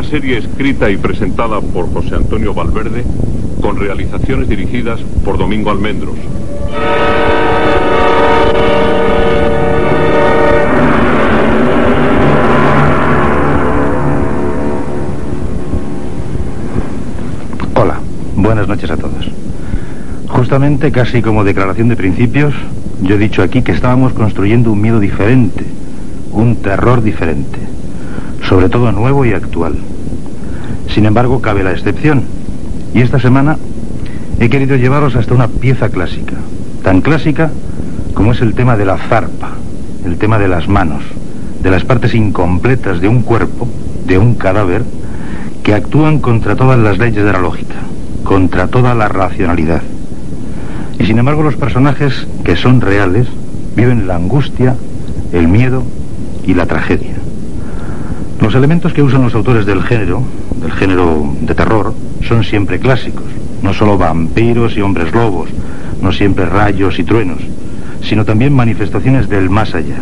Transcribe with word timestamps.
Una 0.00 0.08
serie 0.08 0.38
escrita 0.38 0.88
y 0.90 0.96
presentada 0.96 1.60
por 1.60 1.92
José 1.92 2.14
Antonio 2.14 2.54
Valverde 2.54 3.04
con 3.60 3.76
realizaciones 3.78 4.48
dirigidas 4.48 4.98
por 5.26 5.36
Domingo 5.36 5.70
Almendros. 5.70 6.14
Hola, 17.74 18.00
buenas 18.36 18.68
noches 18.68 18.90
a 18.90 18.96
todos. 18.96 19.30
Justamente, 20.28 20.92
casi 20.92 21.20
como 21.20 21.44
declaración 21.44 21.88
de 21.88 21.96
principios, 21.96 22.54
yo 23.02 23.16
he 23.16 23.18
dicho 23.18 23.42
aquí 23.42 23.60
que 23.60 23.72
estábamos 23.72 24.14
construyendo 24.14 24.72
un 24.72 24.80
miedo 24.80 24.98
diferente, 24.98 25.66
un 26.32 26.56
terror 26.56 27.02
diferente, 27.02 27.58
sobre 28.48 28.70
todo 28.70 28.92
nuevo 28.92 29.26
y 29.26 29.34
actual. 29.34 29.76
Sin 30.94 31.06
embargo, 31.06 31.40
cabe 31.40 31.62
la 31.62 31.72
excepción. 31.72 32.24
Y 32.94 33.00
esta 33.00 33.20
semana 33.20 33.56
he 34.40 34.48
querido 34.48 34.76
llevaros 34.76 35.16
hasta 35.16 35.34
una 35.34 35.48
pieza 35.48 35.88
clásica, 35.88 36.34
tan 36.82 37.00
clásica 37.00 37.50
como 38.14 38.32
es 38.32 38.40
el 38.40 38.54
tema 38.54 38.76
de 38.76 38.84
la 38.84 38.98
zarpa, 38.98 39.52
el 40.04 40.18
tema 40.18 40.38
de 40.38 40.48
las 40.48 40.68
manos, 40.68 41.02
de 41.62 41.70
las 41.70 41.84
partes 41.84 42.14
incompletas 42.14 43.00
de 43.00 43.08
un 43.08 43.22
cuerpo, 43.22 43.68
de 44.06 44.18
un 44.18 44.34
cadáver, 44.34 44.82
que 45.62 45.74
actúan 45.74 46.18
contra 46.18 46.56
todas 46.56 46.78
las 46.78 46.98
leyes 46.98 47.24
de 47.24 47.32
la 47.32 47.38
lógica, 47.38 47.76
contra 48.24 48.66
toda 48.66 48.94
la 48.94 49.08
racionalidad. 49.08 49.82
Y 50.98 51.06
sin 51.06 51.18
embargo 51.18 51.42
los 51.42 51.56
personajes 51.56 52.26
que 52.44 52.56
son 52.56 52.80
reales 52.80 53.26
viven 53.76 54.08
la 54.08 54.16
angustia, 54.16 54.74
el 55.32 55.48
miedo 55.48 55.84
y 56.44 56.54
la 56.54 56.66
tragedia. 56.66 57.09
Los 58.40 58.54
elementos 58.54 58.94
que 58.94 59.02
usan 59.02 59.22
los 59.22 59.34
autores 59.34 59.66
del 59.66 59.82
género, 59.82 60.22
del 60.62 60.72
género 60.72 61.34
de 61.42 61.54
terror, 61.54 61.94
son 62.26 62.42
siempre 62.42 62.78
clásicos. 62.78 63.26
No 63.62 63.74
solo 63.74 63.98
vampiros 63.98 64.76
y 64.76 64.80
hombres 64.80 65.12
lobos, 65.12 65.50
no 66.00 66.10
siempre 66.10 66.46
rayos 66.46 66.98
y 66.98 67.04
truenos, 67.04 67.40
sino 68.02 68.24
también 68.24 68.54
manifestaciones 68.54 69.28
del 69.28 69.50
más 69.50 69.74
allá. 69.74 69.98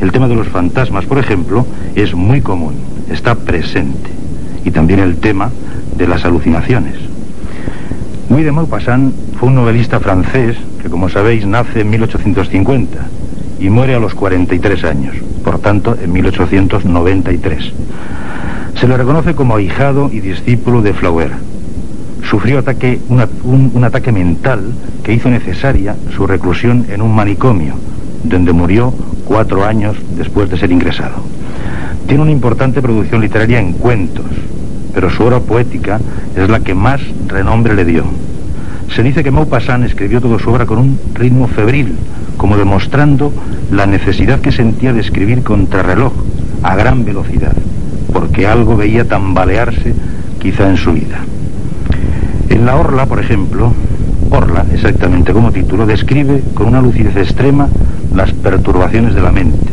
El 0.00 0.10
tema 0.10 0.26
de 0.26 0.34
los 0.34 0.48
fantasmas, 0.48 1.04
por 1.04 1.18
ejemplo, 1.18 1.64
es 1.94 2.12
muy 2.12 2.40
común, 2.40 2.74
está 3.08 3.36
presente. 3.36 4.10
Y 4.64 4.72
también 4.72 4.98
el 4.98 5.16
tema 5.16 5.50
de 5.96 6.08
las 6.08 6.24
alucinaciones. 6.24 6.96
Guy 8.30 8.42
de 8.42 8.52
Maupassant 8.52 9.14
fue 9.38 9.48
un 9.48 9.54
novelista 9.54 10.00
francés 10.00 10.56
que, 10.82 10.90
como 10.90 11.08
sabéis, 11.08 11.46
nace 11.46 11.82
en 11.82 11.90
1850 11.90 12.98
y 13.60 13.68
muere 13.70 13.94
a 13.94 14.00
los 14.00 14.14
43 14.14 14.84
años, 14.84 15.14
por 15.50 15.58
tanto, 15.58 15.96
en 16.00 16.12
1893. 16.12 17.72
Se 18.78 18.86
le 18.86 18.96
reconoce 18.96 19.34
como 19.34 19.56
ahijado 19.56 20.08
y 20.12 20.20
discípulo 20.20 20.80
de 20.80 20.94
Flaubert. 20.94 21.32
Sufrió 22.22 22.60
ataque, 22.60 23.00
un, 23.08 23.72
un 23.74 23.82
ataque 23.82 24.12
mental 24.12 24.60
que 25.02 25.12
hizo 25.12 25.28
necesaria 25.28 25.96
su 26.14 26.24
reclusión 26.24 26.86
en 26.88 27.02
un 27.02 27.12
manicomio, 27.12 27.74
donde 28.22 28.52
murió 28.52 28.94
cuatro 29.24 29.64
años 29.64 29.96
después 30.16 30.48
de 30.48 30.56
ser 30.56 30.70
ingresado. 30.70 31.16
Tiene 32.06 32.22
una 32.22 32.30
importante 32.30 32.80
producción 32.80 33.20
literaria 33.20 33.58
en 33.58 33.72
cuentos, 33.72 34.26
pero 34.94 35.10
su 35.10 35.24
obra 35.24 35.40
poética 35.40 36.00
es 36.36 36.48
la 36.48 36.60
que 36.60 36.76
más 36.76 37.00
renombre 37.26 37.74
le 37.74 37.84
dio. 37.84 38.04
Se 38.94 39.02
dice 39.02 39.24
que 39.24 39.32
Maupassant 39.32 39.84
escribió 39.84 40.20
toda 40.20 40.38
su 40.38 40.48
obra 40.48 40.64
con 40.64 40.78
un 40.78 41.00
ritmo 41.12 41.48
febril, 41.48 41.96
como 42.36 42.56
demostrando 42.56 43.32
la 43.70 43.86
necesidad 43.86 44.40
que 44.40 44.52
sentía 44.52 44.92
de 44.92 45.00
escribir 45.00 45.42
contrarreloj, 45.42 46.12
a 46.62 46.76
gran 46.76 47.04
velocidad, 47.04 47.54
porque 48.12 48.46
algo 48.46 48.76
veía 48.76 49.06
tambalearse 49.06 49.94
quizá 50.40 50.68
en 50.68 50.76
su 50.76 50.92
vida. 50.92 51.18
En 52.48 52.66
La 52.66 52.76
Orla, 52.76 53.06
por 53.06 53.20
ejemplo, 53.20 53.72
Orla, 54.30 54.64
exactamente 54.72 55.32
como 55.32 55.52
título, 55.52 55.86
describe 55.86 56.42
con 56.54 56.68
una 56.68 56.82
lucidez 56.82 57.16
extrema 57.16 57.68
las 58.14 58.32
perturbaciones 58.32 59.14
de 59.14 59.22
la 59.22 59.32
mente. 59.32 59.66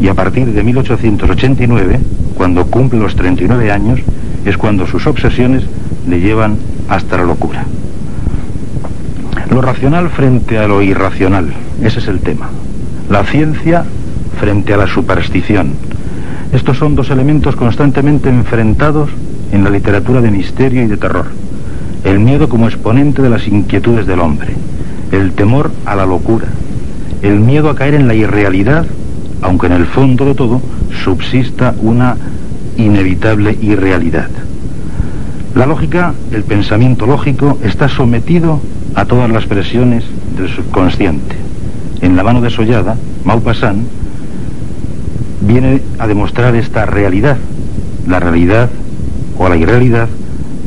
Y 0.00 0.08
a 0.08 0.14
partir 0.14 0.46
de 0.52 0.62
1889, 0.62 2.00
cuando 2.36 2.66
cumple 2.66 3.00
los 3.00 3.16
39 3.16 3.72
años, 3.72 4.00
es 4.44 4.56
cuando 4.56 4.86
sus 4.86 5.06
obsesiones 5.06 5.64
le 6.08 6.20
llevan 6.20 6.56
hasta 6.88 7.16
la 7.16 7.24
locura. 7.24 7.64
Lo 9.50 9.60
racional 9.62 10.10
frente 10.10 10.58
a 10.58 10.68
lo 10.68 10.82
irracional, 10.82 11.52
ese 11.82 11.98
es 11.98 12.08
el 12.08 12.20
tema. 12.20 12.48
La 13.10 13.24
ciencia 13.24 13.84
frente 14.38 14.74
a 14.74 14.76
la 14.76 14.86
superstición. 14.86 15.72
Estos 16.52 16.78
son 16.78 16.94
dos 16.94 17.10
elementos 17.10 17.56
constantemente 17.56 18.28
enfrentados 18.28 19.10
en 19.52 19.64
la 19.64 19.70
literatura 19.70 20.20
de 20.20 20.30
misterio 20.30 20.82
y 20.82 20.86
de 20.86 20.96
terror. 20.96 21.26
El 22.04 22.20
miedo 22.20 22.48
como 22.48 22.68
exponente 22.68 23.22
de 23.22 23.30
las 23.30 23.48
inquietudes 23.48 24.06
del 24.06 24.20
hombre, 24.20 24.54
el 25.12 25.32
temor 25.32 25.70
a 25.84 25.96
la 25.96 26.06
locura, 26.06 26.46
el 27.22 27.40
miedo 27.40 27.70
a 27.70 27.74
caer 27.74 27.94
en 27.94 28.06
la 28.06 28.14
irrealidad, 28.14 28.86
aunque 29.42 29.66
en 29.66 29.72
el 29.72 29.86
fondo 29.86 30.24
de 30.24 30.34
todo 30.34 30.60
subsista 31.04 31.74
una 31.80 32.16
inevitable 32.76 33.56
irrealidad. 33.60 34.28
La 35.54 35.66
lógica, 35.66 36.12
el 36.32 36.42
pensamiento 36.44 37.06
lógico, 37.06 37.58
está 37.64 37.88
sometido 37.88 38.60
a 38.94 39.06
todas 39.06 39.30
las 39.30 39.46
presiones 39.46 40.04
del 40.36 40.48
subconsciente. 40.48 41.45
En 42.00 42.16
La 42.16 42.22
mano 42.22 42.40
desollada, 42.40 42.96
Maupassant 43.24 43.86
viene 45.40 45.80
a 45.98 46.06
demostrar 46.06 46.54
esta 46.54 46.86
realidad, 46.86 47.36
la 48.06 48.20
realidad 48.20 48.68
o 49.38 49.48
la 49.48 49.56
irrealidad 49.56 50.08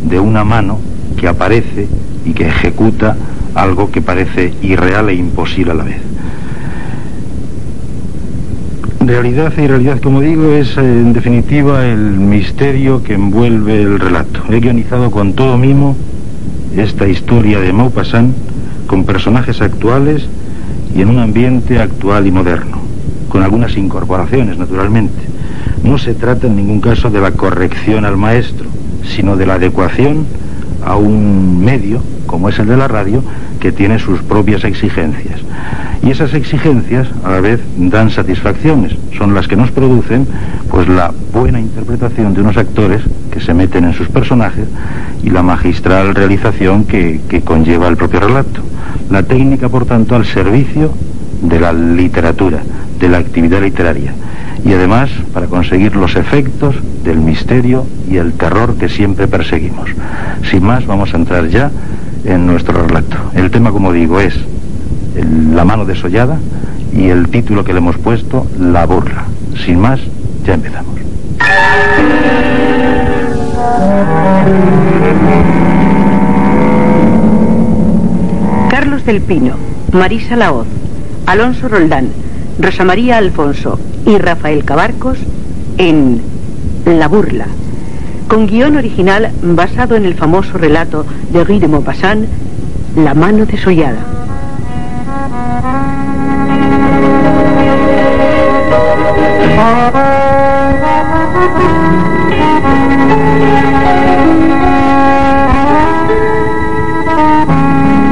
de 0.09 0.19
una 0.19 0.43
mano 0.43 0.79
que 1.17 1.27
aparece 1.27 1.87
y 2.25 2.33
que 2.33 2.47
ejecuta 2.47 3.15
algo 3.55 3.91
que 3.91 4.01
parece 4.01 4.53
irreal 4.61 5.09
e 5.09 5.15
imposible 5.15 5.71
a 5.71 5.75
la 5.75 5.83
vez. 5.83 5.97
Realidad 9.01 9.51
y 9.57 9.65
realidad, 9.65 9.99
como 10.01 10.21
digo, 10.21 10.51
es 10.51 10.77
eh, 10.77 10.81
en 10.81 11.13
definitiva 11.13 11.85
el 11.85 11.99
misterio 11.99 13.01
que 13.01 13.13
envuelve 13.13 13.81
el 13.81 13.99
relato. 13.99 14.41
He 14.49 14.59
guionizado 14.59 15.09
con 15.09 15.33
todo 15.33 15.57
mimo 15.57 15.95
esta 16.75 17.07
historia 17.07 17.59
de 17.59 17.73
Maupassant 17.73 18.35
con 18.87 19.05
personajes 19.05 19.61
actuales 19.61 20.27
y 20.95 21.01
en 21.01 21.09
un 21.09 21.19
ambiente 21.19 21.79
actual 21.79 22.27
y 22.27 22.31
moderno, 22.31 22.79
con 23.29 23.43
algunas 23.43 23.77
incorporaciones, 23.77 24.57
naturalmente. 24.57 25.23
No 25.83 25.97
se 25.97 26.13
trata 26.13 26.47
en 26.47 26.55
ningún 26.55 26.81
caso 26.81 27.09
de 27.09 27.21
la 27.21 27.31
corrección 27.31 28.05
al 28.05 28.17
maestro, 28.17 28.67
sino 29.03 29.37
de 29.37 29.45
la 29.45 29.55
adecuación 29.55 30.25
a 30.83 30.95
un 30.95 31.63
medio, 31.63 32.01
como 32.29 32.47
es 32.47 32.59
el 32.59 32.67
de 32.67 32.77
la 32.77 32.87
radio, 32.87 33.23
que 33.59 33.71
tiene 33.71 33.97
sus 33.97 34.21
propias 34.21 34.63
exigencias. 34.63 35.41
Y 36.03 36.11
esas 36.11 36.35
exigencias 36.35 37.07
a 37.23 37.31
la 37.31 37.41
vez 37.41 37.59
dan 37.75 38.11
satisfacciones, 38.11 38.95
son 39.17 39.33
las 39.33 39.47
que 39.47 39.55
nos 39.55 39.71
producen 39.71 40.27
pues 40.69 40.87
la 40.87 41.11
buena 41.33 41.59
interpretación 41.59 42.35
de 42.35 42.41
unos 42.41 42.55
actores 42.55 43.01
que 43.31 43.41
se 43.41 43.55
meten 43.55 43.85
en 43.85 43.93
sus 43.93 44.09
personajes 44.09 44.65
y 45.23 45.31
la 45.31 45.41
magistral 45.41 46.13
realización 46.13 46.83
que, 46.83 47.19
que 47.27 47.41
conlleva 47.41 47.87
el 47.87 47.97
propio 47.97 48.19
relato. 48.19 48.61
La 49.09 49.23
técnica, 49.23 49.67
por 49.67 49.85
tanto, 49.85 50.15
al 50.15 50.25
servicio 50.25 50.93
de 51.41 51.59
la 51.59 51.73
literatura, 51.73 52.59
de 52.99 53.09
la 53.09 53.17
actividad 53.17 53.61
literaria. 53.61 54.13
Y 54.63 54.71
además 54.73 55.09
para 55.33 55.47
conseguir 55.47 55.95
los 55.95 56.15
efectos 56.15 56.75
del 57.03 57.17
misterio 57.17 57.87
y 58.07 58.17
el 58.17 58.33
terror 58.33 58.75
que 58.75 58.87
siempre 58.87 59.27
perseguimos. 59.27 59.89
Sin 60.49 60.63
más, 60.63 60.85
vamos 60.85 61.13
a 61.13 61.17
entrar 61.17 61.47
ya 61.47 61.71
en 62.25 62.47
nuestro 62.47 62.85
relato. 62.85 63.17
El 63.33 63.51
tema, 63.51 63.71
como 63.71 63.91
digo, 63.91 64.19
es 64.19 64.35
la 65.53 65.65
mano 65.65 65.85
desollada 65.85 66.39
y 66.93 67.09
el 67.09 67.29
título 67.29 67.63
que 67.63 67.73
le 67.73 67.79
hemos 67.79 67.97
puesto, 67.97 68.47
La 68.59 68.85
burla. 68.85 69.25
Sin 69.65 69.79
más, 69.79 69.99
ya 70.45 70.53
empezamos. 70.53 70.95
Carlos 78.69 79.05
del 79.05 79.21
Pino, 79.21 79.55
Marisa 79.91 80.35
Laoz, 80.35 80.67
Alonso 81.25 81.67
Roldán, 81.67 82.09
Rosa 82.59 82.83
María 82.83 83.17
Alfonso 83.17 83.79
y 84.05 84.17
Rafael 84.17 84.63
Cabarcos 84.65 85.17
en 85.77 86.21
La 86.85 87.07
Burla, 87.07 87.47
con 88.29 88.45
guion 88.45 88.77
original 88.77 89.31
basado 89.41 89.95
en 89.95 90.05
el 90.05 90.13
famoso 90.13 90.57
relato 90.57 91.03
de 91.33 91.43
Guy 91.43 91.59
de 91.59 91.67
Maupassant, 91.67 92.27
La 92.95 93.13
mano 93.15 93.45
desollada. 93.45 93.97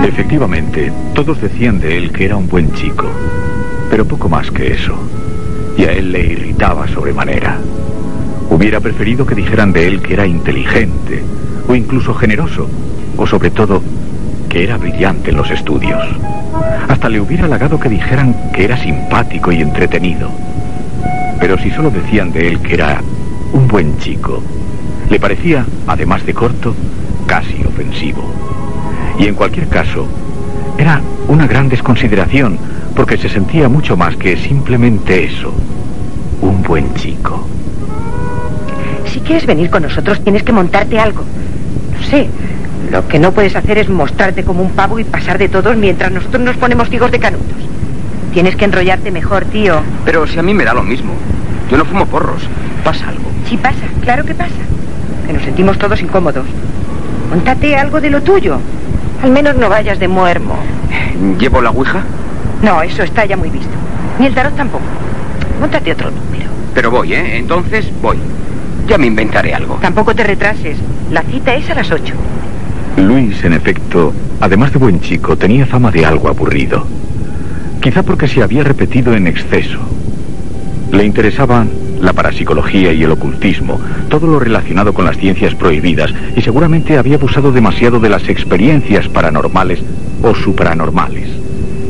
Efectivamente, 0.04 0.92
todos 1.14 1.40
decían 1.42 1.80
de 1.80 1.98
él 1.98 2.12
que 2.12 2.26
era 2.26 2.38
un 2.38 2.48
buen 2.48 2.74
chico, 2.74 3.06
pero 3.92 4.06
poco 4.06 4.30
más 4.30 4.50
que 4.50 4.74
eso. 4.74 4.96
Y 5.78 5.84
a 5.84 5.92
él 5.92 6.12
le 6.12 6.26
irritaba 6.26 6.88
sobremanera. 6.88 7.60
Hubiera 8.58 8.80
preferido 8.80 9.24
que 9.24 9.36
dijeran 9.36 9.72
de 9.72 9.88
él 9.88 10.02
que 10.02 10.14
era 10.14 10.26
inteligente, 10.26 11.22
o 11.68 11.76
incluso 11.76 12.16
generoso, 12.16 12.68
o 13.16 13.28
sobre 13.28 13.52
todo, 13.52 13.84
que 14.50 14.64
era 14.64 14.78
brillante 14.78 15.30
en 15.30 15.38
los 15.38 15.52
estudios. 15.52 16.02
Hasta 16.88 17.08
le 17.08 17.22
hubiera 17.22 17.46
halagado 17.46 17.80
que 17.80 17.88
dijeran 17.88 18.36
que 18.52 18.66
era 18.66 18.76
simpático 18.76 19.52
y 19.52 19.62
entretenido. 19.62 20.32
Pero 21.40 21.60
si 21.60 21.70
solo 21.70 21.92
decían 21.92 22.32
de 22.32 22.48
él 22.48 22.60
que 22.60 22.74
era 22.74 23.00
un 23.54 23.68
buen 23.68 24.00
chico, 24.00 24.42
le 25.08 25.20
parecía, 25.20 25.64
además 25.86 26.26
de 26.26 26.34
corto, 26.34 26.74
casi 27.28 27.64
ofensivo. 27.64 28.24
Y 29.20 29.28
en 29.28 29.36
cualquier 29.36 29.68
caso, 29.68 30.08
era 30.80 31.00
una 31.28 31.46
gran 31.46 31.70
desconsideración, 31.70 32.58
porque 32.96 33.20
se 33.20 33.30
sentía 33.30 33.70
mucho 33.70 33.96
más 33.96 34.18
que 34.18 34.36
simplemente 34.36 35.26
eso, 35.26 35.54
un 36.42 36.64
buen 36.64 36.96
chico. 36.96 37.48
Si 39.28 39.34
quieres 39.34 39.46
venir 39.46 39.70
con 39.70 39.84
nosotros, 39.84 40.22
tienes 40.24 40.42
que 40.44 40.54
montarte 40.54 40.98
algo. 40.98 41.22
No 41.92 42.08
sé, 42.08 42.30
lo 42.90 43.06
que 43.10 43.20
no 43.20 43.34
puedes 43.34 43.58
hacer 43.58 43.78
es 43.78 43.90
mostrarte 43.90 44.46
como 44.46 44.62
un 44.62 44.72
pavo 44.72 45.00
y 45.00 45.04
pasar 45.04 45.38
de 45.38 45.50
todos 45.50 45.76
mientras 45.76 46.14
nosotros 46.14 46.42
nos 46.42 46.56
ponemos 46.56 46.90
ciegos 46.90 47.12
de 47.12 47.20
canutos. 47.20 47.58
Tienes 48.32 48.56
que 48.56 48.64
enrollarte 48.64 49.12
mejor, 49.12 49.44
tío. 49.44 49.82
Pero 50.06 50.26
si 50.28 50.40
a 50.40 50.44
mí 50.44 50.54
me 50.54 50.64
da 50.64 50.74
lo 50.74 50.82
mismo. 50.82 51.12
Yo 51.70 51.78
no 51.78 51.84
fumo 51.84 52.06
porros. 52.06 52.42
¿Pasa 52.86 53.10
algo? 53.10 53.30
Sí 53.50 53.58
pasa, 53.58 53.86
claro 54.00 54.24
que 54.24 54.34
pasa. 54.34 54.56
Que 55.26 55.34
nos 55.34 55.44
sentimos 55.44 55.78
todos 55.78 56.02
incómodos. 56.02 56.46
Móntate 57.30 57.76
algo 57.76 58.00
de 58.00 58.10
lo 58.10 58.24
tuyo. 58.24 58.60
Al 59.22 59.32
menos 59.32 59.58
no 59.58 59.68
vayas 59.68 60.00
de 60.00 60.08
muermo. 60.08 60.56
¿Llevo 61.38 61.62
la 61.62 61.72
ouija? 61.72 62.02
No, 62.62 62.82
eso 62.82 63.04
está 63.04 63.26
ya 63.26 63.36
muy 63.36 63.50
visto. 63.50 63.76
Ni 64.20 64.28
el 64.28 64.34
tarot 64.34 64.56
tampoco. 64.56 64.86
Móntate 65.60 65.92
otro 65.92 66.12
número. 66.12 66.50
Pero 66.74 66.92
voy, 66.92 67.14
¿eh? 67.14 67.38
Entonces 67.40 67.92
voy. 68.02 68.18
Ya 68.88 68.98
me 68.98 69.08
inventaré 69.08 69.54
algo. 69.54 69.78
Tampoco 69.82 70.16
te 70.16 70.24
retrases. 70.24 70.78
La 71.12 71.22
cita 71.24 71.54
es 71.56 71.70
a 71.70 71.76
las 71.76 71.92
ocho. 71.92 72.14
Luis, 72.98 73.44
en 73.44 73.54
efecto, 73.54 74.14
además 74.40 74.72
de 74.72 74.80
buen 74.80 75.02
chico, 75.02 75.38
tenía 75.38 75.66
fama 75.66 75.92
de 75.92 76.06
algo 76.06 76.30
aburrido. 76.30 76.86
Quizá 77.82 78.04
porque 78.04 78.28
se 78.28 78.42
había 78.42 78.64
repetido 78.64 79.14
en 79.14 79.28
exceso. 79.28 79.80
Le 80.92 81.06
interesaban 81.06 81.70
la 82.02 82.14
parapsicología 82.14 82.94
y 82.94 83.04
el 83.04 83.12
ocultismo, 83.12 83.80
todo 84.10 84.28
lo 84.28 84.40
relacionado 84.40 84.94
con 84.94 85.06
las 85.06 85.18
ciencias 85.18 85.54
prohibidas, 85.54 86.14
y 86.36 86.42
seguramente 86.42 86.98
había 86.98 87.16
abusado 87.16 87.52
demasiado 87.52 88.00
de 88.00 88.10
las 88.10 88.30
experiencias 88.30 89.08
paranormales 89.10 89.80
o 90.24 90.34
supranormales, 90.34 91.30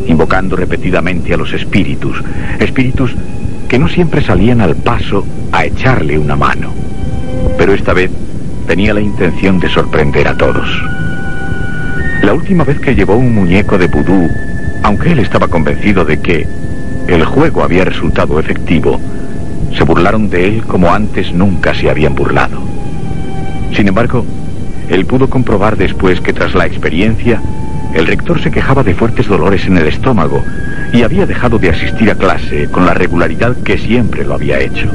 invocando 0.08 0.56
repetidamente 0.56 1.34
a 1.34 1.38
los 1.38 1.54
espíritus, 1.54 2.24
espíritus 2.60 3.16
que 3.68 3.80
no 3.80 3.88
siempre 3.88 4.22
salían 4.22 4.62
al 4.62 4.76
paso 4.76 5.26
a 5.52 5.66
echarle 5.66 6.18
una 6.18 6.36
mano. 6.36 6.87
Pero 7.58 7.74
esta 7.74 7.94
vez 7.94 8.12
tenía 8.68 8.94
la 8.94 9.02
intención 9.02 9.60
de 9.60 9.70
sorprender 9.70 10.28
a 10.28 10.38
todos. 10.38 10.68
La 12.22 12.34
última 12.34 12.64
vez 12.64 12.80
que 12.80 12.96
llevó 12.96 13.16
un 13.16 13.34
muñeco 13.34 13.78
de 13.78 13.88
vudú, 13.88 14.30
aunque 14.84 15.12
él 15.12 15.20
estaba 15.20 15.48
convencido 15.48 16.04
de 16.06 16.20
que 16.20 16.48
el 17.08 17.24
juego 17.26 17.64
había 17.64 17.86
resultado 17.86 18.40
efectivo, 18.40 19.00
se 19.76 19.84
burlaron 19.84 20.30
de 20.30 20.48
él 20.48 20.64
como 20.64 20.94
antes 20.94 21.32
nunca 21.34 21.74
se 21.74 21.90
habían 21.90 22.16
burlado. 22.16 22.60
Sin 23.76 23.88
embargo, 23.88 24.26
él 24.90 25.06
pudo 25.06 25.30
comprobar 25.30 25.78
después 25.78 26.22
que 26.22 26.34
tras 26.34 26.54
la 26.56 26.66
experiencia, 26.66 27.42
el 27.94 28.08
rector 28.08 28.42
se 28.42 28.52
quejaba 28.52 28.84
de 28.84 28.94
fuertes 28.94 29.28
dolores 29.28 29.66
en 29.66 29.78
el 29.78 29.88
estómago 29.88 30.44
y 30.94 31.04
había 31.04 31.26
dejado 31.26 31.58
de 31.60 31.70
asistir 31.70 32.10
a 32.12 32.16
clase 32.16 32.70
con 32.70 32.86
la 32.86 32.94
regularidad 32.94 33.56
que 33.64 33.78
siempre 33.78 34.24
lo 34.24 34.36
había 34.36 34.60
hecho. 34.60 34.90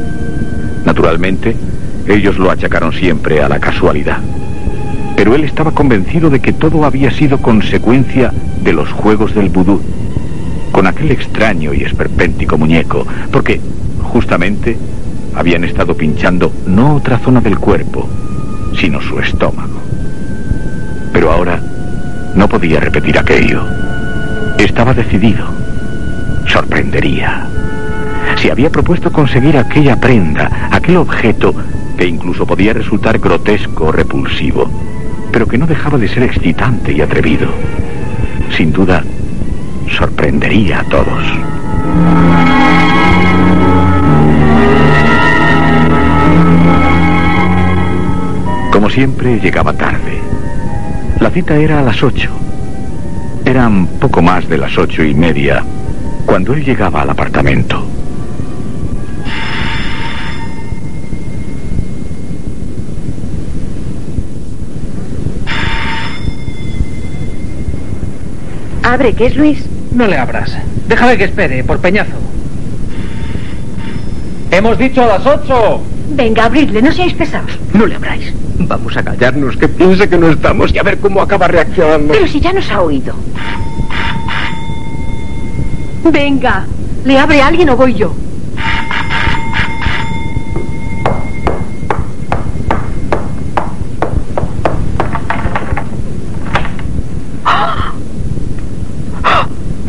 Naturalmente, 0.85 1.57
ellos 2.07 2.39
lo 2.39 2.51
achacaron 2.51 2.93
siempre 2.93 3.43
a 3.43 3.49
la 3.49 3.61
casualidad. 3.61 4.19
Pero 5.17 5.35
él 5.35 5.45
estaba 5.45 5.73
convencido 5.73 6.31
de 6.31 6.41
que 6.41 6.53
todo 6.53 6.85
había 6.85 7.11
sido 7.11 7.39
consecuencia 7.39 8.33
de 8.63 8.73
los 8.73 8.91
juegos 8.91 9.35
del 9.35 9.51
vudú, 9.51 9.81
con 10.73 10.87
aquel 10.87 11.11
extraño 11.11 11.75
y 11.75 11.83
esperpéntico 11.85 12.59
muñeco, 12.59 13.07
porque 13.31 13.61
justamente 14.03 14.77
habían 15.35 15.65
estado 15.65 15.97
pinchando 15.97 16.53
no 16.67 16.97
otra 16.97 17.19
zona 17.19 17.41
del 17.41 17.59
cuerpo, 17.59 18.09
sino 18.79 19.01
su 19.01 19.19
estómago. 19.21 19.81
Pero 21.13 21.31
ahora 21.31 21.61
no 22.35 22.49
podía 22.49 22.81
repetir 22.81 23.19
aquello. 23.19 23.63
Estaba 24.59 24.95
decidido. 24.95 25.45
Sorprendería. 26.47 27.47
Se 28.41 28.51
había 28.51 28.71
propuesto 28.71 29.13
conseguir 29.13 29.57
aquella 29.57 30.01
prenda, 30.01 30.69
aquel 30.71 30.97
objeto 30.97 31.55
incluso 32.07 32.47
podía 32.47 32.73
resultar 32.73 33.19
grotesco 33.19 33.87
o 33.87 33.93
repulsivo, 33.93 34.69
pero 35.31 35.47
que 35.47 35.59
no 35.59 35.67
dejaba 35.67 35.99
de 35.99 36.09
ser 36.09 36.23
excitante 36.23 36.93
y 36.93 37.01
atrevido. 37.01 37.49
Sin 38.57 38.73
duda, 38.73 39.05
sorprendería 39.91 40.81
a 40.81 40.85
todos. 40.85 41.25
Como 48.73 48.91
siempre, 48.91 49.39
llegaba 49.39 49.73
tarde. 49.73 50.21
La 51.21 51.31
cita 51.31 51.57
era 51.57 51.79
a 51.79 51.83
las 51.83 52.03
ocho. 52.03 52.31
Eran 53.45 53.87
poco 53.87 54.23
más 54.23 54.49
de 54.49 54.59
las 54.59 54.77
ocho 54.79 55.05
y 55.05 55.15
media 55.15 55.63
cuando 56.27 56.55
él 56.55 56.65
llegaba 56.65 57.03
al 57.03 57.11
apartamento. 57.11 57.92
Abre, 68.93 69.15
¿qué 69.15 69.25
es 69.25 69.37
Luis? 69.37 69.65
No 69.95 70.07
le 70.07 70.19
abras. 70.19 70.55
Déjame 70.87 71.17
que 71.17 71.25
espere, 71.25 71.65
por 71.65 71.79
peñazo. 71.79 72.13
Hemos 74.51 74.77
dicho 74.77 75.03
a 75.03 75.07
las 75.07 75.25
ocho. 75.25 75.81
Venga, 76.11 76.45
abridle, 76.45 76.83
no 76.83 76.93
seáis 76.93 77.15
pesados. 77.15 77.53
No 77.73 77.87
le 77.87 77.95
abráis. 77.95 78.35
Vamos 78.59 78.95
a 78.95 79.03
callarnos, 79.03 79.57
que 79.57 79.67
piense 79.67 80.11
que 80.11 80.19
no 80.19 80.29
estamos 80.29 80.75
y 80.75 80.79
a 80.79 80.83
ver 80.83 80.99
cómo 80.99 81.23
acaba 81.23 81.49
reaccionando. 81.49 82.13
Pero 82.13 82.27
si 82.27 82.39
ya 82.39 82.53
nos 82.53 82.71
ha 82.71 82.83
oído. 82.83 83.15
Venga, 86.13 86.67
¿le 87.07 87.19
abre 87.19 87.41
alguien 87.41 87.71
o 87.71 87.77
voy 87.79 87.95
yo? 87.95 88.15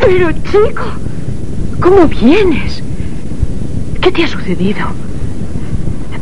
Pero 0.05 0.31
chico, 0.33 0.83
¿cómo 1.79 2.07
vienes? 2.07 2.83
¿Qué 4.01 4.11
te 4.11 4.25
ha 4.25 4.27
sucedido? 4.27 4.85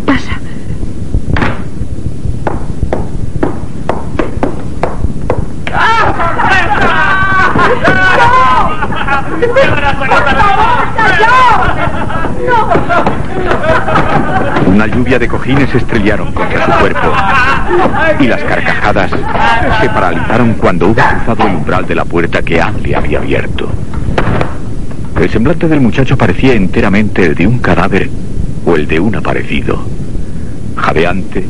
Pasa. 0.06 0.40
Una 14.74 14.88
lluvia 14.88 15.20
de 15.20 15.28
cojines 15.28 15.76
estrellaron 15.76 16.32
contra 16.32 16.66
su 16.66 16.72
cuerpo 16.80 17.14
y 18.22 18.28
las 18.28 18.42
carcajadas 18.42 19.12
se 19.12 19.90
paralizaron 19.90 20.54
cuando 20.54 20.88
hubo 20.88 20.96
cruzado 20.96 21.48
el 21.48 21.56
umbral 21.56 21.86
de 21.86 21.96
la 21.96 22.06
puerta 22.06 22.42
que 22.42 22.62
le 22.82 22.96
había 22.96 23.18
abierto. 23.18 23.70
El 25.20 25.30
semblante 25.30 25.68
del 25.68 25.82
muchacho 25.82 26.18
parecía 26.18 26.54
enteramente 26.54 27.26
el 27.26 27.36
de 27.36 27.48
un 27.48 27.60
cadáver 27.60 28.10
o 28.66 28.76
el 28.78 28.88
de 28.88 29.02
un 29.02 29.14
aparecido. 29.14 29.84
Jadeante, 30.78 31.46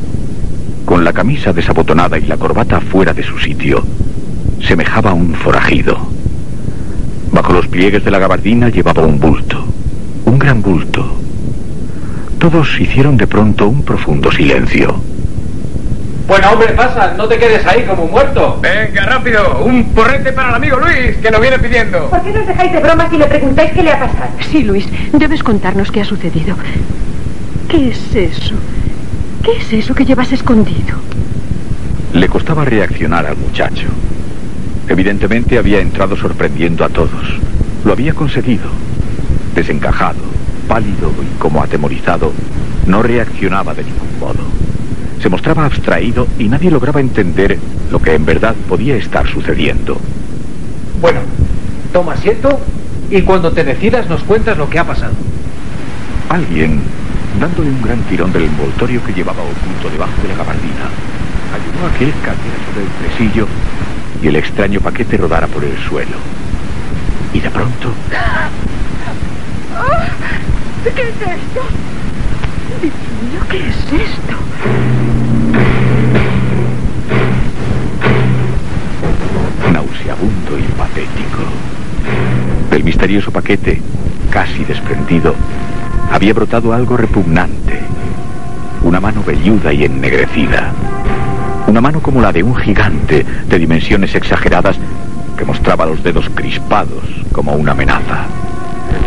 con 0.83 1.03
la 1.03 1.13
camisa 1.13 1.53
desabotonada 1.53 2.17
y 2.17 2.25
la 2.25 2.37
corbata 2.37 2.81
fuera 2.81 3.13
de 3.13 3.23
su 3.23 3.37
sitio, 3.37 3.85
semejaba 4.61 5.13
un 5.13 5.35
forajido. 5.35 5.95
Bajo 7.31 7.53
los 7.53 7.67
pliegues 7.67 8.03
de 8.03 8.11
la 8.11 8.19
gabardina 8.19 8.69
llevaba 8.69 9.03
un 9.03 9.19
bulto, 9.19 9.63
un 10.25 10.39
gran 10.39 10.61
bulto. 10.61 11.20
Todos 12.41 12.79
hicieron 12.79 13.17
de 13.17 13.27
pronto 13.27 13.67
un 13.67 13.83
profundo 13.83 14.31
silencio. 14.31 14.95
Bueno, 16.27 16.49
hombre, 16.51 16.69
pasa, 16.69 17.13
no 17.15 17.27
te 17.27 17.37
quedes 17.37 17.63
ahí 17.67 17.83
como 17.83 18.05
un 18.05 18.11
muerto. 18.11 18.57
Venga, 18.59 19.05
rápido, 19.05 19.63
un 19.63 19.93
porrete 19.93 20.33
para 20.33 20.49
el 20.49 20.55
amigo 20.55 20.77
Luis, 20.77 21.17
que 21.17 21.29
nos 21.29 21.39
viene 21.39 21.59
pidiendo. 21.59 22.09
¿Por 22.09 22.19
qué 22.23 22.31
nos 22.31 22.47
dejáis 22.47 22.71
de 22.71 22.79
bromas 22.79 23.13
y 23.13 23.17
le 23.17 23.25
preguntáis 23.27 23.71
qué 23.73 23.83
le 23.83 23.91
ha 23.91 23.99
pasado? 23.99 24.31
Sí, 24.51 24.63
Luis, 24.63 24.87
debes 25.13 25.43
contarnos 25.43 25.91
qué 25.91 26.01
ha 26.01 26.03
sucedido. 26.03 26.55
¿Qué 27.69 27.89
es 27.89 28.15
eso? 28.15 28.55
¿Qué 29.43 29.57
es 29.57 29.71
eso 29.71 29.93
que 29.93 30.03
llevas 30.03 30.31
escondido? 30.31 30.97
Le 32.11 32.27
costaba 32.27 32.65
reaccionar 32.65 33.27
al 33.27 33.37
muchacho. 33.37 33.85
Evidentemente 34.87 35.59
había 35.59 35.79
entrado 35.79 36.17
sorprendiendo 36.17 36.83
a 36.85 36.89
todos. 36.89 37.39
Lo 37.85 37.91
había 37.91 38.15
conseguido. 38.15 38.65
Desencajado, 39.53 40.40
pálido 40.71 41.11
y 41.21 41.37
como 41.37 41.61
atemorizado, 41.61 42.31
no 42.87 43.03
reaccionaba 43.03 43.73
de 43.73 43.83
ningún 43.83 44.19
modo. 44.21 44.39
Se 45.21 45.27
mostraba 45.27 45.65
abstraído 45.65 46.29
y 46.39 46.47
nadie 46.47 46.71
lograba 46.71 47.01
entender 47.01 47.59
lo 47.91 48.01
que 48.01 48.15
en 48.15 48.23
verdad 48.23 48.55
podía 48.69 48.95
estar 48.95 49.27
sucediendo. 49.27 49.97
Bueno, 51.01 51.19
toma 51.91 52.13
asiento 52.13 52.57
y 53.09 53.21
cuando 53.23 53.51
te 53.51 53.65
decidas 53.65 54.07
nos 54.07 54.23
cuentas 54.23 54.57
lo 54.57 54.69
que 54.69 54.79
ha 54.79 54.85
pasado. 54.85 55.11
Alguien, 56.29 56.79
dándole 57.37 57.69
un 57.69 57.81
gran 57.81 57.99
tirón 58.03 58.31
del 58.31 58.43
envoltorio 58.43 59.03
que 59.03 59.11
llevaba 59.11 59.43
oculto 59.43 59.89
debajo 59.91 60.21
de 60.21 60.29
la 60.29 60.35
gabardina, 60.35 60.87
ayudó 61.51 61.85
a 61.85 61.97
que 61.97 62.05
él 62.05 62.13
cayera 62.23 62.57
sobre 62.65 62.85
el 62.85 62.91
tresillo 63.09 63.47
y 64.23 64.27
el 64.27 64.37
extraño 64.37 64.79
paquete 64.79 65.17
rodara 65.17 65.47
por 65.47 65.65
el 65.65 65.77
suelo. 65.79 66.15
Y 67.33 67.41
de 67.41 67.49
pronto, 67.49 67.89
¿Qué 70.83 70.89
es 70.89 70.95
esto? 71.09 71.61
Dios 73.31 73.45
¿qué 73.49 73.57
es 73.57 73.75
esto? 74.01 74.35
nauseabundo 79.71 80.57
y 80.57 80.63
patético, 80.73 81.43
del 82.71 82.83
misterioso 82.83 83.31
paquete, 83.31 83.79
casi 84.31 84.65
desprendido, 84.65 85.35
había 86.11 86.33
brotado 86.33 86.73
algo 86.73 86.97
repugnante. 86.97 87.79
Una 88.81 88.99
mano 88.99 89.23
velluda 89.23 89.71
y 89.71 89.85
ennegrecida. 89.85 90.71
Una 91.67 91.79
mano 91.79 92.01
como 92.01 92.21
la 92.21 92.33
de 92.33 92.41
un 92.41 92.55
gigante 92.55 93.23
de 93.47 93.59
dimensiones 93.59 94.15
exageradas 94.15 94.77
que 95.37 95.45
mostraba 95.45 95.85
los 95.85 96.03
dedos 96.03 96.27
crispados 96.33 97.03
como 97.31 97.53
una 97.53 97.73
amenaza. 97.73 98.25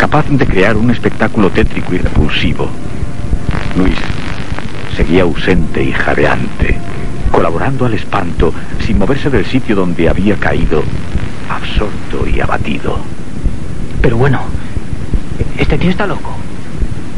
Capaz 0.04 0.28
de 0.28 0.46
crear 0.46 0.76
un 0.76 0.90
espectáculo 0.90 1.48
tétrico 1.48 1.94
y 1.94 1.98
repulsivo. 1.98 2.68
Luis 3.74 3.96
seguía 4.94 5.22
ausente 5.22 5.82
y 5.82 5.92
jadeante, 5.92 6.76
colaborando 7.32 7.86
al 7.86 7.94
espanto 7.94 8.52
sin 8.84 8.98
moverse 8.98 9.30
del 9.30 9.46
sitio 9.46 9.74
donde 9.74 10.10
había 10.10 10.36
caído, 10.36 10.82
absorto 11.48 12.28
y 12.28 12.38
abatido. 12.38 12.98
Pero 14.02 14.18
bueno, 14.18 14.42
este 15.56 15.78
tío 15.78 15.88
está 15.88 16.06
loco. 16.06 16.36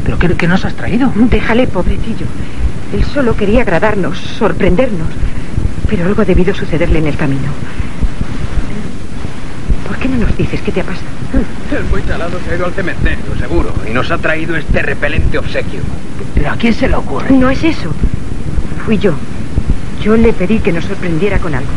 ¿Pero 0.05 0.17
qué, 0.17 0.29
qué 0.35 0.47
nos 0.47 0.63
has 0.63 0.73
traído? 0.73 1.11
Déjale, 1.13 1.67
pobrecillo. 1.67 2.25
Él 2.93 3.03
solo 3.13 3.35
quería 3.35 3.63
agradarnos, 3.63 4.17
sorprendernos. 4.17 5.09
Pero 5.89 6.05
algo 6.05 6.21
ha 6.21 6.25
debido 6.25 6.55
sucederle 6.55 6.99
en 6.99 7.07
el 7.07 7.17
camino. 7.17 7.51
¿Por 9.87 9.97
qué 9.97 10.07
no 10.09 10.17
nos 10.17 10.37
dices 10.37 10.61
qué 10.61 10.71
te 10.71 10.81
ha 10.81 10.83
pasado? 10.83 11.05
El 11.71 11.83
muy 11.85 12.03
chalado 12.05 12.39
se 12.45 12.51
ha 12.51 12.55
ido 12.55 12.65
al 12.65 12.73
cementerio, 12.73 13.35
seguro, 13.39 13.73
y 13.89 13.93
nos 13.93 14.11
ha 14.11 14.17
traído 14.17 14.55
este 14.55 14.81
repelente 14.81 15.37
obsequio. 15.37 15.81
¿Pero 16.33 16.51
a 16.51 16.55
quién 16.55 16.73
se 16.73 16.87
le 16.87 16.95
ocurre? 16.95 17.31
No 17.31 17.49
es 17.49 17.63
eso. 17.63 17.91
Fui 18.85 18.97
yo. 18.97 19.13
Yo 20.03 20.15
le 20.15 20.33
pedí 20.33 20.59
que 20.59 20.71
nos 20.71 20.85
sorprendiera 20.85 21.39
con 21.39 21.55
algo. 21.55 21.69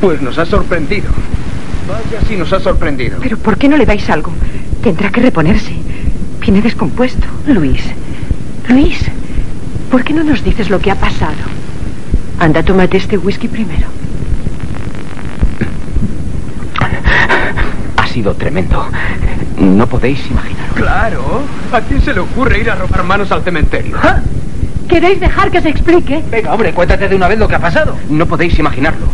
Pues 0.00 0.20
nos 0.22 0.38
ha 0.38 0.46
sorprendido. 0.46 1.10
Vaya 1.88 2.26
si 2.26 2.36
nos 2.36 2.52
ha 2.52 2.60
sorprendido. 2.60 3.18
Pero 3.20 3.36
¿por 3.36 3.56
qué 3.56 3.68
no 3.68 3.76
le 3.76 3.86
dais 3.86 4.08
algo? 4.10 4.32
Tendrá 4.82 5.10
que 5.10 5.20
reponerse. 5.20 5.72
Viene 6.40 6.60
descompuesto. 6.60 7.26
Luis, 7.46 7.82
Luis, 8.68 8.98
¿por 9.90 10.02
qué 10.02 10.12
no 10.12 10.24
nos 10.24 10.42
dices 10.42 10.70
lo 10.70 10.80
que 10.80 10.90
ha 10.90 10.96
pasado? 10.96 11.34
Anda, 12.38 12.62
tómate 12.62 12.96
este 12.96 13.18
whisky 13.18 13.46
primero. 13.48 13.86
Ha 17.96 18.01
sido 18.12 18.34
tremendo. 18.34 18.84
No 19.58 19.86
podéis 19.86 20.26
imaginaros. 20.30 20.74
Claro. 20.74 21.42
¿A 21.72 21.80
quién 21.80 22.00
se 22.02 22.12
le 22.12 22.20
ocurre 22.20 22.60
ir 22.60 22.70
a 22.70 22.74
robar 22.74 23.04
manos 23.04 23.32
al 23.32 23.42
cementerio? 23.42 23.96
¿Queréis 24.88 25.18
dejar 25.20 25.50
que 25.50 25.62
se 25.62 25.70
explique? 25.70 26.22
Venga, 26.30 26.52
hombre, 26.52 26.72
cuéntate 26.72 27.08
de 27.08 27.16
una 27.16 27.28
vez 27.28 27.38
lo 27.38 27.48
que 27.48 27.54
ha 27.54 27.58
pasado. 27.58 27.96
No 28.10 28.26
podéis 28.26 28.58
imaginarlo. 28.58 29.06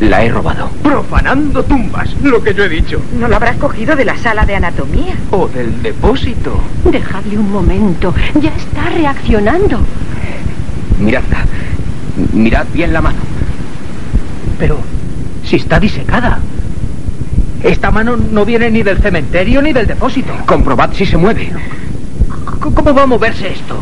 La 0.00 0.22
he 0.22 0.30
robado. 0.30 0.70
Profanando 0.82 1.62
tumbas, 1.64 2.14
lo 2.22 2.42
que 2.42 2.54
yo 2.54 2.64
he 2.64 2.68
dicho. 2.68 3.02
¿No 3.18 3.28
lo 3.28 3.36
habrás 3.36 3.56
cogido 3.56 3.96
de 3.96 4.04
la 4.04 4.16
sala 4.16 4.46
de 4.46 4.54
anatomía? 4.54 5.14
O 5.30 5.48
del 5.48 5.82
depósito. 5.82 6.60
Dejadle 6.84 7.36
un 7.36 7.50
momento. 7.50 8.14
Ya 8.40 8.50
está 8.50 8.88
reaccionando. 8.94 9.80
Miradla. 10.98 11.44
Mirad 12.32 12.66
bien 12.72 12.92
la 12.92 13.00
mano. 13.00 13.18
Pero 14.58 14.78
si 15.44 15.56
está 15.56 15.80
disecada. 15.80 16.38
Esta 17.62 17.90
mano 17.90 18.16
no 18.16 18.44
viene 18.44 18.70
ni 18.70 18.82
del 18.82 18.98
cementerio 18.98 19.60
ni 19.60 19.72
del 19.72 19.86
depósito. 19.86 20.32
Comprobad 20.46 20.92
si 20.92 21.04
se 21.04 21.16
mueve. 21.16 21.52
¿Cómo 22.60 22.94
va 22.94 23.02
a 23.02 23.06
moverse 23.06 23.52
esto? 23.52 23.76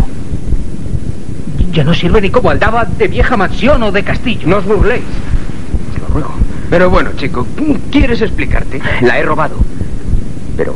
Ya 1.73 1.85
no 1.85 1.95
sirve 1.95 2.21
ni 2.21 2.31
como 2.31 2.51
aldaba 2.51 2.85
de 2.85 3.09
vieja 3.09 3.37
mansión 3.37 3.83
o 3.83 3.93
de 3.93 4.03
castillo. 4.03 4.49
No 4.49 4.57
os 4.57 4.65
burléis. 4.65 5.05
Os 5.95 6.01
lo 6.01 6.07
ruego. 6.09 6.35
Pero 6.71 6.91
bueno, 6.91 7.11
chico, 7.17 7.47
¿quieres 7.91 8.21
explicarte? 8.21 8.81
La 9.01 9.19
he 9.19 9.23
robado. 9.23 9.57
Pero, 10.57 10.75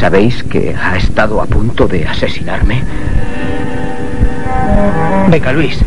¿sabéis 0.00 0.42
que 0.42 0.74
ha 0.74 0.96
estado 0.96 1.40
a 1.40 1.46
punto 1.46 1.86
de 1.86 2.06
asesinarme? 2.06 2.82
Venga, 5.28 5.52
Luis, 5.52 5.78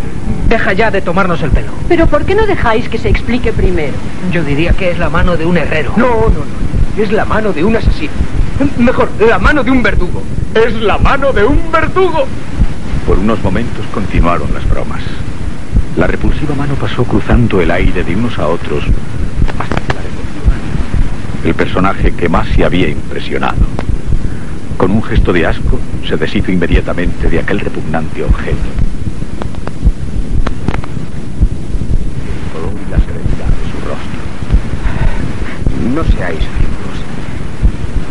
deja 0.55 0.71
ya 0.71 0.89
de 0.89 1.01
tomarnos 1.01 1.41
el 1.41 1.51
pelo. 1.51 1.71
Pero 1.89 2.07
¿por 2.07 2.23
qué 2.23 2.33
no 2.33 2.47
dejáis 2.47 2.87
que 2.87 2.97
se 2.97 3.09
explique 3.09 3.51
primero? 3.51 3.93
Yo 4.31 4.41
diría 4.43 4.71
que 4.71 4.89
es 4.91 4.97
la 4.97 5.09
mano 5.09 5.35
de 5.35 5.45
un 5.45 5.57
herrero. 5.57 5.91
No, 5.97 6.07
no, 6.07 6.45
no. 6.45 7.03
Es 7.03 7.11
la 7.11 7.25
mano 7.25 7.51
de 7.51 7.63
un 7.65 7.75
asesino. 7.75 8.13
Mejor, 8.77 9.09
la 9.19 9.37
mano 9.37 9.63
de 9.65 9.71
un 9.71 9.83
verdugo. 9.83 10.23
Es 10.53 10.73
la 10.75 10.97
mano 10.97 11.33
de 11.33 11.43
un 11.43 11.59
verdugo. 11.71 12.25
Por 13.05 13.19
unos 13.19 13.43
momentos 13.43 13.85
continuaron 13.93 14.53
las 14.53 14.67
bromas. 14.69 15.01
La 15.97 16.07
repulsiva 16.07 16.55
mano 16.55 16.75
pasó 16.75 17.03
cruzando 17.03 17.59
el 17.59 17.69
aire 17.69 18.03
de 18.03 18.15
unos 18.15 18.39
a 18.39 18.47
otros 18.47 18.83
hasta 19.59 19.75
que 19.75 19.93
la 19.93 20.01
recogió. 20.01 21.49
El 21.49 21.53
personaje 21.53 22.13
que 22.13 22.29
más 22.29 22.47
se 22.55 22.63
había 22.63 22.87
impresionado. 22.87 23.57
Con 24.77 24.91
un 24.91 25.03
gesto 25.03 25.33
de 25.33 25.45
asco, 25.45 25.79
se 26.07 26.15
deshizo 26.15 26.51
inmediatamente 26.51 27.29
de 27.29 27.39
aquel 27.39 27.59
repugnante 27.59 28.23
objeto. 28.23 28.69
El 32.25 32.51
color 32.51 32.73
y 32.85 32.91
la 32.91 32.97
serenidad 32.99 33.51
de 33.55 33.65
su 33.71 33.77
rostro. 33.87 34.21
No 35.95 36.03
seáis 36.03 36.39
ridículos. 36.39 36.97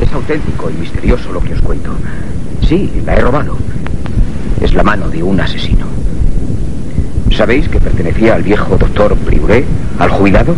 Es 0.00 0.10
auténtico 0.10 0.70
y 0.70 0.72
misterioso 0.72 1.30
lo 1.32 1.40
que 1.40 1.52
os 1.52 1.60
cuento. 1.60 1.90
Sí, 2.66 2.90
la 3.04 3.14
he 3.14 3.20
robado. 3.20 3.58
Es 4.62 4.72
la 4.72 4.82
mano 4.82 5.10
de 5.10 5.22
un 5.22 5.38
asesino. 5.38 5.84
¿Sabéis 7.36 7.68
que 7.68 7.78
pertenecía 7.80 8.36
al 8.36 8.42
viejo 8.42 8.78
doctor 8.78 9.14
Priuré, 9.16 9.66
al 9.98 10.08
jubilado? 10.08 10.56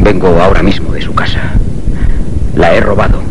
Vengo 0.00 0.38
ahora 0.38 0.62
mismo 0.62 0.92
de 0.92 1.00
su 1.00 1.14
casa. 1.14 1.54
La 2.54 2.74
he 2.74 2.80
robado. 2.82 3.22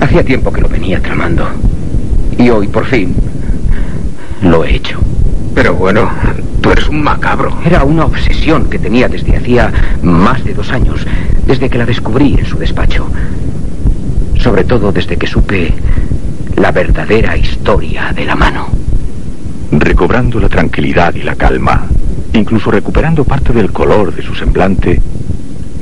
Hacía 0.00 0.24
tiempo 0.24 0.50
que 0.50 0.62
lo 0.62 0.68
venía 0.70 0.98
tramando. 1.02 1.46
Y 2.38 2.48
hoy, 2.48 2.68
por 2.68 2.86
fin, 2.86 3.14
lo 4.40 4.64
he 4.64 4.76
hecho. 4.76 4.98
Pero 5.54 5.74
bueno, 5.74 6.08
tú 6.62 6.70
eres 6.70 6.88
un 6.88 7.02
macabro. 7.02 7.54
Era 7.66 7.84
una 7.84 8.06
obsesión 8.06 8.70
que 8.70 8.78
tenía 8.78 9.08
desde 9.08 9.36
hacía 9.36 9.70
más 10.02 10.42
de 10.42 10.54
dos 10.54 10.70
años, 10.70 11.06
desde 11.46 11.68
que 11.68 11.78
la 11.78 11.86
descubrí 11.86 12.34
en 12.38 12.46
su 12.46 12.58
despacho. 12.58 13.06
Sobre 14.38 14.64
todo 14.64 14.92
desde 14.92 15.16
que 15.16 15.26
supe 15.26 15.72
la 16.56 16.72
verdadera 16.72 17.36
historia 17.36 18.12
de 18.12 18.24
la 18.24 18.36
mano. 18.36 18.68
Recobrando 19.72 20.38
la 20.40 20.48
tranquilidad 20.48 21.14
y 21.14 21.22
la 21.22 21.34
calma, 21.34 21.86
incluso 22.32 22.70
recuperando 22.70 23.24
parte 23.24 23.52
del 23.52 23.72
color 23.72 24.14
de 24.14 24.22
su 24.22 24.34
semblante, 24.34 25.00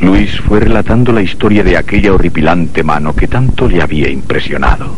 Luis 0.01 0.41
fue 0.41 0.61
relatando 0.61 1.13
la 1.13 1.23
historia 1.23 1.63
de 1.63 1.77
aquella 1.77 2.13
horripilante 2.13 2.83
mano 2.83 3.15
que 3.15 3.29
tanto 3.29 3.69
le 3.69 3.83
había 3.83 4.11
impresionado. 4.11 4.95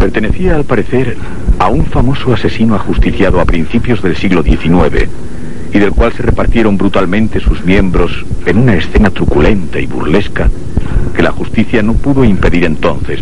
Pertenecía, 0.00 0.56
al 0.56 0.64
parecer, 0.64 1.16
a 1.58 1.68
un 1.68 1.84
famoso 1.86 2.32
asesino 2.32 2.74
ajusticiado 2.74 3.40
a 3.40 3.44
principios 3.44 4.02
del 4.02 4.16
siglo 4.16 4.42
XIX 4.42 5.08
y 5.72 5.78
del 5.78 5.92
cual 5.92 6.12
se 6.12 6.22
repartieron 6.22 6.76
brutalmente 6.76 7.40
sus 7.40 7.64
miembros 7.64 8.24
en 8.46 8.58
una 8.58 8.74
escena 8.74 9.10
truculenta 9.10 9.80
y 9.80 9.86
burlesca 9.86 10.50
que 11.14 11.22
la 11.22 11.32
justicia 11.32 11.82
no 11.82 11.94
pudo 11.94 12.24
impedir 12.24 12.64
entonces. 12.64 13.20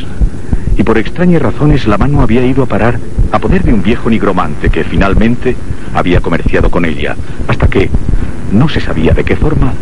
Y 0.76 0.82
por 0.82 0.98
extrañas 0.98 1.42
razones 1.42 1.86
la 1.86 1.98
mano 1.98 2.22
había 2.22 2.44
ido 2.44 2.62
a 2.62 2.66
parar 2.66 2.98
a 3.32 3.38
poder 3.38 3.62
de 3.62 3.72
un 3.72 3.82
viejo 3.82 4.10
nigromante 4.10 4.70
que 4.70 4.84
finalmente 4.84 5.56
había 5.94 6.20
comerciado 6.20 6.70
con 6.70 6.84
ella, 6.84 7.16
hasta 7.46 7.68
que, 7.68 7.90
no 8.52 8.68
se 8.68 8.80
sabía 8.80 9.12
de 9.12 9.24
qué 9.24 9.36
forma, 9.36 9.72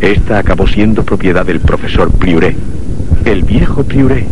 esta 0.00 0.38
acabó 0.38 0.66
siendo 0.66 1.02
propiedad 1.04 1.44
del 1.44 1.60
profesor 1.60 2.10
Priuré, 2.12 2.56
el 3.24 3.42
viejo 3.42 3.82
Priuré, 3.82 4.26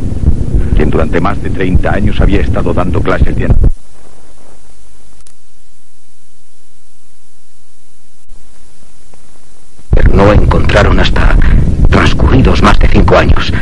quien 0.76 0.90
durante 0.90 1.20
más 1.20 1.42
de 1.42 1.50
30 1.50 1.92
años 1.92 2.20
había 2.20 2.40
estado 2.40 2.72
dando 2.72 3.00
clases 3.00 3.36
de 3.36 3.48
no 10.12 10.32
encontraron 10.32 10.98
hasta 10.98 11.36
transcurridos 11.90 12.62
más 12.62 12.78
de 12.78 12.88
años. 13.16 13.52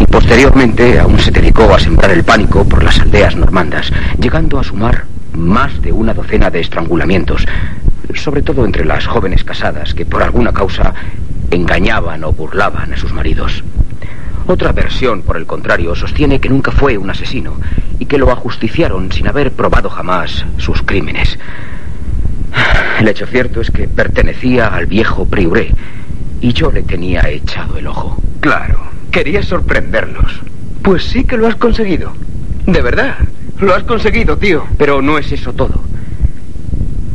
Y 0.00 0.06
posteriormente 0.06 0.98
aún 0.98 1.18
se 1.18 1.30
dedicó 1.30 1.74
a 1.74 1.78
sembrar 1.78 2.10
el 2.10 2.24
pánico 2.24 2.64
por 2.64 2.82
las 2.82 3.00
aldeas 3.00 3.36
normandas, 3.36 3.92
llegando 4.20 4.58
a 4.58 4.64
sumar 4.64 5.04
más 5.32 5.80
de 5.82 5.92
una 5.92 6.14
docena 6.14 6.50
de 6.50 6.60
estrangulamientos, 6.60 7.46
sobre 8.14 8.42
todo 8.42 8.64
entre 8.64 8.84
las 8.84 9.06
jóvenes 9.06 9.44
casadas 9.44 9.94
que 9.94 10.06
por 10.06 10.22
alguna 10.22 10.52
causa 10.52 10.94
engañaban 11.50 12.24
o 12.24 12.32
burlaban 12.32 12.92
a 12.92 12.96
sus 12.96 13.12
maridos. 13.12 13.62
Otra 14.46 14.72
versión, 14.72 15.22
por 15.22 15.36
el 15.36 15.46
contrario, 15.46 15.94
sostiene 15.94 16.40
que 16.40 16.48
nunca 16.48 16.70
fue 16.70 16.96
un 16.96 17.10
asesino 17.10 17.54
y 17.98 18.06
que 18.06 18.18
lo 18.18 18.30
ajusticiaron 18.30 19.12
sin 19.12 19.28
haber 19.28 19.52
probado 19.52 19.90
jamás 19.90 20.46
sus 20.56 20.82
crímenes. 20.82 21.38
El 22.98 23.08
hecho 23.08 23.26
cierto 23.26 23.60
es 23.60 23.70
que 23.70 23.88
pertenecía 23.88 24.68
al 24.68 24.86
viejo 24.86 25.26
Priuré 25.26 25.72
y 26.40 26.52
yo 26.52 26.70
le 26.70 26.82
tenía 26.82 27.22
echado 27.28 27.78
el 27.78 27.86
ojo. 27.86 28.20
Claro, 28.40 28.80
quería 29.10 29.42
sorprendernos. 29.42 30.40
Pues 30.82 31.04
sí 31.04 31.24
que 31.24 31.36
lo 31.36 31.46
has 31.46 31.56
conseguido. 31.56 32.12
De 32.66 32.82
verdad, 32.82 33.16
lo 33.60 33.74
has 33.74 33.82
conseguido, 33.82 34.36
tío. 34.36 34.64
Pero 34.76 35.02
no 35.02 35.18
es 35.18 35.32
eso 35.32 35.52
todo. 35.52 35.82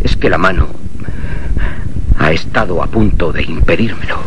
Es 0.03 0.15
que 0.17 0.29
la 0.29 0.37
mano 0.37 0.67
ha 2.19 2.31
estado 2.31 2.83
a 2.83 2.87
punto 2.87 3.31
de 3.31 3.43
impedírmelo. 3.43 4.17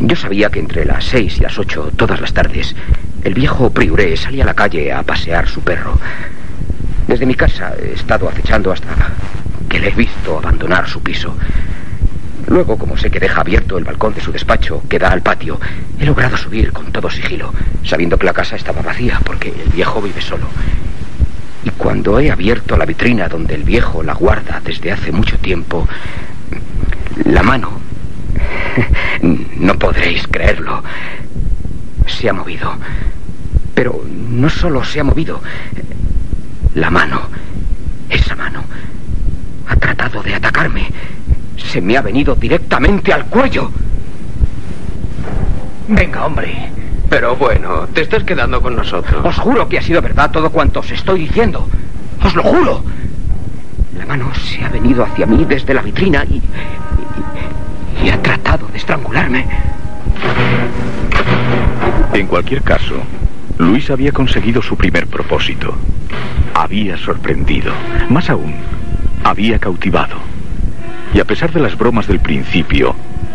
Yo 0.00 0.16
sabía 0.16 0.50
que 0.50 0.60
entre 0.60 0.84
las 0.84 1.04
seis 1.04 1.38
y 1.38 1.42
las 1.42 1.58
ocho, 1.58 1.90
todas 1.96 2.20
las 2.20 2.32
tardes, 2.32 2.74
el 3.24 3.34
viejo 3.34 3.70
Priuré 3.70 4.16
salía 4.16 4.44
a 4.44 4.46
la 4.46 4.54
calle 4.54 4.92
a 4.92 5.02
pasear 5.02 5.48
su 5.48 5.60
perro. 5.60 5.98
Desde 7.06 7.26
mi 7.26 7.34
casa 7.34 7.74
he 7.80 7.94
estado 7.94 8.28
acechando 8.28 8.70
hasta 8.72 8.88
que 9.68 9.80
le 9.80 9.88
he 9.88 9.94
visto 9.94 10.38
abandonar 10.38 10.88
su 10.88 11.02
piso. 11.02 11.34
Luego, 12.48 12.78
como 12.78 12.96
sé 12.96 13.10
que 13.10 13.20
deja 13.20 13.42
abierto 13.42 13.76
el 13.76 13.84
balcón 13.84 14.14
de 14.14 14.22
su 14.22 14.32
despacho 14.32 14.82
que 14.88 14.98
da 14.98 15.10
al 15.10 15.20
patio, 15.20 15.60
he 16.00 16.06
logrado 16.06 16.36
subir 16.36 16.72
con 16.72 16.90
todo 16.90 17.10
sigilo, 17.10 17.52
sabiendo 17.84 18.16
que 18.16 18.24
la 18.24 18.32
casa 18.32 18.56
estaba 18.56 18.80
vacía 18.80 19.20
porque 19.22 19.50
el 19.50 19.70
viejo 19.70 20.00
vive 20.00 20.22
solo. 20.22 20.46
Y 21.62 21.70
cuando 21.70 22.18
he 22.18 22.30
abierto 22.30 22.78
la 22.78 22.86
vitrina 22.86 23.28
donde 23.28 23.54
el 23.54 23.64
viejo 23.64 24.02
la 24.02 24.14
guarda 24.14 24.62
desde 24.64 24.92
hace 24.92 25.12
mucho 25.12 25.36
tiempo, 25.38 25.86
la 27.24 27.42
mano, 27.42 27.70
no 29.22 29.74
podréis 29.78 30.26
creerlo, 30.26 30.82
se 32.06 32.30
ha 32.30 32.32
movido. 32.32 32.72
Pero 33.74 34.02
no 34.08 34.48
solo 34.48 34.82
se 34.84 35.00
ha 35.00 35.04
movido, 35.04 35.42
la 36.74 36.90
mano, 36.90 37.20
esa 38.08 38.34
mano, 38.34 38.64
ha 39.68 39.76
tratado 39.76 40.22
de 40.22 40.34
atacarme. 40.34 40.88
Se 41.58 41.80
me 41.80 41.96
ha 41.96 42.02
venido 42.02 42.34
directamente 42.34 43.12
al 43.12 43.26
cuello. 43.26 43.70
Venga, 45.88 46.26
hombre. 46.26 46.70
Pero 47.08 47.36
bueno, 47.36 47.86
te 47.92 48.02
estás 48.02 48.24
quedando 48.24 48.60
con 48.60 48.76
nosotros. 48.76 49.24
Os 49.24 49.36
juro 49.38 49.68
que 49.68 49.78
ha 49.78 49.82
sido 49.82 50.02
verdad 50.02 50.30
todo 50.30 50.50
cuanto 50.50 50.80
os 50.80 50.90
estoy 50.90 51.20
diciendo. 51.20 51.66
Os 52.22 52.34
lo 52.34 52.42
juro. 52.42 52.84
La 53.96 54.04
mano 54.06 54.30
se 54.34 54.62
ha 54.64 54.68
venido 54.68 55.04
hacia 55.04 55.26
mí 55.26 55.44
desde 55.44 55.74
la 55.74 55.82
vitrina 55.82 56.24
y, 56.24 56.34
y, 58.02 58.06
y 58.06 58.10
ha 58.10 58.22
tratado 58.22 58.68
de 58.68 58.78
estrangularme. 58.78 59.46
En 62.12 62.26
cualquier 62.26 62.62
caso, 62.62 62.94
Luis 63.58 63.90
había 63.90 64.12
conseguido 64.12 64.60
su 64.62 64.76
primer 64.76 65.06
propósito. 65.06 65.74
Había 66.54 66.96
sorprendido. 66.98 67.72
Más 68.10 68.28
aún, 68.30 68.54
había 69.24 69.58
cautivado. 69.58 70.16
Y 71.14 71.20
a 71.20 71.24
pesar 71.24 71.52
de 71.52 71.60
las 71.60 71.76
bromas 71.76 72.06
del 72.06 72.20
principio, 72.20 72.94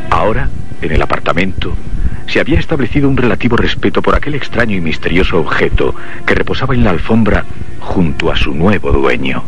ahora, 0.09 0.49
en 0.81 0.91
el 0.91 1.01
apartamento, 1.01 1.75
se 2.27 2.39
había 2.39 2.59
establecido 2.59 3.09
un 3.09 3.17
relativo 3.17 3.57
respeto 3.57 4.01
por 4.01 4.15
aquel 4.15 4.35
extraño 4.35 4.75
y 4.75 4.81
misterioso 4.81 5.39
objeto 5.39 5.95
que 6.25 6.35
reposaba 6.35 6.73
en 6.73 6.83
la 6.83 6.91
alfombra 6.91 7.45
junto 7.79 8.31
a 8.31 8.35
su 8.35 8.53
nuevo 8.53 8.91
dueño. 8.91 9.43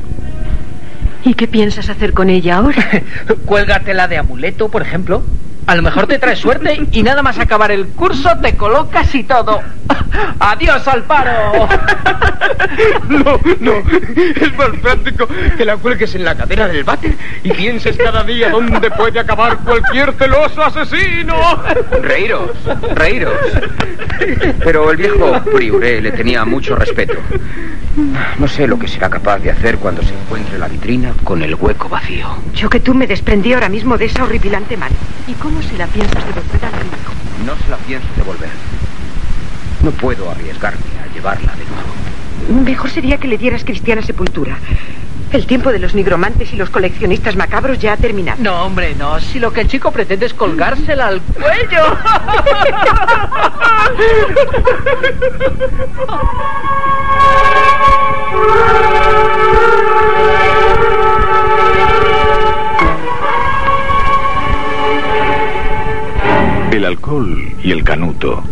¿Y 1.23 1.33
qué 1.33 1.47
piensas 1.47 1.89
hacer 1.89 2.13
con 2.13 2.29
ella 2.29 2.57
ahora? 2.57 3.01
Cuélgatela 3.45 4.07
de 4.07 4.17
amuleto, 4.17 4.69
por 4.69 4.81
ejemplo. 4.81 5.23
A 5.67 5.75
lo 5.75 5.81
mejor 5.81 6.05
te 6.05 6.19
trae 6.19 6.35
suerte 6.35 6.79
y 6.91 7.01
nada 7.01 7.23
más 7.23 7.39
acabar 7.39 7.71
el 7.71 7.87
curso 7.87 8.29
te 8.41 8.55
colocas 8.55 9.13
y 9.15 9.23
todo. 9.23 9.61
¡Adiós 10.39 10.87
al 10.87 11.03
paro! 11.03 11.67
No, 13.09 13.39
no. 13.59 13.73
Es 14.15 14.57
más 14.57 14.69
práctico 14.81 15.27
que 15.57 15.65
la 15.65 15.77
cuelgues 15.77 16.15
en 16.15 16.25
la 16.25 16.35
cadera 16.35 16.67
del 16.67 16.83
váter 16.83 17.15
y 17.43 17.51
pienses 17.51 17.97
cada 17.97 18.23
día 18.23 18.49
dónde 18.49 18.91
puede 18.91 19.19
acabar 19.19 19.57
cualquier 19.59 20.13
celoso 20.13 20.63
asesino. 20.63 21.35
Reíros, 22.01 22.51
reíros. 22.95 23.33
Pero 24.63 24.91
el 24.91 24.97
viejo 24.97 25.41
Priuré 25.53 26.01
le 26.01 26.11
tenía 26.11 26.45
mucho 26.45 26.75
respeto. 26.75 27.15
No 28.37 28.47
sé 28.47 28.67
lo 28.67 28.77
que 28.77 28.87
será 28.87 29.09
capaz 29.09 29.39
de 29.39 29.51
hacer 29.51 29.77
cuando 29.77 30.01
se 30.03 30.13
encuentre 30.13 30.57
la 30.59 30.67
vitrina 30.67 31.13
con 31.23 31.41
el 31.41 31.55
hueco 31.55 31.87
vacío. 31.87 32.27
Yo 32.53 32.69
que 32.69 32.79
tú 32.79 32.93
me 32.93 33.07
desprendí 33.07 33.53
ahora 33.53 33.69
mismo 33.69 33.97
de 33.97 34.05
esa 34.05 34.23
horripilante 34.23 34.75
mano. 34.75 34.95
¿Y 35.27 35.33
cómo 35.33 35.54
se 35.61 35.77
la 35.77 35.87
piensas 35.87 36.25
devolver 36.25 36.65
a 36.65 36.71
la 36.71 36.77
hijo? 36.77 37.13
No 37.45 37.55
se 37.63 37.69
la 37.69 37.77
pienso 37.77 38.07
devolver. 38.15 38.49
No 39.83 39.91
puedo 39.91 40.29
arriesgarme 40.31 40.81
a 41.03 41.13
llevarla 41.13 41.53
de 41.53 41.65
nuevo. 41.65 42.63
Mejor 42.63 42.89
sería 42.89 43.17
que 43.17 43.27
le 43.27 43.37
dieras 43.37 43.63
cristiana 43.63 44.01
sepultura. 44.01 44.57
El 45.31 45.47
tiempo 45.47 45.71
de 45.71 45.79
los 45.79 45.95
nigromantes 45.95 46.53
y 46.53 46.55
los 46.55 46.69
coleccionistas 46.69 47.35
macabros 47.35 47.79
ya 47.79 47.93
ha 47.93 47.97
terminado. 47.97 48.41
No, 48.41 48.63
hombre, 48.63 48.95
no. 48.95 49.19
Si 49.19 49.39
lo 49.39 49.51
que 49.51 49.61
el 49.61 49.67
chico 49.67 49.91
pretende 49.91 50.27
es 50.27 50.33
colgársela 50.33 51.07
al 51.07 51.21
cuello. 51.21 51.97
El 66.75 66.83
alcohol 66.83 67.53
y 67.63 67.71
el 67.71 67.85
canuto 67.85 68.43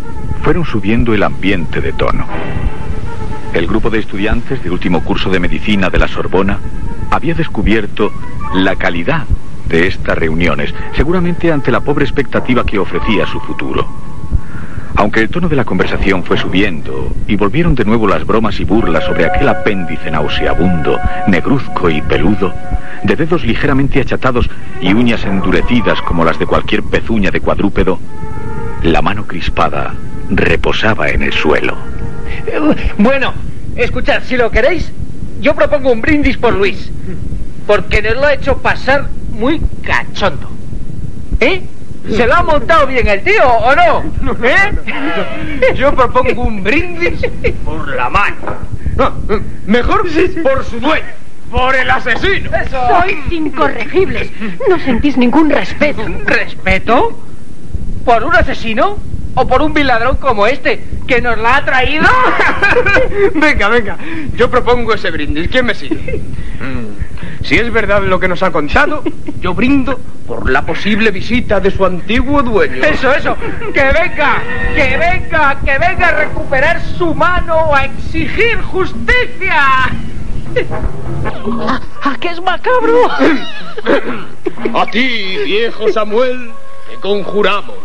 fueron 0.42 0.64
subiendo 0.64 1.12
el 1.12 1.22
ambiente 1.22 1.82
de 1.82 1.92
tono. 1.92 2.26
El 3.52 3.66
grupo 3.66 3.90
de 3.90 3.98
estudiantes 3.98 4.64
de 4.64 4.70
último 4.70 5.04
curso 5.04 5.28
de 5.28 5.38
medicina 5.38 5.90
de 5.90 5.98
la 5.98 6.08
Sorbona 6.08 6.58
había 7.10 7.34
descubierto 7.34 8.10
la 8.54 8.76
calidad 8.76 9.26
de 9.68 9.88
estas 9.88 10.16
reuniones, 10.16 10.72
seguramente 10.96 11.52
ante 11.52 11.70
la 11.70 11.80
pobre 11.80 12.06
expectativa 12.06 12.64
que 12.64 12.78
ofrecía 12.78 13.26
su 13.26 13.40
futuro. 13.40 13.86
Aunque 14.96 15.20
el 15.20 15.28
tono 15.28 15.48
de 15.48 15.56
la 15.56 15.64
conversación 15.64 16.22
fue 16.22 16.38
subiendo 16.38 17.12
y 17.26 17.36
volvieron 17.36 17.74
de 17.74 17.84
nuevo 17.84 18.06
las 18.06 18.24
bromas 18.24 18.60
y 18.60 18.64
burlas 18.64 19.04
sobre 19.04 19.26
aquel 19.26 19.48
apéndice 19.48 20.10
nauseabundo, 20.10 20.98
negruzco 21.26 21.90
y 21.90 22.00
peludo, 22.02 22.54
de 23.02 23.16
dedos 23.16 23.44
ligeramente 23.44 24.00
achatados 24.00 24.48
y 24.80 24.92
uñas 24.92 25.24
endurecidas 25.24 26.00
como 26.02 26.24
las 26.24 26.38
de 26.38 26.46
cualquier 26.46 26.82
pezuña 26.84 27.30
de 27.30 27.40
cuadrúpedo, 27.40 27.98
la 28.82 29.02
mano 29.02 29.26
crispada 29.26 29.94
reposaba 30.30 31.08
en 31.08 31.22
el 31.22 31.32
suelo. 31.32 31.76
Bueno, 32.98 33.32
escuchad, 33.76 34.22
si 34.24 34.36
lo 34.36 34.50
queréis, 34.50 34.92
yo 35.40 35.54
propongo 35.54 35.92
un 35.92 36.00
brindis 36.00 36.36
por 36.36 36.54
Luis. 36.54 36.90
Porque 37.66 38.02
nos 38.02 38.14
lo 38.14 38.26
ha 38.26 38.34
hecho 38.34 38.58
pasar 38.58 39.08
muy 39.32 39.60
cachondo. 39.82 40.50
¿Eh? 41.40 41.62
¿Se 42.08 42.26
lo 42.26 42.34
ha 42.34 42.42
montado 42.42 42.86
bien 42.86 43.08
el 43.08 43.22
tío 43.22 43.46
o 43.46 43.74
no? 43.74 44.04
¿Eh? 44.42 45.74
Yo 45.74 45.94
propongo 45.94 46.42
un 46.42 46.62
brindis 46.62 47.20
por 47.64 47.88
la 47.88 48.10
mano. 48.10 48.36
No, 48.96 49.12
mejor 49.66 50.02
por 50.42 50.64
su 50.64 50.80
dueño. 50.80 51.04
Por 51.50 51.74
el 51.74 51.90
asesino. 51.90 52.50
Sois 52.70 53.16
incorregibles. 53.30 54.30
No 54.68 54.78
sentís 54.80 55.16
ningún 55.16 55.50
respeto. 55.50 56.02
¿Respeto? 56.24 57.18
¿Por 58.04 58.24
un 58.24 58.34
asesino? 58.34 58.98
¿O 59.36 59.48
por 59.48 59.62
un 59.62 59.74
viladrón 59.74 60.16
como 60.16 60.46
este, 60.46 60.84
que 61.08 61.20
nos 61.20 61.38
la 61.38 61.56
ha 61.56 61.64
traído? 61.64 62.06
venga, 63.34 63.68
venga. 63.68 63.96
Yo 64.36 64.48
propongo 64.50 64.94
ese 64.94 65.10
brindis. 65.10 65.48
¿Quién 65.48 65.66
me 65.66 65.74
sigue? 65.74 66.20
Si 67.44 67.56
es 67.56 67.70
verdad 67.70 68.02
lo 68.02 68.18
que 68.18 68.26
nos 68.26 68.42
ha 68.42 68.50
contado, 68.50 69.02
yo 69.40 69.52
brindo 69.52 70.00
por 70.26 70.50
la 70.50 70.62
posible 70.62 71.10
visita 71.10 71.60
de 71.60 71.70
su 71.70 71.84
antiguo 71.84 72.42
dueño. 72.42 72.82
Eso, 72.82 73.12
eso. 73.12 73.36
Que 73.74 73.84
venga, 73.84 74.42
que 74.74 74.96
venga, 74.96 75.58
que 75.62 75.78
venga 75.78 76.08
a 76.08 76.24
recuperar 76.24 76.80
su 76.96 77.14
mano, 77.14 77.74
a 77.74 77.84
exigir 77.84 78.62
justicia. 78.62 79.62
¿A 82.02 82.16
qué 82.18 82.28
es 82.28 82.40
macabro? 82.40 83.10
A 84.74 84.86
ti, 84.86 85.36
viejo 85.44 85.92
Samuel, 85.92 86.50
te 86.88 86.96
conjuramos. 86.96 87.76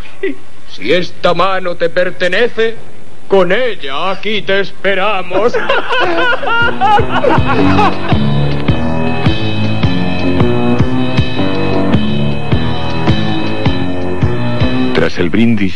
Si 0.69 0.93
esta 0.93 1.33
mano 1.33 1.75
te 1.75 1.89
pertenece, 1.89 2.77
con 3.27 3.51
ella 3.51 4.11
aquí 4.11 4.41
te 4.41 4.61
esperamos. 4.61 5.53
El 15.17 15.29
brindis, 15.29 15.75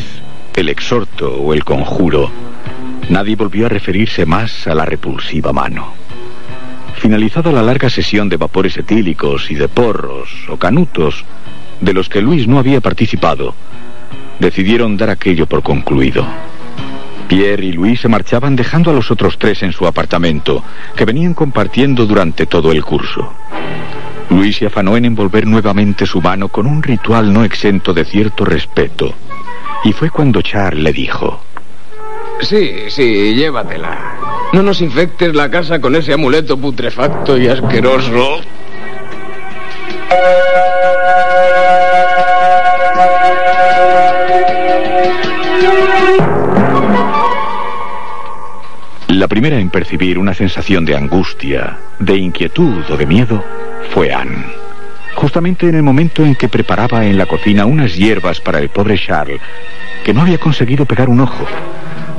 el 0.55 0.69
exhorto 0.69 1.33
o 1.33 1.53
el 1.53 1.63
conjuro, 1.63 2.29
nadie 3.09 3.35
volvió 3.35 3.65
a 3.65 3.69
referirse 3.69 4.25
más 4.25 4.67
a 4.67 4.75
la 4.75 4.85
repulsiva 4.85 5.51
mano. 5.51 5.93
Finalizada 6.95 7.51
la 7.51 7.61
larga 7.61 7.89
sesión 7.89 8.29
de 8.29 8.37
vapores 8.37 8.77
etílicos 8.77 9.49
y 9.49 9.55
de 9.55 9.67
porros 9.67 10.29
o 10.49 10.57
canutos, 10.57 11.25
de 11.81 11.93
los 11.93 12.07
que 12.09 12.21
Luis 12.21 12.47
no 12.47 12.59
había 12.59 12.79
participado, 12.79 13.55
decidieron 14.39 14.95
dar 14.95 15.09
aquello 15.09 15.47
por 15.47 15.63
concluido. 15.63 16.25
Pierre 17.27 17.65
y 17.65 17.71
Luis 17.73 18.01
se 18.01 18.07
marchaban 18.07 18.55
dejando 18.55 18.91
a 18.91 18.93
los 18.93 19.09
otros 19.11 19.37
tres 19.37 19.63
en 19.63 19.73
su 19.73 19.87
apartamento, 19.87 20.63
que 20.95 21.05
venían 21.05 21.33
compartiendo 21.33 22.05
durante 22.05 22.45
todo 22.45 22.71
el 22.71 22.83
curso. 22.83 23.33
Luis 24.29 24.57
se 24.57 24.65
afanó 24.65 24.97
en 24.97 25.05
envolver 25.05 25.45
nuevamente 25.45 26.05
su 26.05 26.21
mano 26.21 26.47
con 26.49 26.65
un 26.65 26.81
ritual 26.81 27.31
no 27.31 27.43
exento 27.43 27.93
de 27.93 28.05
cierto 28.05 28.45
respeto. 28.45 29.13
Y 29.83 29.93
fue 29.93 30.09
cuando 30.09 30.41
Charles 30.41 30.83
le 30.83 30.93
dijo... 30.93 31.41
Sí, 32.41 32.89
sí, 32.89 33.35
llévatela. 33.35 34.15
No 34.53 34.63
nos 34.63 34.81
infectes 34.81 35.33
la 35.35 35.49
casa 35.49 35.79
con 35.79 35.95
ese 35.95 36.13
amuleto 36.13 36.57
putrefacto 36.57 37.37
y 37.37 37.47
asqueroso. 37.47 38.41
La 49.07 49.27
primera 49.27 49.59
en 49.59 49.69
percibir 49.69 50.17
una 50.17 50.33
sensación 50.33 50.85
de 50.85 50.95
angustia, 50.95 51.77
de 51.99 52.17
inquietud 52.17 52.83
o 52.89 52.97
de 52.97 53.05
miedo 53.05 53.43
fue 53.91 54.13
Anne. 54.13 54.45
Justamente 55.15 55.67
en 55.67 55.75
el 55.75 55.83
momento 55.83 56.23
en 56.23 56.35
que 56.35 56.49
preparaba 56.49 57.05
en 57.05 57.17
la 57.17 57.25
cocina 57.25 57.65
unas 57.65 57.95
hierbas 57.95 58.41
para 58.41 58.59
el 58.59 58.69
pobre 58.69 58.97
Charles, 58.97 59.41
que 60.03 60.13
no 60.13 60.21
había 60.21 60.37
conseguido 60.37 60.85
pegar 60.85 61.09
un 61.09 61.21
ojo, 61.21 61.45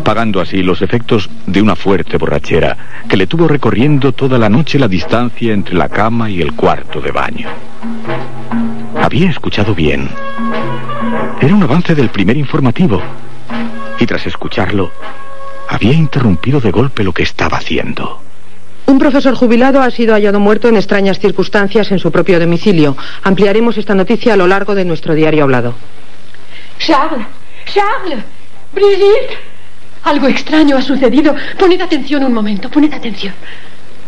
pagando 0.04 0.40
así 0.40 0.62
los 0.62 0.82
efectos 0.82 1.28
de 1.46 1.60
una 1.60 1.76
fuerte 1.76 2.16
borrachera 2.18 2.76
que 3.08 3.16
le 3.16 3.26
tuvo 3.26 3.48
recorriendo 3.48 4.12
toda 4.12 4.38
la 4.38 4.48
noche 4.48 4.78
la 4.78 4.88
distancia 4.88 5.52
entre 5.52 5.74
la 5.74 5.88
cama 5.88 6.30
y 6.30 6.40
el 6.40 6.52
cuarto 6.52 7.00
de 7.00 7.10
baño. 7.10 7.48
Había 9.00 9.30
escuchado 9.30 9.74
bien. 9.74 10.08
Era 11.40 11.54
un 11.54 11.62
avance 11.62 11.94
del 11.94 12.10
primer 12.10 12.36
informativo. 12.36 13.02
Y 13.98 14.06
tras 14.06 14.26
escucharlo, 14.26 14.92
había 15.68 15.92
interrumpido 15.92 16.60
de 16.60 16.70
golpe 16.70 17.04
lo 17.04 17.12
que 17.12 17.22
estaba 17.22 17.58
haciendo. 17.58 18.20
Un 18.86 18.98
profesor 18.98 19.34
jubilado 19.34 19.80
ha 19.80 19.90
sido 19.90 20.14
hallado 20.14 20.38
muerto 20.40 20.68
en 20.68 20.76
extrañas 20.76 21.18
circunstancias 21.18 21.90
en 21.90 21.98
su 21.98 22.12
propio 22.12 22.38
domicilio. 22.38 22.96
Ampliaremos 23.22 23.78
esta 23.78 23.94
noticia 23.94 24.34
a 24.34 24.36
lo 24.36 24.46
largo 24.46 24.74
de 24.74 24.84
nuestro 24.84 25.14
diario 25.14 25.44
hablado. 25.44 25.74
Charles, 26.78 27.26
Charles, 27.64 28.24
Brigitte. 28.72 29.38
Algo 30.02 30.28
extraño 30.28 30.76
ha 30.76 30.82
sucedido. 30.82 31.34
Poned 31.58 31.80
atención 31.80 32.24
un 32.24 32.34
momento, 32.34 32.68
poned 32.68 32.92
atención. 32.92 33.32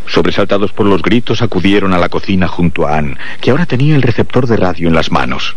Sobresaltados 0.06 0.72
por 0.72 0.86
los 0.86 1.02
gritos, 1.02 1.40
acudieron 1.40 1.94
a 1.94 1.98
la 1.98 2.10
cocina 2.10 2.46
junto 2.46 2.86
a 2.86 2.98
Anne, 2.98 3.16
que 3.40 3.50
ahora 3.50 3.66
tenía 3.66 3.96
el 3.96 4.02
receptor 4.02 4.46
de 4.46 4.56
radio 4.56 4.88
en 4.88 4.94
las 4.94 5.10
manos. 5.10 5.56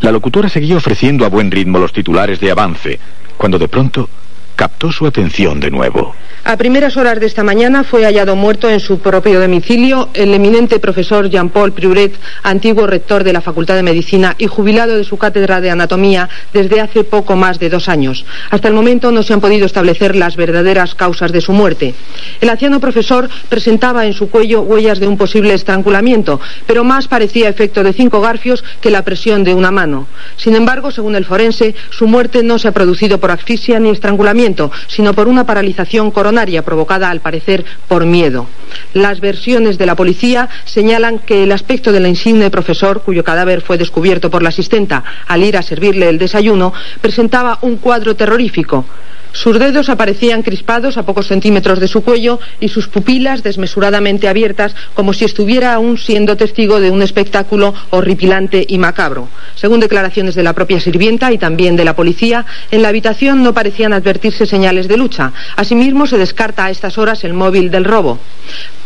La 0.00 0.12
locutora 0.12 0.48
seguía 0.48 0.76
ofreciendo 0.76 1.26
a 1.26 1.28
buen 1.28 1.50
ritmo 1.50 1.78
los 1.78 1.92
titulares 1.92 2.40
de 2.40 2.50
avance, 2.50 2.98
cuando 3.36 3.58
de 3.58 3.68
pronto 3.68 4.08
captó 4.56 4.92
su 4.92 5.06
atención 5.06 5.60
de 5.60 5.70
nuevo. 5.70 6.14
A 6.44 6.56
primeras 6.56 6.96
horas 6.96 7.20
de 7.20 7.26
esta 7.26 7.44
mañana 7.44 7.84
fue 7.84 8.04
hallado 8.04 8.34
muerto 8.34 8.68
en 8.68 8.80
su 8.80 8.98
propio 8.98 9.40
domicilio 9.40 10.08
el 10.12 10.34
eminente 10.34 10.80
profesor 10.80 11.30
Jean-Paul 11.30 11.70
Priuret, 11.70 12.14
antiguo 12.42 12.84
rector 12.88 13.22
de 13.22 13.32
la 13.32 13.40
Facultad 13.40 13.76
de 13.76 13.84
Medicina 13.84 14.34
y 14.38 14.48
jubilado 14.48 14.96
de 14.96 15.04
su 15.04 15.18
cátedra 15.18 15.60
de 15.60 15.70
anatomía 15.70 16.28
desde 16.52 16.80
hace 16.80 17.04
poco 17.04 17.36
más 17.36 17.60
de 17.60 17.68
dos 17.68 17.88
años. 17.88 18.24
Hasta 18.50 18.66
el 18.66 18.74
momento 18.74 19.12
no 19.12 19.22
se 19.22 19.32
han 19.32 19.40
podido 19.40 19.66
establecer 19.66 20.16
las 20.16 20.34
verdaderas 20.34 20.96
causas 20.96 21.30
de 21.30 21.40
su 21.40 21.52
muerte. 21.52 21.94
El 22.40 22.48
anciano 22.48 22.80
profesor 22.80 23.30
presentaba 23.48 24.04
en 24.04 24.12
su 24.12 24.28
cuello 24.28 24.62
huellas 24.62 24.98
de 24.98 25.06
un 25.06 25.16
posible 25.16 25.54
estrangulamiento, 25.54 26.40
pero 26.66 26.82
más 26.82 27.06
parecía 27.06 27.48
efecto 27.48 27.84
de 27.84 27.92
cinco 27.92 28.20
garfios 28.20 28.64
que 28.80 28.90
la 28.90 29.04
presión 29.04 29.44
de 29.44 29.54
una 29.54 29.70
mano. 29.70 30.08
Sin 30.36 30.56
embargo, 30.56 30.90
según 30.90 31.14
el 31.14 31.24
forense, 31.24 31.76
su 31.90 32.08
muerte 32.08 32.42
no 32.42 32.58
se 32.58 32.66
ha 32.66 32.72
producido 32.72 33.18
por 33.18 33.30
asfixia 33.30 33.78
ni 33.78 33.90
estrangulamiento, 33.90 34.41
sino 34.88 35.14
por 35.14 35.28
una 35.28 35.44
paralización 35.44 36.10
coronaria 36.10 36.62
provocada 36.62 37.10
al 37.10 37.20
parecer 37.20 37.64
por 37.86 38.04
miedo. 38.04 38.46
Las 38.92 39.20
versiones 39.20 39.78
de 39.78 39.86
la 39.86 39.94
policía 39.94 40.48
señalan 40.64 41.20
que 41.20 41.44
el 41.44 41.52
aspecto 41.52 41.92
del 41.92 42.06
insigne 42.06 42.50
profesor, 42.50 43.02
cuyo 43.02 43.22
cadáver 43.22 43.60
fue 43.60 43.78
descubierto 43.78 44.30
por 44.30 44.42
la 44.42 44.48
asistenta 44.48 45.04
al 45.28 45.44
ir 45.44 45.56
a 45.56 45.62
servirle 45.62 46.08
el 46.08 46.18
desayuno, 46.18 46.72
presentaba 47.00 47.58
un 47.62 47.76
cuadro 47.76 48.16
terrorífico. 48.16 48.84
Sus 49.32 49.58
dedos 49.58 49.88
aparecían 49.88 50.42
crispados 50.42 50.96
a 50.96 51.04
pocos 51.04 51.26
centímetros 51.26 51.80
de 51.80 51.88
su 51.88 52.02
cuello 52.02 52.38
y 52.60 52.68
sus 52.68 52.88
pupilas 52.88 53.42
desmesuradamente 53.42 54.28
abiertas 54.28 54.74
como 54.94 55.12
si 55.12 55.24
estuviera 55.24 55.74
aún 55.74 55.98
siendo 55.98 56.36
testigo 56.36 56.80
de 56.80 56.90
un 56.90 57.02
espectáculo 57.02 57.74
horripilante 57.90 58.64
y 58.68 58.78
macabro. 58.78 59.28
Según 59.54 59.80
declaraciones 59.80 60.34
de 60.34 60.42
la 60.42 60.52
propia 60.52 60.80
sirvienta 60.80 61.32
y 61.32 61.38
también 61.38 61.76
de 61.76 61.84
la 61.84 61.96
policía, 61.96 62.44
en 62.70 62.82
la 62.82 62.88
habitación 62.88 63.42
no 63.42 63.54
parecían 63.54 63.92
advertirse 63.92 64.46
señales 64.46 64.88
de 64.88 64.96
lucha. 64.96 65.32
Asimismo, 65.56 66.06
se 66.06 66.18
descarta 66.18 66.66
a 66.66 66.70
estas 66.70 66.98
horas 66.98 67.24
el 67.24 67.34
móvil 67.34 67.70
del 67.70 67.84
robo. 67.84 68.18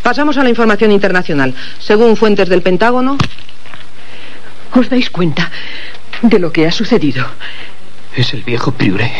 Pasamos 0.03 0.39
a 0.39 0.45
la 0.45 0.51
información 0.51 0.93
internacional. 0.93 1.55
Según 1.81 2.17
fuentes 2.17 2.49
del 2.49 2.63
Pentágono. 2.63 3.19
¿Os 4.73 4.89
dais 4.91 5.11
cuenta 5.11 5.51
de 6.23 6.39
lo 6.39 6.53
que 6.53 6.67
ha 6.67 6.71
sucedido? 6.71 7.25
Es 8.15 8.33
el 8.35 8.43
viejo 8.43 8.73
Priure, 8.73 9.11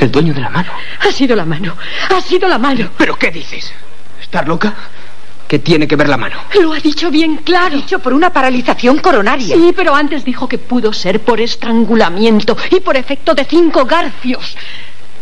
el 0.00 0.10
dueño 0.10 0.34
de 0.34 0.40
la 0.40 0.50
mano. 0.50 0.70
Ha 1.00 1.12
sido 1.12 1.36
la 1.36 1.44
mano. 1.44 1.74
Ha 2.10 2.20
sido 2.20 2.48
la 2.48 2.58
mano. 2.58 2.90
¿Pero 2.96 3.16
qué 3.16 3.30
dices? 3.30 3.72
¿Estar 4.20 4.46
loca? 4.46 4.74
¿Qué 5.48 5.60
tiene 5.60 5.86
que 5.86 5.94
ver 5.94 6.08
la 6.08 6.16
mano? 6.16 6.36
Lo 6.60 6.72
ha 6.72 6.80
dicho 6.80 7.10
bien 7.10 7.36
claro. 7.38 7.76
Dicho 7.76 8.00
por 8.00 8.12
una 8.12 8.30
paralización 8.30 8.98
coronaria. 8.98 9.56
Sí, 9.56 9.72
pero 9.76 9.94
antes 9.94 10.24
dijo 10.24 10.48
que 10.48 10.58
pudo 10.58 10.92
ser 10.92 11.20
por 11.20 11.40
estrangulamiento 11.40 12.56
y 12.70 12.80
por 12.80 12.96
efecto 12.96 13.34
de 13.34 13.44
cinco 13.44 13.84
garfios. 13.84 14.56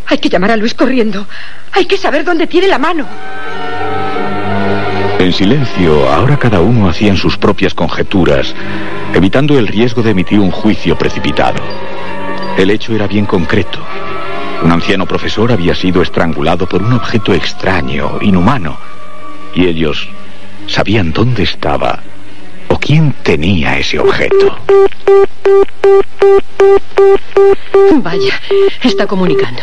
Hay 0.07 0.19
que 0.19 0.29
llamar 0.29 0.53
a 0.53 0.57
Luis 0.57 0.75
corriendo. 0.75 1.27
Hay 1.73 1.85
que 1.87 1.97
saber 1.97 2.25
dónde 2.25 2.47
tiene 2.47 2.69
la 2.69 2.79
mano. 2.79 3.07
En 5.19 5.33
silencio, 5.33 6.11
ahora 6.11 6.39
cada 6.39 6.61
uno 6.61 6.89
hacían 6.89 7.17
sus 7.17 7.39
propias 7.39 7.73
conjeturas, 7.73 8.55
evitando 9.15 9.59
el 9.59 9.67
riesgo 9.67 10.03
de 10.03 10.11
emitir 10.11 10.39
un 10.39 10.51
juicio 10.51 10.99
precipitado. 10.99 11.63
El 12.59 12.71
hecho 12.71 12.95
era 12.95 13.07
bien 13.07 13.25
concreto. 13.25 13.79
Un 14.65 14.73
anciano 14.73 15.05
profesor 15.05 15.53
había 15.53 15.75
sido 15.75 16.01
estrangulado 16.01 16.67
por 16.67 16.83
un 16.83 16.95
objeto 16.95 17.35
extraño, 17.35 18.19
inhumano, 18.23 18.79
y 19.55 19.67
ellos 19.67 20.09
sabían 20.67 21.13
dónde 21.13 21.43
estaba 21.43 22.01
o 22.69 22.79
quién 22.79 23.13
tenía 23.23 23.79
ese 23.79 23.99
objeto. 23.99 24.57
Vaya, 27.97 28.41
está 28.83 29.07
comunicando. 29.07 29.61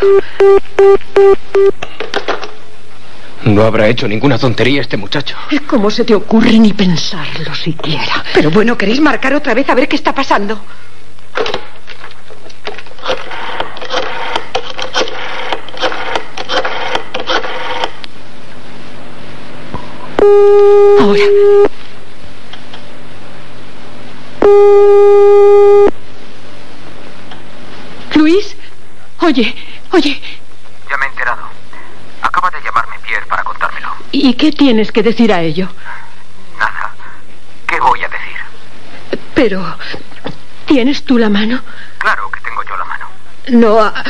No 3.45 3.63
habrá 3.63 3.87
hecho 3.87 4.07
ninguna 4.07 4.37
tontería 4.37 4.81
este 4.81 4.97
muchacho. 4.97 5.35
¿Cómo 5.65 5.89
se 5.89 6.05
te 6.05 6.13
ocurre 6.13 6.59
ni 6.59 6.73
pensarlo 6.73 7.55
siquiera? 7.55 8.23
Pero 8.35 8.51
bueno, 8.51 8.77
¿queréis 8.77 9.01
marcar 9.01 9.33
otra 9.33 9.55
vez 9.55 9.67
a 9.67 9.73
ver 9.73 9.87
qué 9.87 9.95
está 9.95 10.13
pasando? 10.13 10.61
Ahora. 20.99 21.25
Luis, 28.15 28.55
oye, 29.31 29.55
oye, 29.91 30.21
Ya 30.89 30.97
me 30.97 31.05
he 31.05 31.09
enterado. 31.09 31.43
Acaba 32.21 32.49
de 32.51 32.61
llamarme 32.61 32.95
Pierre 32.99 33.25
para 33.27 33.43
contármelo. 33.43 33.89
¿y 34.11 34.33
qué 34.35 34.51
tienes 34.51 34.91
que 34.91 35.01
decir 35.03 35.31
a 35.31 35.41
ello? 35.41 35.69
Nada. 36.59 36.93
Pero, 39.33 39.75
¿tienes 40.65 41.03
tú 41.03 41.17
la 41.17 41.29
mano? 41.29 41.61
Claro 41.97 42.29
que 42.29 42.39
tengo 42.41 42.61
yo 42.63 42.77
la 42.77 42.85
mano. 42.85 43.05
No, 43.49 43.81
ha- 43.81 44.03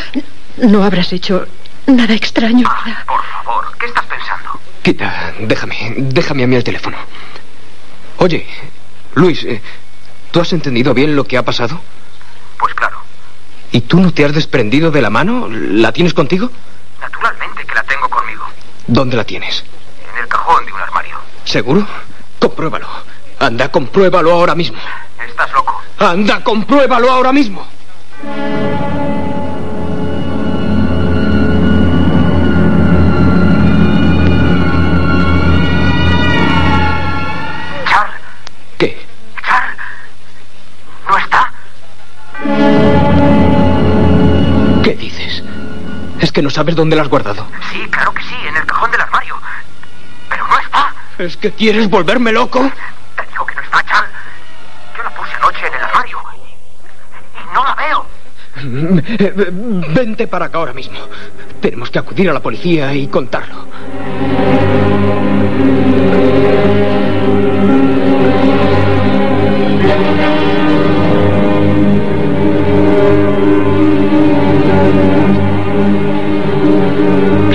no 0.58 0.84
habrás 0.84 1.14
hecho 1.14 1.48
nada 1.88 2.14
extraño, 2.14 2.68
Ah, 2.70 2.82
¿verdad? 2.86 3.06
por 3.06 3.24
favor, 3.24 3.78
¿qué 3.80 3.86
estás 3.86 4.06
pensando? 4.06 4.60
Quita, 4.82 5.34
déjame, 5.40 5.94
déjame 5.98 6.44
a 6.44 6.48
mí 6.48 6.56
el 6.56 6.64
teléfono. 6.64 6.98
Oye, 8.18 8.46
Luis, 9.16 9.44
eh, 9.46 9.62
¿tú 10.32 10.42
has 10.42 10.52
entendido 10.54 10.94
bien 10.94 11.16
lo 11.16 11.24
que 11.24 11.38
ha 11.38 11.46
pasado? 11.46 11.80
Pues 12.58 12.74
claro. 12.74 13.01
¿Y 13.72 13.82
tú 13.82 14.00
no 14.00 14.14
te 14.14 14.26
has 14.26 14.34
desprendido 14.34 14.92
de 14.92 15.02
la 15.02 15.10
mano? 15.10 15.48
¿La 15.50 15.92
tienes 15.92 16.14
contigo? 16.14 16.50
Naturalmente 17.00 17.66
que 17.66 17.74
la 17.74 17.84
tengo 17.84 18.10
conmigo. 18.10 18.44
¿Dónde 18.88 19.16
la 19.16 19.24
tienes? 19.24 19.64
En 20.14 20.22
el 20.22 20.28
cajón 20.28 20.66
de 20.66 20.74
un 20.74 20.80
armario. 20.80 21.18
¿Seguro? 21.46 21.88
Compruébalo. 22.40 22.88
Anda, 23.40 23.70
compruébalo 23.70 24.32
ahora 24.32 24.56
mismo. 24.56 24.78
Estás 25.26 25.52
loco. 25.54 25.82
Anda, 26.00 26.44
compruébalo 26.44 27.10
ahora 27.12 27.32
mismo. 27.32 27.66
¿Qué 44.92 44.98
dices? 44.98 45.42
¿Es 46.20 46.34
que 46.34 46.42
no 46.42 46.50
sabes 46.50 46.76
dónde 46.76 46.98
la 46.98 47.04
has 47.04 47.08
guardado? 47.08 47.48
Sí, 47.72 47.80
claro 47.90 48.14
que 48.14 48.22
sí, 48.24 48.36
en 48.46 48.58
el 48.58 48.66
cajón 48.66 48.92
del 48.92 49.00
armario. 49.00 49.38
Pero 50.28 50.46
no 50.50 50.60
está. 50.60 50.94
¿Es 51.18 51.38
que 51.38 51.54
quieres 51.54 51.90
volverme 51.90 52.34
loco? 52.34 52.60
Te 53.16 53.26
digo 53.26 53.46
que 53.46 53.56
no 53.56 53.62
está, 53.62 53.86
Charles. 53.86 54.12
Yo 54.98 55.04
la 55.04 55.10
puse 55.12 55.34
anoche 55.34 55.66
en 55.66 55.74
el 55.76 55.82
armario. 55.82 56.18
Y 57.40 57.54
no 57.54 57.64
la 57.64 57.76
veo. 57.76 58.06
Vente 59.94 60.28
para 60.28 60.48
acá 60.48 60.58
ahora 60.58 60.74
mismo. 60.74 61.00
Tenemos 61.62 61.90
que 61.90 62.00
acudir 62.00 62.30
a 62.30 62.34
la 62.34 62.42
policía 62.42 62.94
y 62.94 63.08
contarlo. 63.08 63.68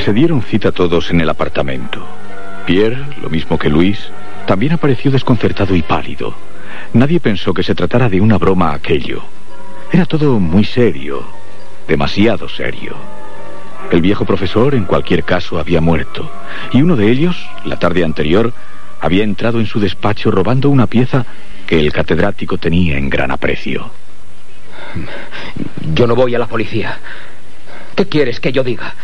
Se 0.06 0.12
dieron 0.12 0.40
cita 0.40 0.70
todos 0.70 1.10
en 1.10 1.20
el 1.20 1.28
apartamento. 1.28 2.06
Pierre, 2.64 3.04
lo 3.20 3.28
mismo 3.28 3.58
que 3.58 3.68
Luis, 3.68 3.98
también 4.46 4.74
apareció 4.74 5.10
desconcertado 5.10 5.74
y 5.74 5.82
pálido. 5.82 6.32
Nadie 6.92 7.18
pensó 7.18 7.52
que 7.52 7.64
se 7.64 7.74
tratara 7.74 8.08
de 8.08 8.20
una 8.20 8.38
broma 8.38 8.72
aquello. 8.72 9.24
Era 9.90 10.06
todo 10.06 10.38
muy 10.38 10.62
serio, 10.62 11.24
demasiado 11.88 12.48
serio. 12.48 12.94
El 13.90 14.00
viejo 14.00 14.24
profesor, 14.24 14.76
en 14.76 14.84
cualquier 14.84 15.24
caso, 15.24 15.58
había 15.58 15.80
muerto, 15.80 16.30
y 16.70 16.82
uno 16.82 16.94
de 16.94 17.10
ellos, 17.10 17.36
la 17.64 17.76
tarde 17.76 18.04
anterior, 18.04 18.52
había 19.00 19.24
entrado 19.24 19.58
en 19.58 19.66
su 19.66 19.80
despacho 19.80 20.30
robando 20.30 20.70
una 20.70 20.86
pieza 20.86 21.26
que 21.66 21.80
el 21.80 21.92
catedrático 21.92 22.58
tenía 22.58 22.96
en 22.96 23.10
gran 23.10 23.32
aprecio. 23.32 23.90
Yo 25.94 26.06
no 26.06 26.14
voy 26.14 26.32
a 26.36 26.38
la 26.38 26.46
policía. 26.46 26.96
¿Qué 27.96 28.06
quieres 28.06 28.38
que 28.38 28.52
yo 28.52 28.62
diga? 28.62 28.94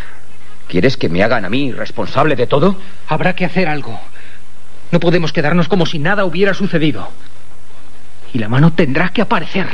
¿Quieres 0.72 0.96
que 0.96 1.10
me 1.10 1.22
hagan 1.22 1.44
a 1.44 1.50
mí 1.50 1.70
responsable 1.70 2.34
de 2.34 2.46
todo? 2.46 2.76
Habrá 3.06 3.34
que 3.34 3.44
hacer 3.44 3.68
algo. 3.68 4.00
No 4.90 5.00
podemos 5.00 5.30
quedarnos 5.30 5.68
como 5.68 5.84
si 5.84 5.98
nada 5.98 6.24
hubiera 6.24 6.54
sucedido. 6.54 7.10
Y 8.32 8.38
la 8.38 8.48
mano 8.48 8.72
tendrá 8.72 9.10
que 9.10 9.20
aparecer. 9.20 9.66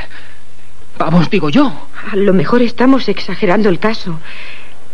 Vamos, 0.98 1.30
digo 1.30 1.50
yo. 1.50 1.72
A 2.10 2.16
lo 2.16 2.32
mejor 2.32 2.62
estamos 2.62 3.08
exagerando 3.08 3.68
el 3.68 3.78
caso. 3.78 4.18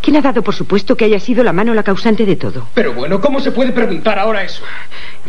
¿Quién 0.03 0.17
ha 0.17 0.21
dado 0.21 0.43
por 0.43 0.55
supuesto 0.55 0.95
que 0.95 1.07
haya 1.07 1.19
sido 1.19 1.43
la 1.43 1.55
mano 1.55 1.73
la 1.73 1.83
causante 1.83 2.27
de 2.27 2.37
todo? 2.37 2.69
Pero 2.75 2.93
bueno, 2.93 3.19
¿cómo 3.19 3.41
se 3.41 3.53
puede 3.53 3.73
preguntar 3.73 4.19
ahora 4.19 4.43
eso? 4.43 4.63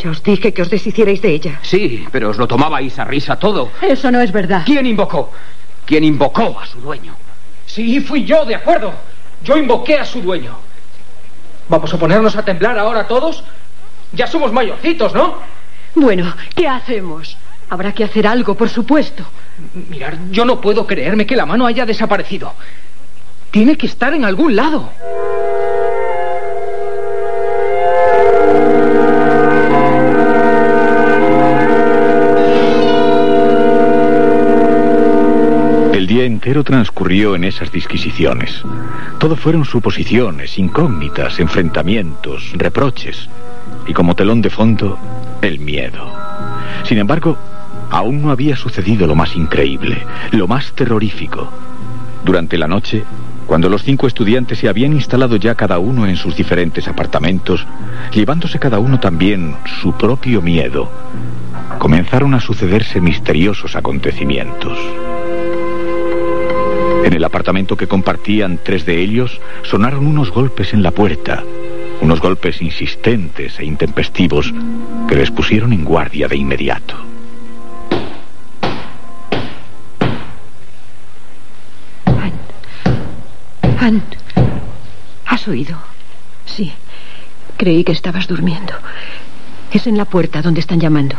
Ya 0.04 0.10
os 0.10 0.22
dije 0.22 0.54
que 0.54 0.62
os 0.62 0.70
deshicierais 0.70 1.22
de 1.22 1.30
ella. 1.30 1.60
Sí, 1.62 2.06
pero 2.12 2.32
os 2.32 2.38
lo 2.38 2.50
tomabais 2.50 3.00
a 3.00 3.06
risa 3.06 3.40
todo. 3.40 3.72
Eso 3.82 4.12
no 4.12 4.20
es 4.20 4.34
verdad. 4.34 4.64
¿Quién 4.66 4.86
invocó? 4.86 5.32
¿Quién 5.86 6.04
invocó 6.04 6.60
a 6.60 6.66
su 6.66 6.82
dueño? 6.82 7.16
Sí, 7.66 8.02
fui 8.02 8.26
yo, 8.26 8.44
de 8.44 8.56
acuerdo. 8.56 8.94
Yo 9.42 9.58
invoqué 9.58 9.98
a 10.00 10.04
su 10.06 10.22
dueño. 10.22 10.65
¿Vamos 11.68 11.94
a 11.94 11.98
ponernos 11.98 12.36
a 12.36 12.44
temblar 12.44 12.78
ahora 12.78 13.08
todos? 13.08 13.44
Ya 14.12 14.28
somos 14.28 14.52
mayorcitos, 14.52 15.14
¿no? 15.14 15.36
Bueno, 15.96 16.34
¿qué 16.56 16.68
hacemos? 16.68 17.38
Habrá 17.70 17.92
que 17.92 18.04
hacer 18.04 18.28
algo, 18.28 18.56
por 18.56 18.70
supuesto. 18.70 19.24
Mirar, 19.90 20.18
yo 20.30 20.46
no 20.46 20.62
puedo 20.62 20.86
creerme 20.86 21.26
que 21.26 21.36
la 21.36 21.46
mano 21.46 21.66
haya 21.66 21.86
desaparecido. 21.86 22.54
Tiene 23.50 23.78
que 23.78 23.88
estar 23.88 24.14
en 24.14 24.26
algún 24.26 24.56
lado. 24.56 24.92
El 36.06 36.10
día 36.10 36.26
entero 36.26 36.64
transcurrió 36.64 37.36
en 37.36 37.44
esas 37.46 37.72
disquisiciones. 37.72 38.62
Todo 39.18 39.36
fueron 39.36 39.66
suposiciones, 39.66 40.60
incógnitas, 40.60 41.40
enfrentamientos, 41.40 42.52
reproches. 42.54 43.28
Y 43.88 43.94
como 43.94 44.14
telón 44.14 44.40
de 44.40 44.52
fondo, 44.52 45.00
el 45.42 45.58
miedo. 45.58 46.14
Sin 46.84 47.00
embargo, 47.00 47.40
aún 47.90 48.22
no 48.22 48.30
había 48.30 48.56
sucedido 48.56 49.08
lo 49.08 49.16
más 49.16 49.36
increíble, 49.36 49.98
lo 50.30 50.48
más 50.48 50.74
terrorífico. 50.74 51.52
Durante 52.24 52.60
la 52.60 52.68
noche, 52.68 53.04
cuando 53.48 53.68
los 53.68 53.82
cinco 53.82 54.06
estudiantes 54.06 54.60
se 54.60 54.70
habían 54.70 54.94
instalado 54.94 55.38
ya 55.38 55.56
cada 55.56 55.80
uno 55.80 56.06
en 56.06 56.18
sus 56.18 56.36
diferentes 56.36 56.88
apartamentos, 56.88 57.66
llevándose 58.14 58.60
cada 58.60 58.78
uno 58.78 59.00
también 59.00 59.56
su 59.82 59.94
propio 59.94 60.44
miedo, 60.44 60.88
comenzaron 61.80 62.36
a 62.36 62.40
sucederse 62.40 63.02
misteriosos 63.02 63.76
acontecimientos. 63.76 64.78
En 67.06 67.14
el 67.14 67.24
apartamento 67.24 67.78
que 67.78 67.86
compartían 67.88 68.58
tres 68.64 68.84
de 68.84 69.00
ellos 69.00 69.40
sonaron 69.62 70.08
unos 70.08 70.32
golpes 70.32 70.74
en 70.74 70.82
la 70.82 70.90
puerta, 70.90 71.44
unos 72.02 72.20
golpes 72.20 72.64
insistentes 72.64 73.60
e 73.60 73.64
intempestivos 73.64 74.52
que 75.08 75.16
les 75.16 75.30
pusieron 75.30 75.72
en 75.72 75.86
guardia 75.86 76.28
de 76.28 76.36
inmediato. 76.36 76.96
Ann, 83.80 84.02
¿has 85.28 85.48
oído? 85.48 85.78
Sí, 86.48 86.74
creí 87.56 87.84
que 87.84 87.92
estabas 87.92 88.28
durmiendo. 88.28 88.74
Es 89.72 89.86
en 89.86 89.96
la 89.96 90.06
puerta 90.06 90.42
donde 90.42 90.62
están 90.62 90.80
llamando. 90.80 91.18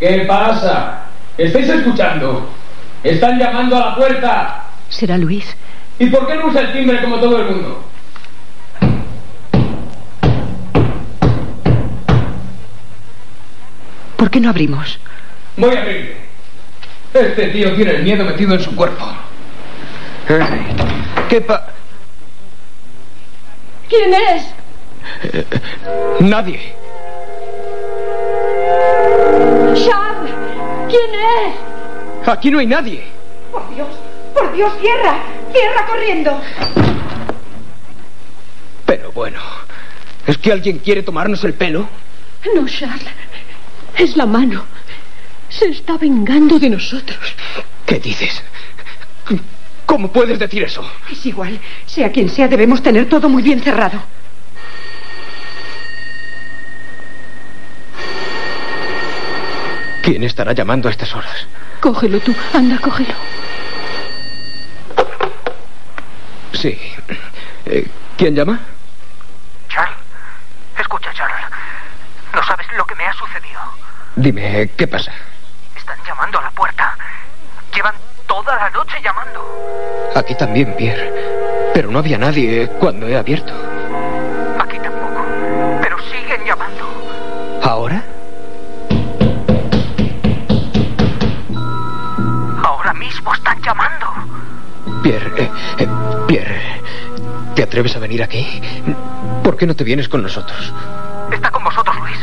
¿Qué 0.00 0.24
pasa? 0.26 1.04
¿Estáis 1.38 1.68
escuchando? 1.68 2.50
Están 3.04 3.38
llamando 3.38 3.76
a 3.76 3.90
la 3.90 3.94
puerta. 3.94 4.61
¿Será 4.92 5.16
Luis? 5.16 5.56
¿Y 5.98 6.06
por 6.06 6.26
qué 6.26 6.34
no 6.36 6.46
usa 6.48 6.60
el 6.60 6.72
timbre 6.74 7.00
como 7.00 7.16
todo 7.18 7.38
el 7.38 7.46
mundo? 7.46 7.82
¿Por 14.16 14.30
qué 14.30 14.38
no 14.38 14.50
abrimos? 14.50 15.00
Voy 15.56 15.74
a 15.74 15.80
abrirle. 15.80 16.16
Este 17.14 17.48
tío 17.48 17.74
tiene 17.74 17.90
el 17.92 18.02
miedo 18.02 18.24
metido 18.24 18.54
en 18.54 18.60
su 18.60 18.76
cuerpo. 18.76 19.04
¿Qué 21.28 21.40
pa... 21.40 21.68
¿Quién 23.88 24.14
es? 24.14 24.54
Nadie. 26.20 26.74
Charles. 29.74 30.34
¿Quién 30.88 31.10
es? 31.14 32.28
Aquí 32.28 32.50
no 32.50 32.58
hay 32.58 32.66
nadie. 32.66 33.04
Por 33.50 33.74
Dios, 33.74 33.88
por 34.32 34.52
Dios, 34.54 34.72
cierra, 34.80 35.18
cierra 35.52 35.86
corriendo. 35.86 36.40
Pero 38.86 39.12
bueno, 39.12 39.40
¿es 40.26 40.38
que 40.38 40.52
alguien 40.52 40.78
quiere 40.78 41.02
tomarnos 41.02 41.44
el 41.44 41.54
pelo? 41.54 41.88
No, 42.54 42.66
Charles. 42.66 43.06
Es 43.96 44.16
la 44.16 44.26
mano. 44.26 44.64
Se 45.48 45.66
está 45.66 45.96
vengando 45.98 46.58
de 46.58 46.70
nosotros. 46.70 47.18
¿Qué 47.86 47.98
dices? 47.98 48.42
¿Cómo 49.86 50.10
puedes 50.10 50.38
decir 50.38 50.62
eso? 50.62 50.82
Es 51.10 51.26
igual, 51.26 51.60
sea 51.86 52.10
quien 52.10 52.30
sea, 52.30 52.48
debemos 52.48 52.82
tener 52.82 53.08
todo 53.08 53.28
muy 53.28 53.42
bien 53.42 53.60
cerrado. 53.60 54.02
¿Quién 60.02 60.24
estará 60.24 60.52
llamando 60.52 60.88
a 60.88 60.90
estas 60.90 61.14
horas? 61.14 61.46
Cógelo 61.80 62.18
tú. 62.20 62.34
Anda, 62.54 62.78
cógelo. 62.78 63.14
Sí. 66.62 66.78
Eh, 67.66 67.88
¿Quién 68.16 68.36
llama? 68.36 68.60
Charles, 69.68 69.96
escucha, 70.78 71.12
Charles. 71.12 71.44
No 72.32 72.40
sabes 72.44 72.68
lo 72.76 72.86
que 72.86 72.94
me 72.94 73.04
ha 73.04 73.12
sucedido. 73.14 73.60
Dime, 74.14 74.70
¿qué 74.76 74.86
pasa? 74.86 75.12
Están 75.76 75.98
llamando 76.06 76.38
a 76.38 76.42
la 76.42 76.50
puerta. 76.52 76.96
Llevan 77.74 77.96
toda 78.28 78.54
la 78.54 78.70
noche 78.70 78.96
llamando. 79.02 79.44
Aquí 80.14 80.36
también, 80.36 80.76
Pierre. 80.76 81.12
Pero 81.74 81.90
no 81.90 81.98
había 81.98 82.16
nadie 82.16 82.68
cuando 82.78 83.08
he 83.08 83.16
abierto. 83.16 83.52
Aquí 84.60 84.78
tampoco. 84.78 85.26
Pero 85.82 85.98
siguen 86.12 86.44
llamando. 86.44 87.60
¿Ahora? 87.64 88.04
Ahora 92.62 92.92
mismo 92.94 93.34
están 93.34 93.60
llamando. 93.62 94.21
Pierre, 95.02 95.32
eh, 95.36 95.50
eh, 95.78 95.88
Pierre, 96.28 96.60
¿te 97.54 97.62
atreves 97.62 97.96
a 97.96 97.98
venir 97.98 98.22
aquí? 98.22 98.60
¿Por 99.42 99.56
qué 99.56 99.66
no 99.66 99.74
te 99.74 99.84
vienes 99.84 100.08
con 100.08 100.22
nosotros? 100.22 100.72
Está 101.32 101.50
con 101.50 101.64
vosotros, 101.64 101.96
Luis. 102.00 102.18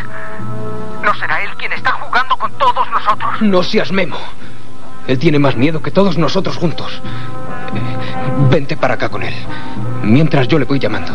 No 1.04 1.14
será 1.16 1.44
él 1.44 1.50
quien 1.58 1.74
está 1.74 1.92
jugando 1.92 2.38
con 2.38 2.52
todos 2.54 2.90
nosotros. 2.90 3.42
No 3.42 3.64
seas 3.64 3.92
Memo. 3.92 4.18
Él 5.08 5.20
tiene 5.20 5.40
más 5.40 5.56
miedo 5.56 5.82
que 5.82 5.92
todos 5.92 6.18
nosotros 6.18 6.56
juntos. 6.58 7.02
Vente 8.50 8.78
para 8.78 8.94
acá 8.94 9.10
con 9.10 9.24
él. 9.24 9.34
Mientras 10.04 10.48
yo 10.48 10.58
le 10.60 10.66
voy 10.66 10.80
llamando. 10.80 11.12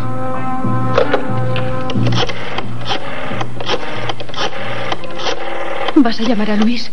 ¿Vas 5.96 6.20
a 6.20 6.22
llamar 6.24 6.50
a 6.50 6.56
Luis? 6.56 6.90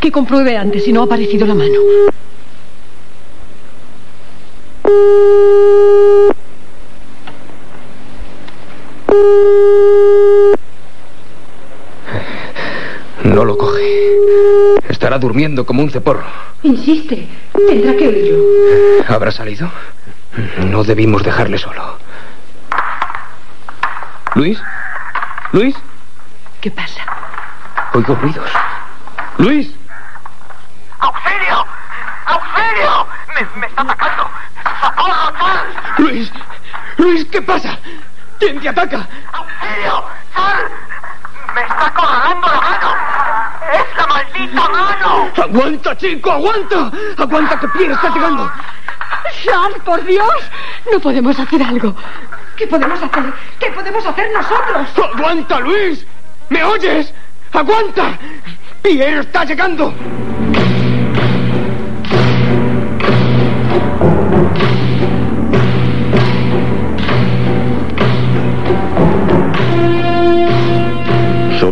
Que 0.00 0.10
compruebe 0.10 0.56
antes 0.56 0.84
si 0.84 0.92
no 0.92 1.02
ha 1.02 1.04
aparecido 1.04 1.46
la 1.46 1.54
mano. 1.54 1.78
No 13.24 13.44
lo 13.44 13.56
coge. 13.56 13.78
Durmiendo 15.18 15.66
como 15.66 15.82
un 15.82 15.90
ceporro. 15.90 16.24
Insiste. 16.62 17.28
Tendrá 17.52 17.96
que 17.96 18.08
oírlo. 18.08 19.04
¿Habrá 19.08 19.30
salido? 19.32 19.70
No 20.58 20.84
debimos 20.84 21.22
dejarle 21.22 21.58
solo. 21.58 21.98
¿Luis? 24.34 24.62
¿Luis? 25.52 25.74
¿Qué 26.60 26.70
pasa? 26.70 27.02
Oigo 27.94 28.14
ruidos. 28.14 28.50
¡Luis! 29.38 29.70
¡Auxilio! 31.00 31.66
¡Auxilio! 32.26 33.06
¡Me, 33.34 33.60
me 33.60 33.66
está 33.66 33.82
atacando! 33.82 34.30
¡Socorro, 34.80 35.38
Sal! 35.38 35.66
¡Luis! 35.98 36.32
¡Luis, 36.98 37.24
qué 37.26 37.42
pasa! 37.42 37.78
¿Quién 38.38 38.60
te 38.60 38.68
ataca? 38.68 39.08
¡Auxilio! 39.32 40.04
¡Sal! 40.34 40.87
¡Me 41.58 41.64
está 41.64 41.86
acorralando 41.86 42.46
la 42.46 42.60
mano! 42.60 42.94
¡Es 43.72 43.96
la 43.96 44.06
maldita 44.06 44.68
mano! 44.68 45.28
¡Aguanta, 45.42 45.96
chico! 45.96 46.30
¡Aguanta! 46.30 46.92
¡Aguanta 47.16 47.58
que 47.58 47.68
Pierre 47.68 47.94
está 47.94 48.10
llegando! 48.10 48.52
Charles, 49.44 49.82
por 49.82 50.04
Dios. 50.04 50.50
No 50.92 51.00
podemos 51.00 51.38
hacer 51.38 51.60
algo. 51.62 51.94
¿Qué 52.56 52.66
podemos 52.68 53.02
hacer? 53.02 53.32
¿Qué 53.58 53.70
podemos 53.72 54.06
hacer 54.06 54.30
nosotros? 54.32 54.88
¡Aguanta, 55.14 55.58
Luis! 55.58 56.06
¿Me 56.48 56.62
oyes? 56.62 57.12
¡Aguanta! 57.52 58.16
¡Pierre 58.82 59.20
está 59.20 59.44
llegando! 59.44 59.92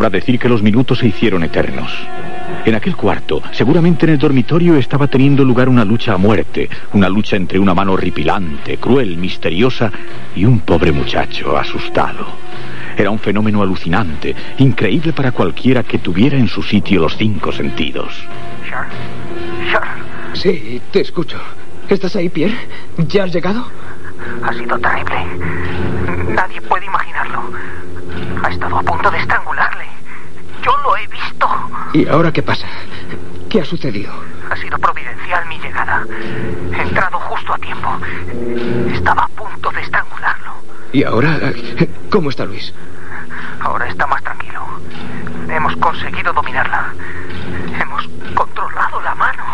Sobra 0.06 0.20
decir 0.20 0.38
que 0.38 0.48
los 0.48 0.62
minutos 0.62 1.00
se 1.00 1.08
hicieron 1.08 1.42
eternos. 1.42 1.92
En 2.64 2.76
aquel 2.76 2.94
cuarto, 2.94 3.42
seguramente 3.50 4.06
en 4.06 4.12
el 4.12 4.18
dormitorio, 4.18 4.76
estaba 4.76 5.08
teniendo 5.08 5.42
lugar 5.44 5.68
una 5.68 5.84
lucha 5.84 6.12
a 6.12 6.16
muerte, 6.16 6.70
una 6.92 7.08
lucha 7.08 7.34
entre 7.34 7.58
una 7.58 7.74
mano 7.74 7.94
horripilante, 7.94 8.76
cruel, 8.76 9.16
misteriosa 9.16 9.90
y 10.36 10.44
un 10.44 10.60
pobre 10.60 10.92
muchacho 10.92 11.58
asustado. 11.58 12.24
Era 12.96 13.10
un 13.10 13.18
fenómeno 13.18 13.62
alucinante, 13.62 14.32
increíble 14.58 15.12
para 15.12 15.32
cualquiera 15.32 15.82
que 15.82 15.98
tuviera 15.98 16.36
en 16.38 16.46
su 16.46 16.62
sitio 16.62 17.00
los 17.00 17.16
cinco 17.16 17.50
sentidos. 17.50 18.14
Sí, 20.34 20.80
te 20.92 21.00
escucho. 21.00 21.38
¿Estás 21.88 22.14
ahí, 22.14 22.28
Pierre? 22.28 22.56
¿Ya 23.08 23.24
has 23.24 23.32
llegado? 23.32 23.66
Ha 24.44 24.52
sido 24.52 24.78
terrible. 24.78 25.16
Nadie 26.32 26.60
puede 26.60 26.86
imaginarlo. 26.86 27.50
Ha 28.44 28.50
estado 28.50 28.78
a 28.78 28.82
punto 28.82 29.10
de 29.10 29.18
estrangularle. 29.18 29.95
Yo 30.66 30.76
lo 30.78 30.96
he 30.96 31.06
visto. 31.06 31.48
¿Y 31.92 32.08
ahora 32.08 32.32
qué 32.32 32.42
pasa? 32.42 32.66
¿Qué 33.48 33.60
ha 33.60 33.64
sucedido? 33.64 34.12
Ha 34.50 34.56
sido 34.56 34.76
providencial 34.78 35.46
mi 35.46 35.60
llegada. 35.60 36.04
He 36.76 36.82
entrado 36.82 37.20
justo 37.20 37.54
a 37.54 37.58
tiempo. 37.58 37.88
Estaba 38.92 39.22
a 39.22 39.28
punto 39.28 39.70
de 39.70 39.80
estrangularlo. 39.82 40.52
¿Y 40.92 41.04
ahora? 41.04 41.38
¿Cómo 42.10 42.30
está 42.30 42.44
Luis? 42.44 42.74
Ahora 43.60 43.86
está 43.86 44.08
más 44.08 44.20
tranquilo. 44.24 44.60
Hemos 45.48 45.76
conseguido 45.76 46.32
dominarla. 46.32 46.92
Hemos 47.80 48.08
controlado 48.34 49.00
la 49.02 49.14
mano. 49.14 49.44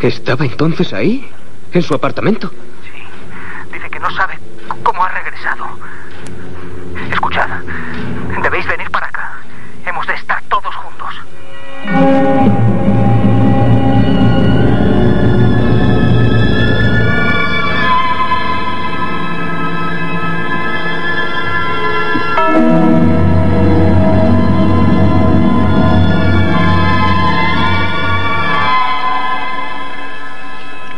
¿Estaba 0.00 0.46
entonces 0.46 0.94
ahí? 0.94 1.30
¿En 1.74 1.82
su 1.82 1.94
apartamento? 1.94 2.50
Sí. 2.90 3.02
Dice 3.74 3.90
que 3.90 4.00
no 4.00 4.10
sabe 4.12 4.38
cómo 4.82 5.04
ha 5.04 5.08
regresado. 5.10 5.66
Escuchad. 7.10 7.48
Debéis 8.42 8.66
venir 8.66 8.90
para 8.90 9.06
acá. 9.08 9.32
Hemos 9.84 10.06
de 10.06 10.14
estar 10.14 10.42
todos 10.48 10.74
juntos. 10.74 11.14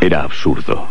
Era 0.01 0.23
absurdo. 0.23 0.87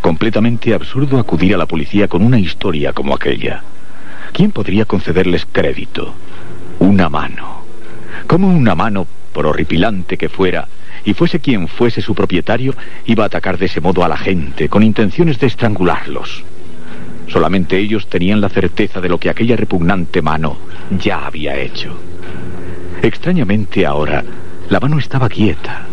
Completamente 0.00 0.72
absurdo 0.72 1.18
acudir 1.18 1.52
a 1.54 1.58
la 1.58 1.66
policía 1.66 2.06
con 2.06 2.22
una 2.22 2.38
historia 2.38 2.92
como 2.92 3.12
aquella. 3.12 3.64
¿Quién 4.32 4.52
podría 4.52 4.84
concederles 4.84 5.46
crédito? 5.50 6.14
Una 6.78 7.08
mano. 7.08 7.62
¿Cómo 8.26 8.48
una 8.48 8.74
mano, 8.74 9.06
por 9.32 9.46
horripilante 9.46 10.16
que 10.16 10.28
fuera, 10.28 10.68
y 11.04 11.14
fuese 11.14 11.40
quien 11.40 11.68
fuese 11.68 12.00
su 12.00 12.14
propietario, 12.14 12.74
iba 13.06 13.24
a 13.24 13.26
atacar 13.26 13.58
de 13.58 13.66
ese 13.66 13.80
modo 13.80 14.04
a 14.04 14.08
la 14.08 14.16
gente, 14.16 14.68
con 14.68 14.82
intenciones 14.82 15.38
de 15.38 15.46
estrangularlos? 15.46 16.44
Solamente 17.28 17.78
ellos 17.78 18.08
tenían 18.08 18.40
la 18.40 18.48
certeza 18.48 19.00
de 19.00 19.08
lo 19.08 19.18
que 19.18 19.30
aquella 19.30 19.56
repugnante 19.56 20.22
mano 20.22 20.56
ya 20.98 21.26
había 21.26 21.56
hecho. 21.56 21.96
Extrañamente 23.02 23.84
ahora, 23.84 24.24
la 24.68 24.80
mano 24.80 24.98
estaba 24.98 25.28
quieta, 25.28 25.86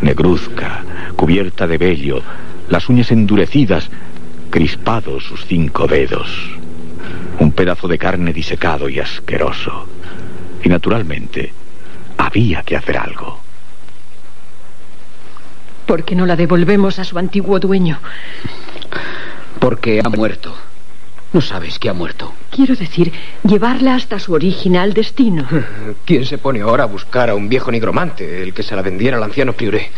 negruzca, 0.00 0.84
cubierta 1.16 1.66
de 1.66 1.78
vello, 1.78 2.22
las 2.68 2.88
uñas 2.88 3.10
endurecidas, 3.10 3.90
crispados 4.50 5.24
sus 5.24 5.46
cinco 5.46 5.86
dedos. 5.86 6.61
Un 7.38 7.52
pedazo 7.52 7.88
de 7.88 7.98
carne 7.98 8.32
disecado 8.32 8.88
y 8.88 9.00
asqueroso. 9.00 9.86
Y 10.62 10.68
naturalmente, 10.68 11.52
había 12.18 12.62
que 12.62 12.76
hacer 12.76 12.96
algo. 12.96 13.40
¿Por 15.86 16.04
qué 16.04 16.14
no 16.14 16.26
la 16.26 16.36
devolvemos 16.36 16.98
a 16.98 17.04
su 17.04 17.18
antiguo 17.18 17.58
dueño? 17.58 17.98
Porque 19.58 20.00
ha 20.02 20.08
muerto. 20.08 20.54
No 21.32 21.40
sabes 21.40 21.78
que 21.78 21.88
ha 21.88 21.94
muerto. 21.94 22.32
Quiero 22.50 22.76
decir, 22.76 23.12
llevarla 23.42 23.94
hasta 23.94 24.18
su 24.18 24.34
original 24.34 24.92
destino. 24.92 25.48
¿Quién 26.04 26.26
se 26.26 26.38
pone 26.38 26.60
ahora 26.60 26.84
a 26.84 26.86
buscar 26.86 27.30
a 27.30 27.34
un 27.34 27.48
viejo 27.48 27.70
nigromante, 27.70 28.42
el 28.42 28.52
que 28.52 28.62
se 28.62 28.76
la 28.76 28.82
vendiera 28.82 29.16
al 29.16 29.22
anciano 29.22 29.54
Prioré? 29.54 29.90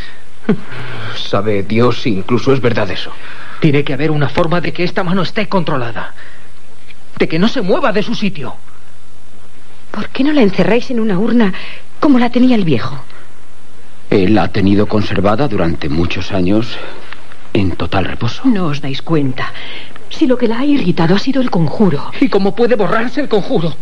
Sabe 1.16 1.64
Dios 1.64 2.02
si 2.02 2.10
incluso 2.10 2.52
es 2.52 2.60
verdad 2.60 2.90
eso. 2.90 3.10
Tiene 3.60 3.82
que 3.82 3.94
haber 3.94 4.10
una 4.10 4.28
forma 4.28 4.60
de 4.60 4.72
que 4.72 4.84
esta 4.84 5.02
mano 5.02 5.22
esté 5.22 5.48
controlada. 5.48 6.14
De 7.18 7.28
que 7.28 7.38
no 7.38 7.48
se 7.48 7.62
mueva 7.62 7.92
de 7.92 8.02
su 8.02 8.14
sitio. 8.14 8.54
¿Por 9.90 10.08
qué 10.08 10.24
no 10.24 10.32
la 10.32 10.42
encerráis 10.42 10.90
en 10.90 11.00
una 11.00 11.18
urna 11.18 11.52
como 12.00 12.18
la 12.18 12.30
tenía 12.30 12.56
el 12.56 12.64
viejo? 12.64 12.98
Él 14.10 14.34
la 14.34 14.44
ha 14.44 14.48
tenido 14.48 14.86
conservada 14.86 15.48
durante 15.48 15.88
muchos 15.88 16.32
años 16.32 16.76
en 17.52 17.76
total 17.76 18.04
reposo. 18.04 18.42
No 18.44 18.66
os 18.66 18.80
dais 18.80 19.02
cuenta. 19.02 19.52
Si 20.10 20.26
lo 20.26 20.36
que 20.36 20.48
la 20.48 20.58
ha 20.58 20.64
irritado 20.64 21.14
ha 21.14 21.18
sido 21.18 21.40
el 21.40 21.50
conjuro. 21.50 22.10
¿Y 22.20 22.28
cómo 22.28 22.54
puede 22.54 22.74
borrarse 22.74 23.20
el 23.20 23.28
conjuro? 23.28 23.74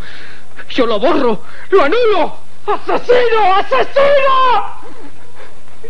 Yo 0.70 0.86
lo 0.86 1.00
borro, 1.00 1.42
lo 1.70 1.82
anulo. 1.82 2.36
¡Asesino! 2.66 3.54
¡Asesino! 3.56 4.92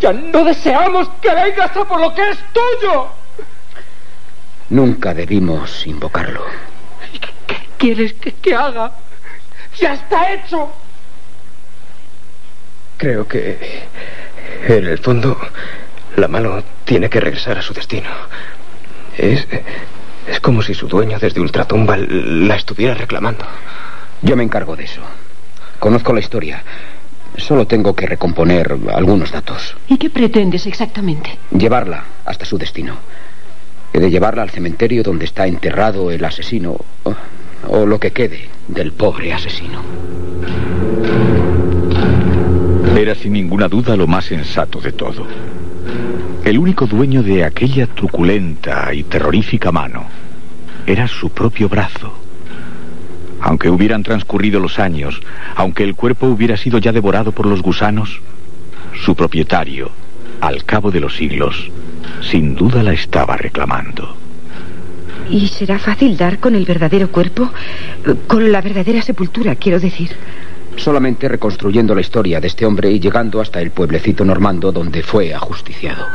Ya 0.01 0.13
no 0.13 0.45
deseamos 0.45 1.09
que 1.21 1.35
vengas 1.35 1.77
a 1.77 1.85
por 1.85 2.01
lo 2.01 2.15
que 2.15 2.31
es 2.31 2.39
tuyo. 2.53 3.07
Nunca 4.71 5.13
debimos 5.13 5.87
invocarlo. 5.87 6.43
¿Qué, 7.83 7.89
qué 7.89 7.95
quieres 7.95 8.13
que, 8.15 8.33
que 8.33 8.55
haga? 8.55 8.93
Ya 9.79 9.95
está 9.95 10.33
hecho. 10.33 10.71
Creo 12.97 13.27
que 13.27 13.83
en 14.69 14.87
el 14.87 14.99
fondo 14.99 15.37
la 16.17 16.29
mano 16.29 16.63
tiene 16.85 17.11
que 17.11 17.21
regresar 17.21 17.59
a 17.59 17.63
su 17.63 17.75
destino. 17.75 18.09
Es, 19.19 19.47
es 20.29 20.41
como 20.41 20.63
si 20.63 20.75
su 20.75 20.87
dueño 20.87 21.19
desde 21.19 21.41
Ultratumba 21.41 21.97
la 21.97 22.55
estuviera 22.55 22.95
reclamando. 22.95 23.45
Yo 24.21 24.37
me 24.37 24.45
encargo 24.45 24.77
de 24.77 24.85
eso. 24.85 25.01
Conozco 25.81 26.13
la 26.13 26.21
historia. 26.21 26.63
Solo 27.37 27.67
tengo 27.67 27.97
que 27.97 28.07
recomponer 28.07 28.77
algunos 28.95 29.33
datos. 29.33 29.75
¿Y 29.89 29.97
qué 29.97 30.11
pretendes 30.11 30.67
exactamente? 30.67 31.39
Llevarla 31.51 32.05
hasta 32.27 32.45
su 32.45 32.59
destino. 32.59 32.97
He 33.93 33.99
de 33.99 34.11
llevarla 34.11 34.43
al 34.43 34.51
cementerio 34.51 35.03
donde 35.03 35.25
está 35.25 35.47
enterrado 35.47 36.11
el 36.11 36.25
asesino, 36.25 36.77
o, 37.69 37.87
lo 37.87 37.99
que 37.99 38.11
quede 38.11 38.49
del 38.69 38.93
pobre 38.93 39.33
asesino. 39.33 39.81
Era 42.97 43.15
sin 43.15 43.33
ninguna 43.33 43.69
duda 43.69 43.97
lo 43.97 44.07
más 44.07 44.27
sensato 44.27 44.81
de 44.81 44.93
todo. 44.93 45.27
El 46.45 46.59
único 46.59 46.87
dueño 46.87 47.23
de 47.23 47.45
aquella 47.45 47.87
truculenta 47.87 48.93
y 48.93 49.05
terrorífica 49.05 49.73
mano 49.73 50.07
era 50.87 51.09
su 51.09 51.31
propio 51.31 51.69
brazo. 51.69 52.13
Aunque 53.41 53.71
hubieran 53.71 54.03
transcurrido 54.03 54.61
los 54.61 54.79
años, 54.79 55.21
aunque 55.57 55.85
el 55.85 55.95
cuerpo 55.95 56.27
hubiera 56.27 56.57
sido 56.57 56.79
ya 56.79 56.93
devorado 56.93 57.33
por 57.33 57.47
los 57.47 57.63
gusanos, 57.63 58.21
su 58.95 59.17
propietario, 59.17 59.91
al 60.41 60.65
cabo 60.65 60.91
de 60.91 61.01
los 61.01 61.17
siglos, 61.17 61.71
sin 62.21 62.55
duda 62.55 62.83
la 62.83 62.93
estaba 62.93 63.37
reclamando. 63.37 64.17
¿Y 65.31 65.49
será 65.49 65.79
fácil 65.79 66.17
dar 66.17 66.39
con 66.39 66.55
el 66.55 66.65
verdadero 66.65 67.11
cuerpo? 67.11 67.51
Con 68.27 68.53
la 68.53 68.61
verdadera 68.61 69.03
sepultura, 69.03 69.57
quiero 69.57 69.81
decir. 69.81 70.11
Solamente 70.77 71.29
reconstruyendo 71.29 71.95
la 71.95 72.01
historia 72.01 72.41
de 72.41 72.49
este 72.49 72.65
hombre 72.67 72.91
y 72.91 72.99
llegando 72.99 73.41
hasta 73.41 73.61
el 73.61 73.71
pueblecito 73.71 74.25
normando 74.25 74.73
donde 74.73 75.03
fue 75.03 75.35
ajusticiado. 75.35 76.07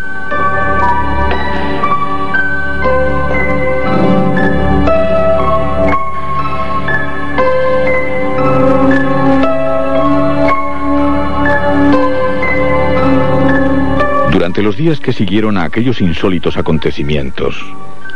Durante 14.31 14.61
los 14.61 14.77
días 14.77 14.99
que 14.99 15.13
siguieron 15.13 15.57
a 15.57 15.63
aquellos 15.63 16.01
insólitos 16.01 16.57
acontecimientos, 16.57 17.55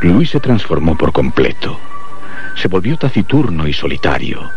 Luis 0.02 0.32
se 0.32 0.40
transformó 0.40 0.98
por 0.98 1.12
completo. 1.12 1.80
Se 2.56 2.68
volvió 2.68 2.98
taciturno 2.98 3.68
y 3.68 3.74
solitario. 3.74 4.50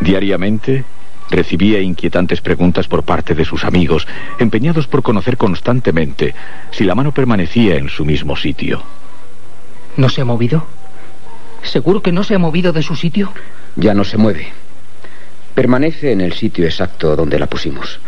Diariamente 0.00 0.84
recibía 1.30 1.80
inquietantes 1.80 2.40
preguntas 2.40 2.88
por 2.88 3.04
parte 3.04 3.34
de 3.34 3.44
sus 3.44 3.64
amigos, 3.64 4.06
empeñados 4.38 4.86
por 4.86 5.02
conocer 5.02 5.36
constantemente 5.36 6.34
si 6.70 6.84
la 6.84 6.94
mano 6.94 7.12
permanecía 7.12 7.76
en 7.76 7.88
su 7.88 8.04
mismo 8.04 8.36
sitio. 8.36 8.82
¿No 9.96 10.08
se 10.08 10.20
ha 10.20 10.24
movido? 10.24 10.66
¿Seguro 11.62 12.02
que 12.02 12.12
no 12.12 12.24
se 12.24 12.34
ha 12.34 12.38
movido 12.38 12.72
de 12.72 12.82
su 12.82 12.96
sitio? 12.96 13.32
Ya 13.76 13.94
no 13.94 14.04
se 14.04 14.18
mueve. 14.18 14.48
Permanece 15.54 16.12
en 16.12 16.20
el 16.20 16.32
sitio 16.32 16.64
exacto 16.64 17.14
donde 17.14 17.38
la 17.38 17.46
pusimos. 17.46 18.00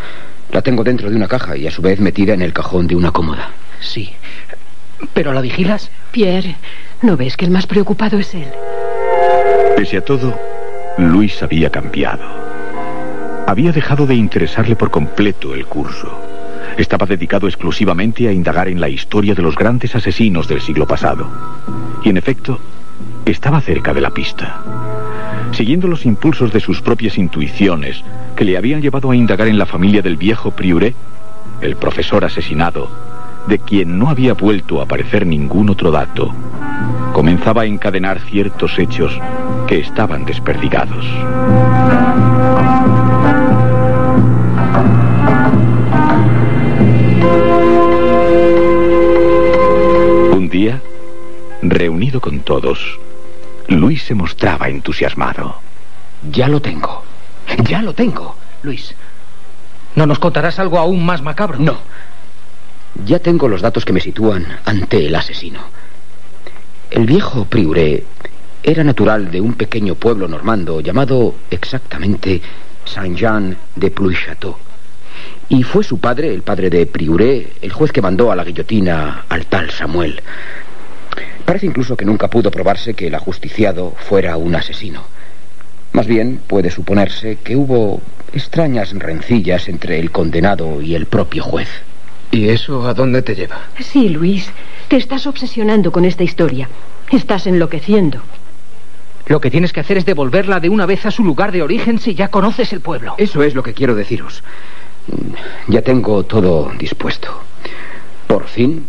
La 0.51 0.63
tengo 0.63 0.83
dentro 0.83 1.11
de 1.11 1.17
una 1.17 1.29
caja 1.29 1.57
y 1.57 1.67
a 1.67 1.71
su 1.71 1.81
vez 1.81 2.01
metida 2.01 2.35
en 2.35 2.43
el 2.43 2.53
cajón 2.53 2.87
de 2.87 2.97
una 2.97 3.13
cómoda. 3.13 3.51
Sí. 3.81 4.13
¿Pero 5.15 5.33
la 5.33 5.41
vigilas? 5.41 5.91
Pierre, 6.11 6.57
¿no 7.03 7.17
ves 7.17 7.37
que 7.37 7.45
el 7.45 7.51
más 7.51 7.67
preocupado 7.67 8.19
es 8.19 8.35
él? 8.35 8.49
Pese 9.77 9.99
a 9.99 10.05
todo, 10.05 10.39
Luis 10.99 11.43
había 11.43 11.71
cambiado. 11.71 12.25
Había 13.47 13.73
dejado 13.73 14.07
de 14.07 14.15
interesarle 14.15 14.75
por 14.75 14.91
completo 14.91 15.55
el 15.55 15.67
curso. 15.67 16.11
Estaba 16.77 17.07
dedicado 17.07 17.47
exclusivamente 17.47 18.29
a 18.29 18.33
indagar 18.33 18.69
en 18.69 18.81
la 18.81 18.89
historia 18.89 19.35
de 19.35 19.43
los 19.43 19.55
grandes 19.55 19.95
asesinos 19.95 20.49
del 20.49 20.61
siglo 20.61 20.87
pasado. 20.87 21.29
Y 22.03 22.11
en 22.11 22.17
efecto, 22.17 22.59
estaba 23.25 23.61
cerca 23.61 23.95
de 23.95 24.01
la 24.01 24.11
pista. 24.11 24.63
Siguiendo 25.53 25.87
los 25.89 26.05
impulsos 26.05 26.53
de 26.53 26.61
sus 26.61 26.83
propias 26.83 27.19
intuiciones, 27.19 28.03
que 28.35 28.45
le 28.45 28.57
habían 28.57 28.83
llevado 28.83 29.11
a 29.11 29.17
indagar 29.17 29.49
en 29.49 29.59
la 29.59 29.67
familia 29.67 30.03
del 30.03 30.17
viejo 30.17 30.51
Priuré, 30.51 30.95
el 31.61 31.77
profesor 31.77 32.25
asesinado, 32.25 32.91
de 33.47 33.59
quien 33.59 33.99
no 33.99 34.09
había 34.09 34.35
vuelto 34.35 34.81
a 34.81 34.85
aparecer 34.85 35.27
ningún 35.27 35.71
otro 35.71 35.91
dato, 35.91 36.35
comenzaba 37.13 37.63
a 37.63 37.67
encadenar 37.67 38.21
ciertos 38.21 38.79
hechos 38.79 39.19
que 39.67 39.79
estaban 39.79 40.25
desperdigados. 40.25 41.05
Un 50.33 50.49
día, 50.51 50.81
reunido 51.63 52.21
con 52.21 52.41
todos, 52.41 52.99
Luis 53.69 54.03
se 54.03 54.15
mostraba 54.15 54.69
entusiasmado. 54.69 55.61
Ya 56.31 56.49
lo 56.49 56.61
tengo. 56.61 57.03
Ya 57.69 57.83
lo 57.83 57.95
tengo. 57.95 58.37
Luis, 58.63 58.95
¿no 59.95 60.07
nos 60.07 60.19
contarás 60.19 60.59
algo 60.59 60.79
aún 60.79 61.05
más 61.05 61.23
macabro? 61.23 61.59
No. 61.59 61.77
Ya 63.05 63.19
tengo 63.19 63.49
los 63.49 63.61
datos 63.61 63.85
que 63.85 63.93
me 63.93 64.01
sitúan 64.01 64.47
ante 64.65 65.07
el 65.07 65.15
asesino. 65.15 65.61
El 66.91 67.05
viejo 67.05 67.45
Priuré 67.45 68.05
era 68.63 68.83
natural 68.83 69.31
de 69.31 69.41
un 69.41 69.55
pequeño 69.55 69.97
pueblo 69.97 70.27
normando 70.27 70.81
llamado 70.81 71.35
exactamente 71.51 72.41
Saint-Jean 72.85 73.57
de 73.75 73.95
Pluy-Château. 73.95 74.57
Y 75.49 75.63
fue 75.63 75.85
su 75.85 75.99
padre, 75.99 76.33
el 76.33 76.43
padre 76.43 76.71
de 76.71 76.87
Priuré, 76.87 77.53
el 77.61 77.73
juez 77.73 77.93
que 77.93 78.03
mandó 78.03 78.33
a 78.33 78.37
la 78.37 78.45
guillotina 78.45 79.27
al 79.29 79.47
tal 79.47 79.71
Samuel. 79.71 80.21
Parece 81.45 81.67
incluso 81.67 81.97
que 81.97 82.05
nunca 82.05 82.29
pudo 82.29 82.51
probarse 82.51 82.95
que 82.95 83.07
el 83.07 83.15
ajusticiado 83.15 83.95
fuera 83.97 84.37
un 84.37 84.55
asesino. 84.55 85.05
Más 85.93 86.07
bien 86.07 86.41
puede 86.47 86.71
suponerse 86.71 87.37
que 87.37 87.57
hubo 87.57 88.01
extrañas 88.33 88.93
rencillas 88.93 89.69
entre 89.69 89.99
el 90.01 90.11
condenado 90.11 90.83
y 90.83 90.95
el 90.95 91.07
propio 91.07 91.45
juez. 91.45 91.69
¿Y 92.31 92.49
eso 92.49 92.87
a 92.87 92.95
dónde 92.95 93.23
te 93.23 93.35
lleva? 93.35 93.59
Sí, 93.81 94.09
Luis, 94.09 94.51
te 94.89 94.97
estás 94.97 95.27
obsesionando 95.27 95.93
con 95.93 96.05
esta 96.05 96.25
historia. 96.25 96.69
Estás 97.11 97.47
enloqueciendo. 97.47 98.21
Lo 99.27 99.41
que 99.41 99.51
tienes 99.51 99.73
que 99.73 99.81
hacer 99.81 99.97
es 99.97 100.07
devolverla 100.07 100.61
de 100.61 100.69
una 100.69 100.87
vez 100.87 101.05
a 101.07 101.11
su 101.11 101.25
lugar 101.25 101.51
de 101.51 101.63
origen 101.63 101.99
si 101.99 102.15
ya 102.15 102.29
conoces 102.29 102.73
el 102.73 102.81
pueblo. 102.81 103.15
Eso 103.19 103.43
es 103.43 103.55
lo 103.55 103.63
que 103.63 103.75
quiero 103.75 103.95
deciros. 103.95 104.43
Ya 105.69 105.83
tengo 105.83 106.25
todo 106.25 106.71
dispuesto. 106.79 107.43
Por 108.27 108.47
fin, 108.47 108.87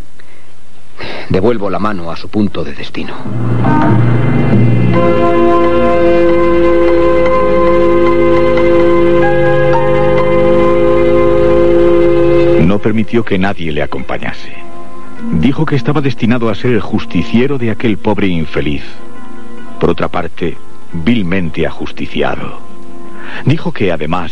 devuelvo 1.30 1.70
la 1.70 1.80
mano 1.80 2.12
a 2.12 2.16
su 2.16 2.30
punto 2.30 2.64
de 2.64 2.74
destino. 2.74 3.16
Permitió 12.88 13.26
que 13.26 13.38
nadie 13.38 13.74
le 13.74 13.84
acompañase. 13.84 14.54
Dijo 15.42 15.66
que 15.66 15.76
estaba 15.76 16.00
destinado 16.00 16.48
a 16.48 16.56
ser 16.56 16.72
el 16.72 16.80
justiciero 16.80 17.58
de 17.58 17.70
aquel 17.70 17.98
pobre 17.98 18.28
infeliz. 18.28 18.82
Por 19.78 19.90
otra 19.90 20.08
parte, 20.08 20.56
vilmente 20.94 21.68
ajusticiado. 21.68 22.62
Dijo 23.44 23.74
que, 23.74 23.92
además, 23.92 24.32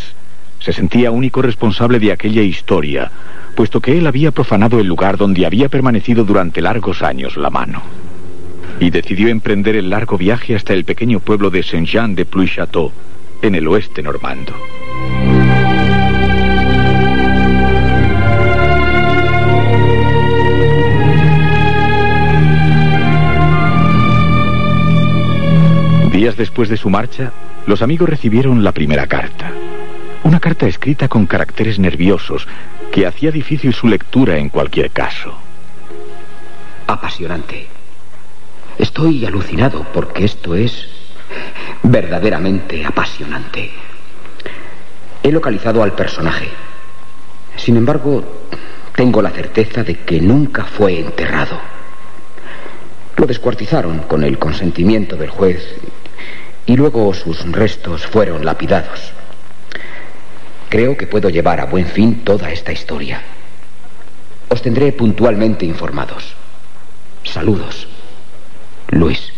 se 0.58 0.72
sentía 0.72 1.10
único 1.10 1.42
responsable 1.42 1.98
de 1.98 2.12
aquella 2.12 2.40
historia, 2.40 3.10
puesto 3.54 3.82
que 3.82 3.98
él 3.98 4.06
había 4.06 4.30
profanado 4.30 4.80
el 4.80 4.86
lugar 4.86 5.18
donde 5.18 5.44
había 5.44 5.68
permanecido 5.68 6.24
durante 6.24 6.62
largos 6.62 7.02
años 7.02 7.36
la 7.36 7.50
mano. 7.50 7.82
Y 8.80 8.88
decidió 8.88 9.28
emprender 9.28 9.76
el 9.76 9.90
largo 9.90 10.16
viaje 10.16 10.54
hasta 10.56 10.72
el 10.72 10.86
pequeño 10.86 11.20
pueblo 11.20 11.50
de 11.50 11.62
Saint-Jean 11.62 12.14
de 12.14 12.24
Pluy-Château, 12.24 12.90
en 13.42 13.54
el 13.54 13.68
oeste 13.68 14.02
normando. 14.02 14.54
Después 26.36 26.68
de 26.68 26.76
su 26.76 26.90
marcha, 26.90 27.32
los 27.66 27.80
amigos 27.80 28.10
recibieron 28.10 28.62
la 28.62 28.72
primera 28.72 29.06
carta. 29.06 29.50
Una 30.22 30.38
carta 30.38 30.66
escrita 30.66 31.08
con 31.08 31.26
caracteres 31.26 31.78
nerviosos 31.78 32.46
que 32.92 33.06
hacía 33.06 33.30
difícil 33.30 33.72
su 33.72 33.88
lectura 33.88 34.36
en 34.36 34.50
cualquier 34.50 34.90
caso. 34.90 35.34
Apasionante. 36.86 37.66
Estoy 38.78 39.24
alucinado 39.24 39.86
porque 39.94 40.26
esto 40.26 40.54
es 40.54 40.86
verdaderamente 41.82 42.84
apasionante. 42.84 43.70
He 45.22 45.32
localizado 45.32 45.82
al 45.82 45.92
personaje. 45.92 46.48
Sin 47.56 47.78
embargo, 47.78 48.22
tengo 48.94 49.22
la 49.22 49.30
certeza 49.30 49.82
de 49.82 50.00
que 50.00 50.20
nunca 50.20 50.64
fue 50.64 51.00
enterrado. 51.00 51.58
Lo 53.16 53.24
descuartizaron 53.24 54.00
con 54.00 54.22
el 54.22 54.38
consentimiento 54.38 55.16
del 55.16 55.30
juez 55.30 55.80
y 56.66 56.76
luego 56.76 57.14
sus 57.14 57.50
restos 57.52 58.06
fueron 58.06 58.44
lapidados. 58.44 59.12
creo 60.68 60.96
que 60.96 61.06
puedo 61.06 61.30
llevar 61.30 61.60
a 61.60 61.66
buen 61.66 61.86
fin 61.86 62.24
toda 62.24 62.50
esta 62.50 62.72
historia. 62.72 63.22
Os 64.48 64.60
tendré 64.60 64.92
puntualmente 64.92 65.64
informados. 65.64 66.34
Saludos. 67.22 67.86
Luis. 68.88 69.32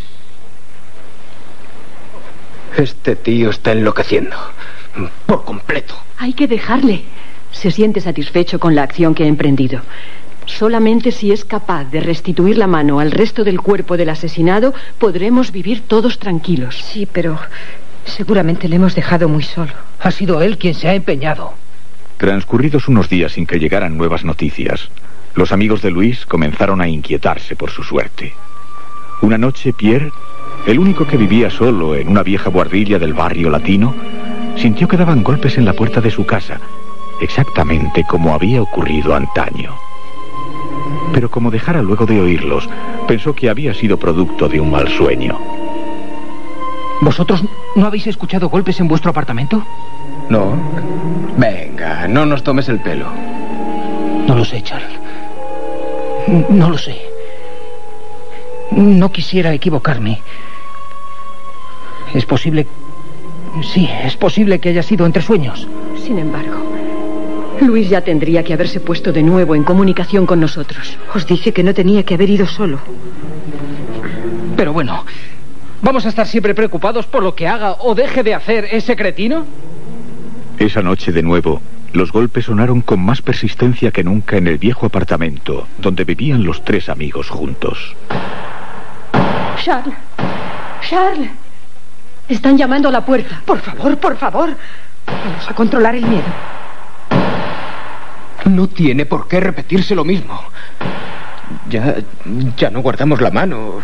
Este 2.77 3.15
tío 3.17 3.51
está 3.51 3.73
enloqueciendo. 3.73 4.37
Por 5.27 5.45
completo. 5.45 5.95
Hay 6.17 6.33
que 6.33 6.49
dejarle. 6.49 7.05
Se 7.53 7.71
siente 7.71 8.01
satisfecho 8.01 8.59
con 8.59 8.75
la 8.75 8.83
acción 8.83 9.15
que 9.15 9.25
ha 9.25 9.27
emprendido. 9.27 9.81
Solamente 10.49 11.13
si 11.13 11.31
es 11.31 11.45
capaz 11.45 11.85
de 11.85 12.01
restituir 12.01 12.57
la 12.57 12.67
mano 12.67 13.01
al 13.01 13.13
resto 13.13 13.45
del 13.45 13.61
cuerpo 13.61 13.97
del 13.97 14.09
asesinado, 14.09 14.73
podremos 14.99 15.53
vivir 15.53 15.83
todos 15.87 16.19
tranquilos. 16.19 16.75
Sí, 16.83 17.07
pero 17.07 17.39
seguramente 18.07 18.67
le 18.67 18.77
hemos 18.77 18.95
dejado 18.95 19.29
muy 19.29 19.43
solo. 19.43 19.73
Ha 20.01 20.11
sido 20.11 20.41
él 20.41 20.57
quien 20.57 20.75
se 20.75 20.89
ha 20.89 20.95
empeñado. 20.95 21.53
Transcurridos 22.17 22.89
unos 22.89 23.09
días 23.09 23.33
sin 23.33 23.47
que 23.47 23.61
llegaran 23.61 23.97
nuevas 23.97 24.25
noticias, 24.25 24.91
los 25.35 25.53
amigos 25.53 25.83
de 25.83 25.91
Luis 25.91 26.25
comenzaron 26.25 26.81
a 26.81 26.89
inquietarse 26.89 27.55
por 27.55 27.71
su 27.71 27.85
suerte. 27.85 28.33
Una 29.21 29.37
noche, 29.37 29.75
Pierre, 29.75 30.11
el 30.67 30.79
único 30.79 31.07
que 31.07 31.19
vivía 31.19 31.51
solo 31.51 31.95
en 31.95 32.09
una 32.09 32.23
vieja 32.23 32.49
guardilla 32.49 32.99
del 32.99 33.13
barrio 33.13 33.51
latino, 33.51 33.95
sintió 34.57 34.89
que 34.89 34.97
daban 34.97 35.23
golpes 35.23 35.59
en 35.59 35.67
la 35.67 35.75
puerta 35.75 36.01
de 36.01 36.11
su 36.11 36.25
casa, 36.25 36.59
exactamente 37.21 38.05
como 38.09 38.35
había 38.35 38.63
ocurrido 38.63 39.15
antaño. 39.15 39.88
Pero 41.13 41.31
como 41.31 41.51
dejara 41.51 41.83
luego 41.83 42.07
de 42.07 42.21
oírlos, 42.21 42.69
pensó 43.07 43.35
que 43.35 43.49
había 43.49 43.75
sido 43.75 43.99
producto 43.99 44.49
de 44.49 44.61
un 44.61 44.71
mal 44.71 44.89
sueño. 44.89 45.39
¿Vosotros 47.01 47.43
no 47.77 47.87
habéis 47.87 48.07
escuchado 48.07 48.49
golpes 48.49 48.81
en 48.81 48.89
vuestro 48.89 49.11
apartamento? 49.11 49.65
No. 50.29 50.55
Venga, 51.37 52.09
no 52.09 52.27
nos 52.27 52.43
tomes 52.43 52.69
el 52.69 52.81
pelo. 52.81 53.07
No 54.27 54.35
lo 54.35 54.45
sé, 54.45 54.63
Charles. 54.63 54.99
No 56.51 56.71
lo 56.71 56.77
sé. 56.77 57.01
No 58.73 59.11
quisiera 59.11 59.53
equivocarme. 59.53 60.21
Es 62.15 62.27
posible... 62.27 62.67
Sí, 63.63 63.89
es 64.05 64.17
posible 64.17 64.59
que 64.59 64.69
haya 64.69 64.83
sido 64.83 65.07
entre 65.07 65.23
sueños. 65.23 65.67
Sin 65.97 66.19
embargo, 66.19 66.68
Luis 67.61 67.89
ya 67.89 68.01
tendría 68.01 68.43
que 68.43 68.53
haberse 68.53 68.81
puesto 68.81 69.13
de 69.13 69.23
nuevo 69.23 69.55
en 69.55 69.65
comunicación 69.65 70.27
con 70.27 70.41
nosotros. 70.41 70.97
Os 71.15 71.27
dije 71.27 71.53
que 71.53 71.63
no 71.63 71.75
tenía 71.75 72.05
que 72.05 72.15
haber 72.15 72.31
ido 72.31 72.47
solo. 72.47 72.79
Pero 74.57 74.73
bueno, 74.73 75.05
¿vamos 75.83 76.07
a 76.07 76.09
estar 76.09 76.27
siempre 76.27 76.55
preocupados 76.55 77.07
por 77.07 77.23
lo 77.23 77.35
que 77.35 77.47
haga 77.47 77.77
o 77.81 77.95
deje 77.95 78.23
de 78.23 78.35
hacer 78.35 78.69
ese 78.71 78.97
cretino? 78.97 79.47
Esa 80.59 80.83
noche 80.83 81.13
de 81.13 81.23
nuevo, 81.23 81.61
los 81.93 82.13
golpes 82.13 82.47
sonaron 82.47 82.81
con 82.81 83.01
más 83.01 83.23
persistencia 83.23 83.91
que 83.91 84.05
nunca 84.05 84.37
en 84.37 84.47
el 84.47 84.59
viejo 84.59 84.87
apartamento 84.87 85.67
donde 85.79 86.05
vivían 86.05 86.45
los 86.45 86.65
tres 86.65 86.89
amigos 86.89 87.29
juntos. 87.29 87.95
Charles. 89.63 89.95
Charles. 90.89 91.31
Están 92.29 92.59
llamando 92.59 92.89
a 92.89 92.93
la 92.93 93.05
puerta. 93.05 93.41
Por 93.45 93.59
favor, 93.61 93.97
por 93.99 94.17
favor. 94.17 94.51
Vamos 95.07 95.49
a 95.49 95.55
controlar 95.55 95.95
el 95.95 96.07
miedo. 96.07 96.25
No 98.49 98.69
tiene 98.69 99.07
por 99.07 99.29
qué 99.29 99.41
repetirse 99.41 99.95
lo 99.95 100.05
mismo. 100.05 100.41
Ya, 101.69 101.97
ya 102.57 102.71
no 102.71 102.81
guardamos 102.81 103.21
la 103.21 103.31
mano. 103.31 103.83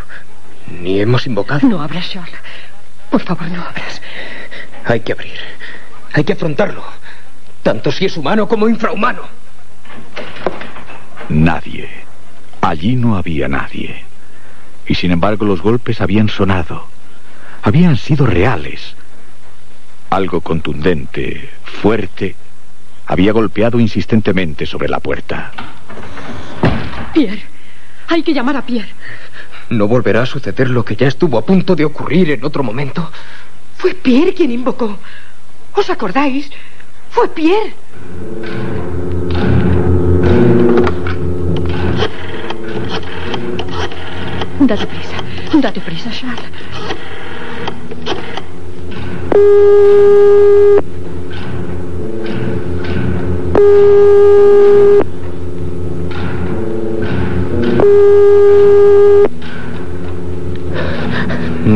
Ni 0.81 1.01
hemos 1.01 1.27
invocado. 1.27 1.67
No 1.69 1.81
abras, 1.81 2.11
Charles. 2.11 2.35
Por 3.11 3.23
favor, 3.23 3.49
no 3.51 3.63
abras. 3.63 4.01
Hay 4.85 5.01
que 5.01 5.13
abrir. 5.13 5.39
Hay 6.13 6.25
que 6.25 6.33
afrontarlo. 6.33 6.83
Tanto 7.63 7.93
si 7.93 8.07
es 8.07 8.17
humano 8.17 8.49
como 8.49 8.69
infrahumano. 8.69 9.23
Nadie. 11.29 11.89
Allí 12.61 12.97
no 12.97 13.17
había 13.17 13.49
nadie. 13.49 14.05
Y 14.87 14.95
sin 14.95 15.13
embargo 15.13 15.45
los 15.45 15.63
golpes 15.63 16.01
habían 16.01 16.29
sonado. 16.29 16.87
Habían 17.63 17.97
sido 17.97 18.27
reales. 18.27 18.95
Algo 20.11 20.41
contundente, 20.43 21.51
fuerte, 21.65 22.37
había 23.07 23.33
golpeado 23.33 23.79
insistentemente 23.79 24.67
sobre 24.67 24.89
la 24.89 25.01
puerta. 25.01 25.53
Pierre, 27.13 27.43
hay 28.09 28.23
que 28.23 28.33
llamar 28.33 28.57
a 28.57 28.63
Pierre. 28.63 28.89
¿No 29.71 29.89
volverá 29.89 30.23
a 30.23 30.27
suceder 30.27 30.69
lo 30.71 30.85
que 30.85 30.97
ya 30.97 31.07
estuvo 31.07 31.39
a 31.39 31.45
punto 31.45 31.75
de 31.75 31.85
ocurrir 31.85 32.31
en 32.31 32.45
otro 32.45 32.63
momento? 32.63 33.11
Fue 33.77 33.95
Pierre 33.95 34.35
quien 34.35 34.51
invocó. 34.51 34.99
¿Os 35.75 35.91
acordáis? 35.91 36.51
Fue 37.11 37.29
Pierre. 37.29 37.75
Date 44.61 44.87
prisa, 44.87 45.17
date 45.61 45.81
prisa, 45.81 46.11
Charles. 46.11 46.51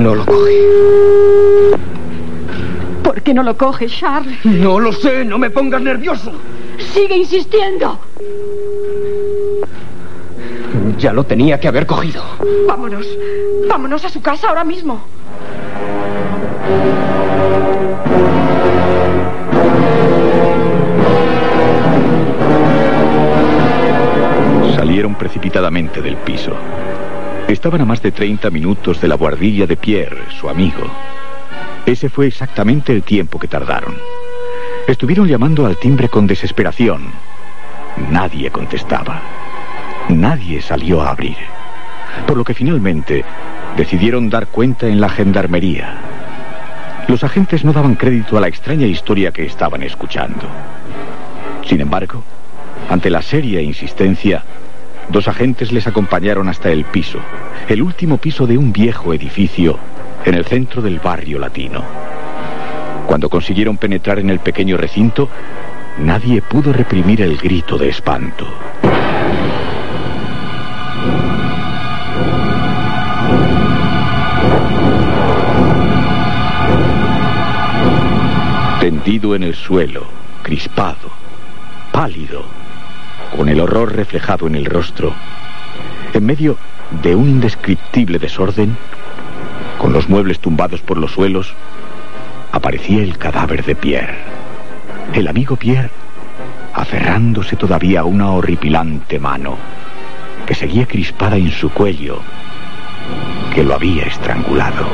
No 0.08 0.14
lo 0.14 0.24
coge. 0.24 0.54
¿Por 3.02 3.20
qué 3.20 3.34
no 3.34 3.42
lo 3.42 3.58
coges, 3.58 3.92
Charles? 3.92 4.42
No 4.42 4.80
lo 4.80 4.90
sé, 4.90 5.22
no 5.22 5.36
me 5.36 5.50
pongas 5.50 5.82
nervioso. 5.82 6.32
Sigue 6.78 7.14
insistiendo. 7.14 7.98
Ya 10.96 11.12
lo 11.12 11.24
tenía 11.24 11.60
que 11.60 11.68
haber 11.68 11.84
cogido. 11.84 12.22
Vámonos. 12.66 13.06
Vámonos 13.68 14.02
a 14.06 14.08
su 14.08 14.22
casa 14.22 14.48
ahora 14.48 14.64
mismo. 14.64 14.98
Salieron 24.74 25.16
precipitadamente 25.16 26.00
del 26.00 26.16
piso. 26.16 26.56
Estaban 27.48 27.80
a 27.80 27.86
más 27.86 28.02
de 28.02 28.12
30 28.12 28.50
minutos 28.50 29.00
de 29.00 29.08
la 29.08 29.14
guardilla 29.14 29.66
de 29.66 29.78
Pierre, 29.78 30.30
su 30.38 30.50
amigo. 30.50 30.86
Ese 31.86 32.10
fue 32.10 32.26
exactamente 32.26 32.92
el 32.92 33.02
tiempo 33.02 33.38
que 33.38 33.48
tardaron. 33.48 33.96
Estuvieron 34.86 35.26
llamando 35.26 35.64
al 35.64 35.78
timbre 35.78 36.10
con 36.10 36.26
desesperación. 36.26 37.06
Nadie 38.10 38.50
contestaba. 38.50 39.22
Nadie 40.10 40.60
salió 40.60 41.00
a 41.00 41.10
abrir. 41.10 41.38
Por 42.26 42.36
lo 42.36 42.44
que 42.44 42.52
finalmente 42.52 43.24
decidieron 43.78 44.28
dar 44.28 44.48
cuenta 44.48 44.86
en 44.86 45.00
la 45.00 45.08
gendarmería. 45.08 45.96
Los 47.08 47.24
agentes 47.24 47.64
no 47.64 47.72
daban 47.72 47.94
crédito 47.94 48.36
a 48.36 48.42
la 48.42 48.48
extraña 48.48 48.86
historia 48.86 49.32
que 49.32 49.46
estaban 49.46 49.82
escuchando. 49.82 50.46
Sin 51.64 51.80
embargo, 51.80 52.22
ante 52.90 53.08
la 53.08 53.22
seria 53.22 53.62
insistencia, 53.62 54.44
dos 55.10 55.28
agentes 55.28 55.72
les 55.72 55.86
acompañaron 55.86 56.48
hasta 56.48 56.70
el 56.70 56.84
piso, 56.84 57.18
el 57.68 57.82
último 57.82 58.18
piso 58.18 58.46
de 58.46 58.58
un 58.58 58.72
viejo 58.72 59.14
edificio 59.14 59.78
en 60.24 60.34
el 60.34 60.44
centro 60.44 60.82
del 60.82 60.98
barrio 61.00 61.38
latino. 61.38 61.82
Cuando 63.06 63.30
consiguieron 63.30 63.78
penetrar 63.78 64.18
en 64.18 64.30
el 64.30 64.40
pequeño 64.40 64.76
recinto, 64.76 65.28
nadie 65.98 66.42
pudo 66.42 66.72
reprimir 66.72 67.22
el 67.22 67.38
grito 67.38 67.78
de 67.78 67.88
espanto. 67.88 68.46
Tendido 78.80 79.34
en 79.34 79.42
el 79.42 79.54
suelo, 79.54 80.04
crispado, 80.42 81.10
pálido, 81.92 82.44
con 83.36 83.48
el 83.48 83.60
horror 83.60 83.94
reflejado 83.94 84.46
en 84.46 84.54
el 84.54 84.64
rostro, 84.64 85.14
en 86.12 86.26
medio 86.26 86.56
de 87.02 87.14
un 87.14 87.28
indescriptible 87.28 88.18
desorden, 88.18 88.76
con 89.78 89.92
los 89.92 90.08
muebles 90.08 90.40
tumbados 90.40 90.80
por 90.80 90.98
los 90.98 91.12
suelos, 91.12 91.54
aparecía 92.52 93.02
el 93.02 93.18
cadáver 93.18 93.64
de 93.64 93.74
Pierre. 93.74 94.18
El 95.12 95.28
amigo 95.28 95.56
Pierre, 95.56 95.90
aferrándose 96.74 97.56
todavía 97.56 98.00
a 98.00 98.04
una 98.04 98.30
horripilante 98.30 99.18
mano 99.18 99.56
que 100.46 100.54
seguía 100.54 100.86
crispada 100.86 101.36
en 101.36 101.50
su 101.50 101.70
cuello, 101.70 102.20
que 103.54 103.62
lo 103.62 103.74
había 103.74 104.04
estrangulado. 104.04 104.86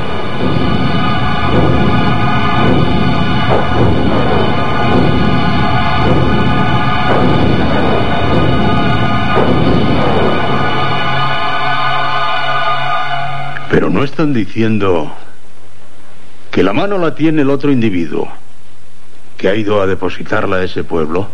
Pero 13.69 13.89
no 13.89 14.03
están 14.03 14.33
diciendo 14.33 15.13
que 16.51 16.63
la 16.63 16.73
mano 16.73 16.97
la 16.97 17.15
tiene 17.15 17.41
el 17.41 17.49
otro 17.49 17.71
individuo. 17.71 18.31
que 19.37 19.49
ha 19.49 19.55
ido 19.55 19.81
a 19.81 19.85
depositarla 19.85 20.57
a 20.57 20.63
ese 20.63 20.85
pueblo? 20.85 21.27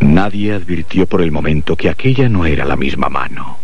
Nadie 0.00 0.52
advirtió 0.52 1.06
por 1.06 1.22
el 1.22 1.32
momento 1.32 1.76
que 1.76 1.88
aquella 1.88 2.28
no 2.28 2.44
era 2.44 2.66
la 2.66 2.76
misma 2.76 3.08
mano. 3.08 3.58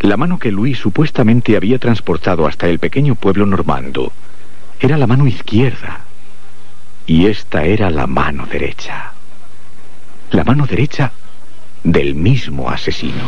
La 0.00 0.16
mano 0.16 0.38
que 0.38 0.52
Luis 0.52 0.78
supuestamente 0.78 1.56
había 1.56 1.78
transportado 1.78 2.46
hasta 2.46 2.68
el 2.68 2.78
pequeño 2.78 3.14
pueblo 3.14 3.46
normando 3.46 4.12
era 4.80 4.98
la 4.98 5.06
mano 5.06 5.26
izquierda 5.26 6.00
y 7.06 7.26
esta 7.26 7.64
era 7.64 7.88
la 7.88 8.06
mano 8.06 8.46
derecha. 8.46 9.12
La 10.32 10.44
mano 10.44 10.66
derecha 10.66 11.12
del 11.84 12.14
mismo 12.14 12.68
asesino. 12.68 13.22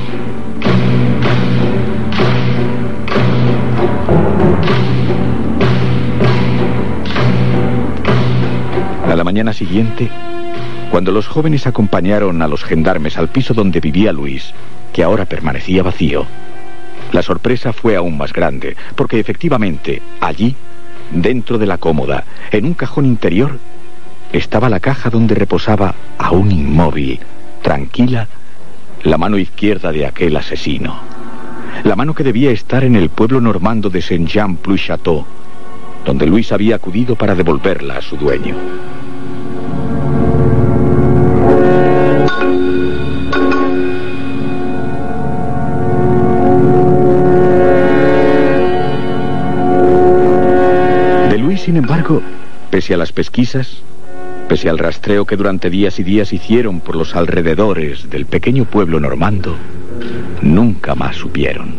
A 9.07 9.16
la 9.16 9.24
mañana 9.24 9.53
siguiente, 9.53 10.11
cuando 10.91 11.12
los 11.12 11.26
jóvenes 11.26 11.66
acompañaron 11.66 12.43
a 12.43 12.49
los 12.49 12.64
gendarmes 12.64 13.16
al 13.18 13.28
piso 13.28 13.55
donde 13.55 13.80
vivía 13.80 14.12
Luis, 14.12 14.53
que 14.93 15.03
ahora 15.03 15.24
permanecía 15.24 15.82
vacío, 15.82 16.26
la 17.12 17.22
sorpresa 17.22 17.72
fue 17.72 17.97
aún 17.97 18.16
más 18.16 18.32
grande, 18.32 18.76
porque 18.97 19.20
efectivamente, 19.20 20.03
allí, 20.20 20.57
dentro 21.12 21.59
de 21.59 21.66
la 21.66 21.78
cómoda, 21.78 22.24
en 22.51 22.64
un 22.64 22.74
cajón 22.74 23.07
interior, 23.07 23.59
estaba 24.32 24.68
la 24.68 24.80
caja 24.80 25.11
donde 25.11 25.35
reposaba, 25.37 25.95
aún 26.18 26.51
inmóvil, 26.51 27.20
tranquila, 27.62 28.26
la 29.05 29.16
mano 29.16 29.39
izquierda 29.39 29.93
de 29.93 30.07
aquel 30.07 30.37
asesino. 30.37 30.99
La 31.82 31.96
mano 31.96 32.14
que 32.14 32.22
debía 32.22 32.50
estar 32.50 32.84
en 32.84 32.96
el 32.96 33.10
pueblo 33.10 33.40
normando 33.40 33.90
de 33.90 34.00
Saint-Jean-Plus-Château, 34.00 35.24
donde 36.04 36.26
Luis 36.26 36.52
había 36.52 36.76
acudido 36.76 37.16
para 37.16 37.34
devolverla 37.34 37.98
a 37.98 38.02
su 38.02 38.16
dueño. 38.16 38.54
De 51.30 51.38
Luis, 51.38 51.62
sin 51.62 51.76
embargo, 51.76 52.22
pese 52.70 52.94
a 52.94 52.96
las 52.96 53.12
pesquisas, 53.12 53.82
pese 54.48 54.68
al 54.68 54.78
rastreo 54.78 55.26
que 55.26 55.36
durante 55.36 55.70
días 55.70 55.98
y 55.98 56.04
días 56.04 56.32
hicieron 56.32 56.80
por 56.80 56.96
los 56.96 57.16
alrededores 57.16 58.08
del 58.10 58.26
pequeño 58.26 58.64
pueblo 58.64 59.00
normando, 59.00 59.56
nunca 60.42 60.95
más 60.95 61.16
supieron. 61.16 61.74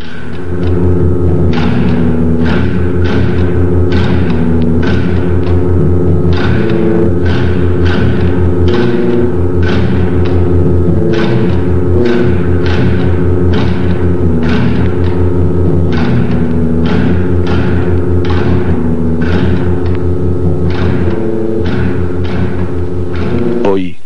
Hoy, 23.64 23.98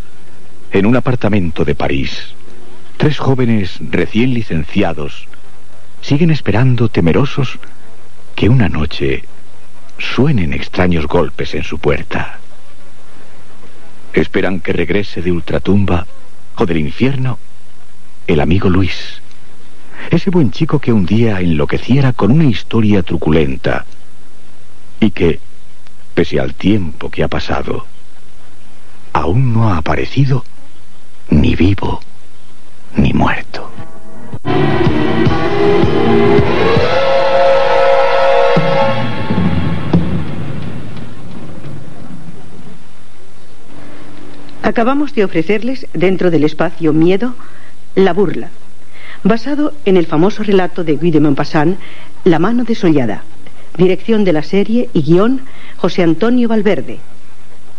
en 0.72 0.86
un 0.86 0.96
apartamento 0.96 1.64
de 1.64 1.74
París, 1.74 2.34
tres 3.00 3.16
jóvenes 3.16 3.78
recién 3.80 4.34
licenciados 4.34 5.26
siguen 6.02 6.30
esperando 6.30 6.90
temerosos 6.90 7.58
que 8.34 8.50
una 8.50 8.68
noche 8.68 9.24
suenen 9.96 10.52
extraños 10.52 11.06
golpes 11.06 11.54
en 11.54 11.64
su 11.64 11.78
puerta. 11.78 12.40
Esperan 14.12 14.60
que 14.60 14.74
regrese 14.74 15.22
de 15.22 15.32
ultratumba 15.32 16.06
o 16.56 16.66
del 16.66 16.76
infierno 16.76 17.38
el 18.26 18.38
amigo 18.38 18.68
Luis, 18.68 19.22
ese 20.10 20.28
buen 20.28 20.50
chico 20.50 20.78
que 20.78 20.92
un 20.92 21.06
día 21.06 21.40
enloqueciera 21.40 22.12
con 22.12 22.30
una 22.30 22.44
historia 22.44 23.02
truculenta 23.02 23.86
y 25.00 25.10
que, 25.12 25.40
pese 26.12 26.38
al 26.38 26.52
tiempo 26.52 27.08
que 27.08 27.24
ha 27.24 27.28
pasado, 27.28 27.86
aún 29.14 29.54
no 29.54 29.72
ha 29.72 29.78
aparecido 29.78 30.44
ni 31.30 31.54
vivo 31.54 32.02
ni 32.96 33.12
muerto. 33.12 33.70
Acabamos 44.62 45.14
de 45.14 45.24
ofrecerles, 45.24 45.86
dentro 45.94 46.30
del 46.30 46.44
espacio 46.44 46.92
Miedo, 46.92 47.34
La 47.96 48.12
Burla, 48.12 48.50
basado 49.24 49.72
en 49.84 49.96
el 49.96 50.06
famoso 50.06 50.42
relato 50.42 50.84
de 50.84 50.96
Guy 50.96 51.10
de 51.10 51.20
Maupassant, 51.20 51.78
La 52.24 52.38
mano 52.38 52.64
desollada. 52.64 53.24
Dirección 53.76 54.24
de 54.24 54.32
la 54.32 54.42
serie 54.42 54.90
y 54.92 55.02
guion 55.02 55.42
José 55.76 56.02
Antonio 56.02 56.48
Valverde. 56.48 56.98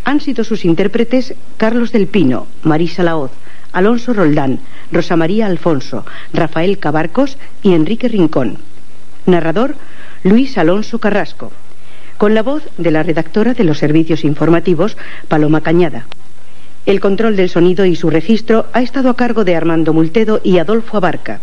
Han 0.03 0.19
sido 0.19 0.43
sus 0.43 0.65
intérpretes 0.65 1.35
Carlos 1.57 1.91
del 1.91 2.07
Pino, 2.07 2.47
Marisa 2.63 3.03
Laoz, 3.03 3.31
Alonso 3.73 4.13
Roldán, 4.13 4.59
Rosa 4.91 5.15
María 5.15 5.45
Alfonso, 5.45 6.05
Rafael 6.33 6.77
Cabarcos 6.77 7.37
y 7.63 7.73
Enrique 7.73 8.07
Rincón. 8.07 8.57
Narrador 9.25 9.75
Luis 10.23 10.57
Alonso 10.57 10.99
Carrasco. 10.99 11.51
Con 12.17 12.35
la 12.35 12.43
voz 12.43 12.63
de 12.77 12.91
la 12.91 13.03
redactora 13.03 13.53
de 13.53 13.63
los 13.63 13.79
servicios 13.79 14.23
informativos, 14.23 14.97
Paloma 15.27 15.61
Cañada. 15.61 16.05
El 16.85 16.99
control 16.99 17.35
del 17.35 17.49
sonido 17.49 17.85
y 17.85 17.95
su 17.95 18.09
registro 18.09 18.65
ha 18.73 18.81
estado 18.81 19.09
a 19.09 19.15
cargo 19.15 19.45
de 19.45 19.55
Armando 19.55 19.93
Multedo 19.93 20.41
y 20.43 20.57
Adolfo 20.57 20.97
Abarca. 20.97 21.39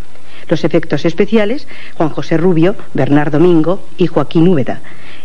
Los 0.48 0.64
efectos 0.64 1.04
especiales, 1.04 1.68
Juan 1.94 2.10
José 2.10 2.36
Rubio, 2.36 2.76
Bernardo 2.94 3.38
Domingo 3.38 3.86
y 3.96 4.06
Joaquín 4.06 4.48
Úbeda. 4.48 4.80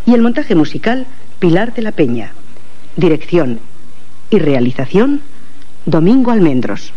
Y 0.05 0.13
el 0.13 0.21
montaje 0.21 0.55
musical, 0.55 1.07
Pilar 1.39 1.73
de 1.73 1.81
la 1.81 1.91
Peña. 1.91 2.33
Dirección 2.95 3.59
y 4.29 4.39
realización, 4.39 5.21
Domingo 5.85 6.31
Almendros. 6.31 6.91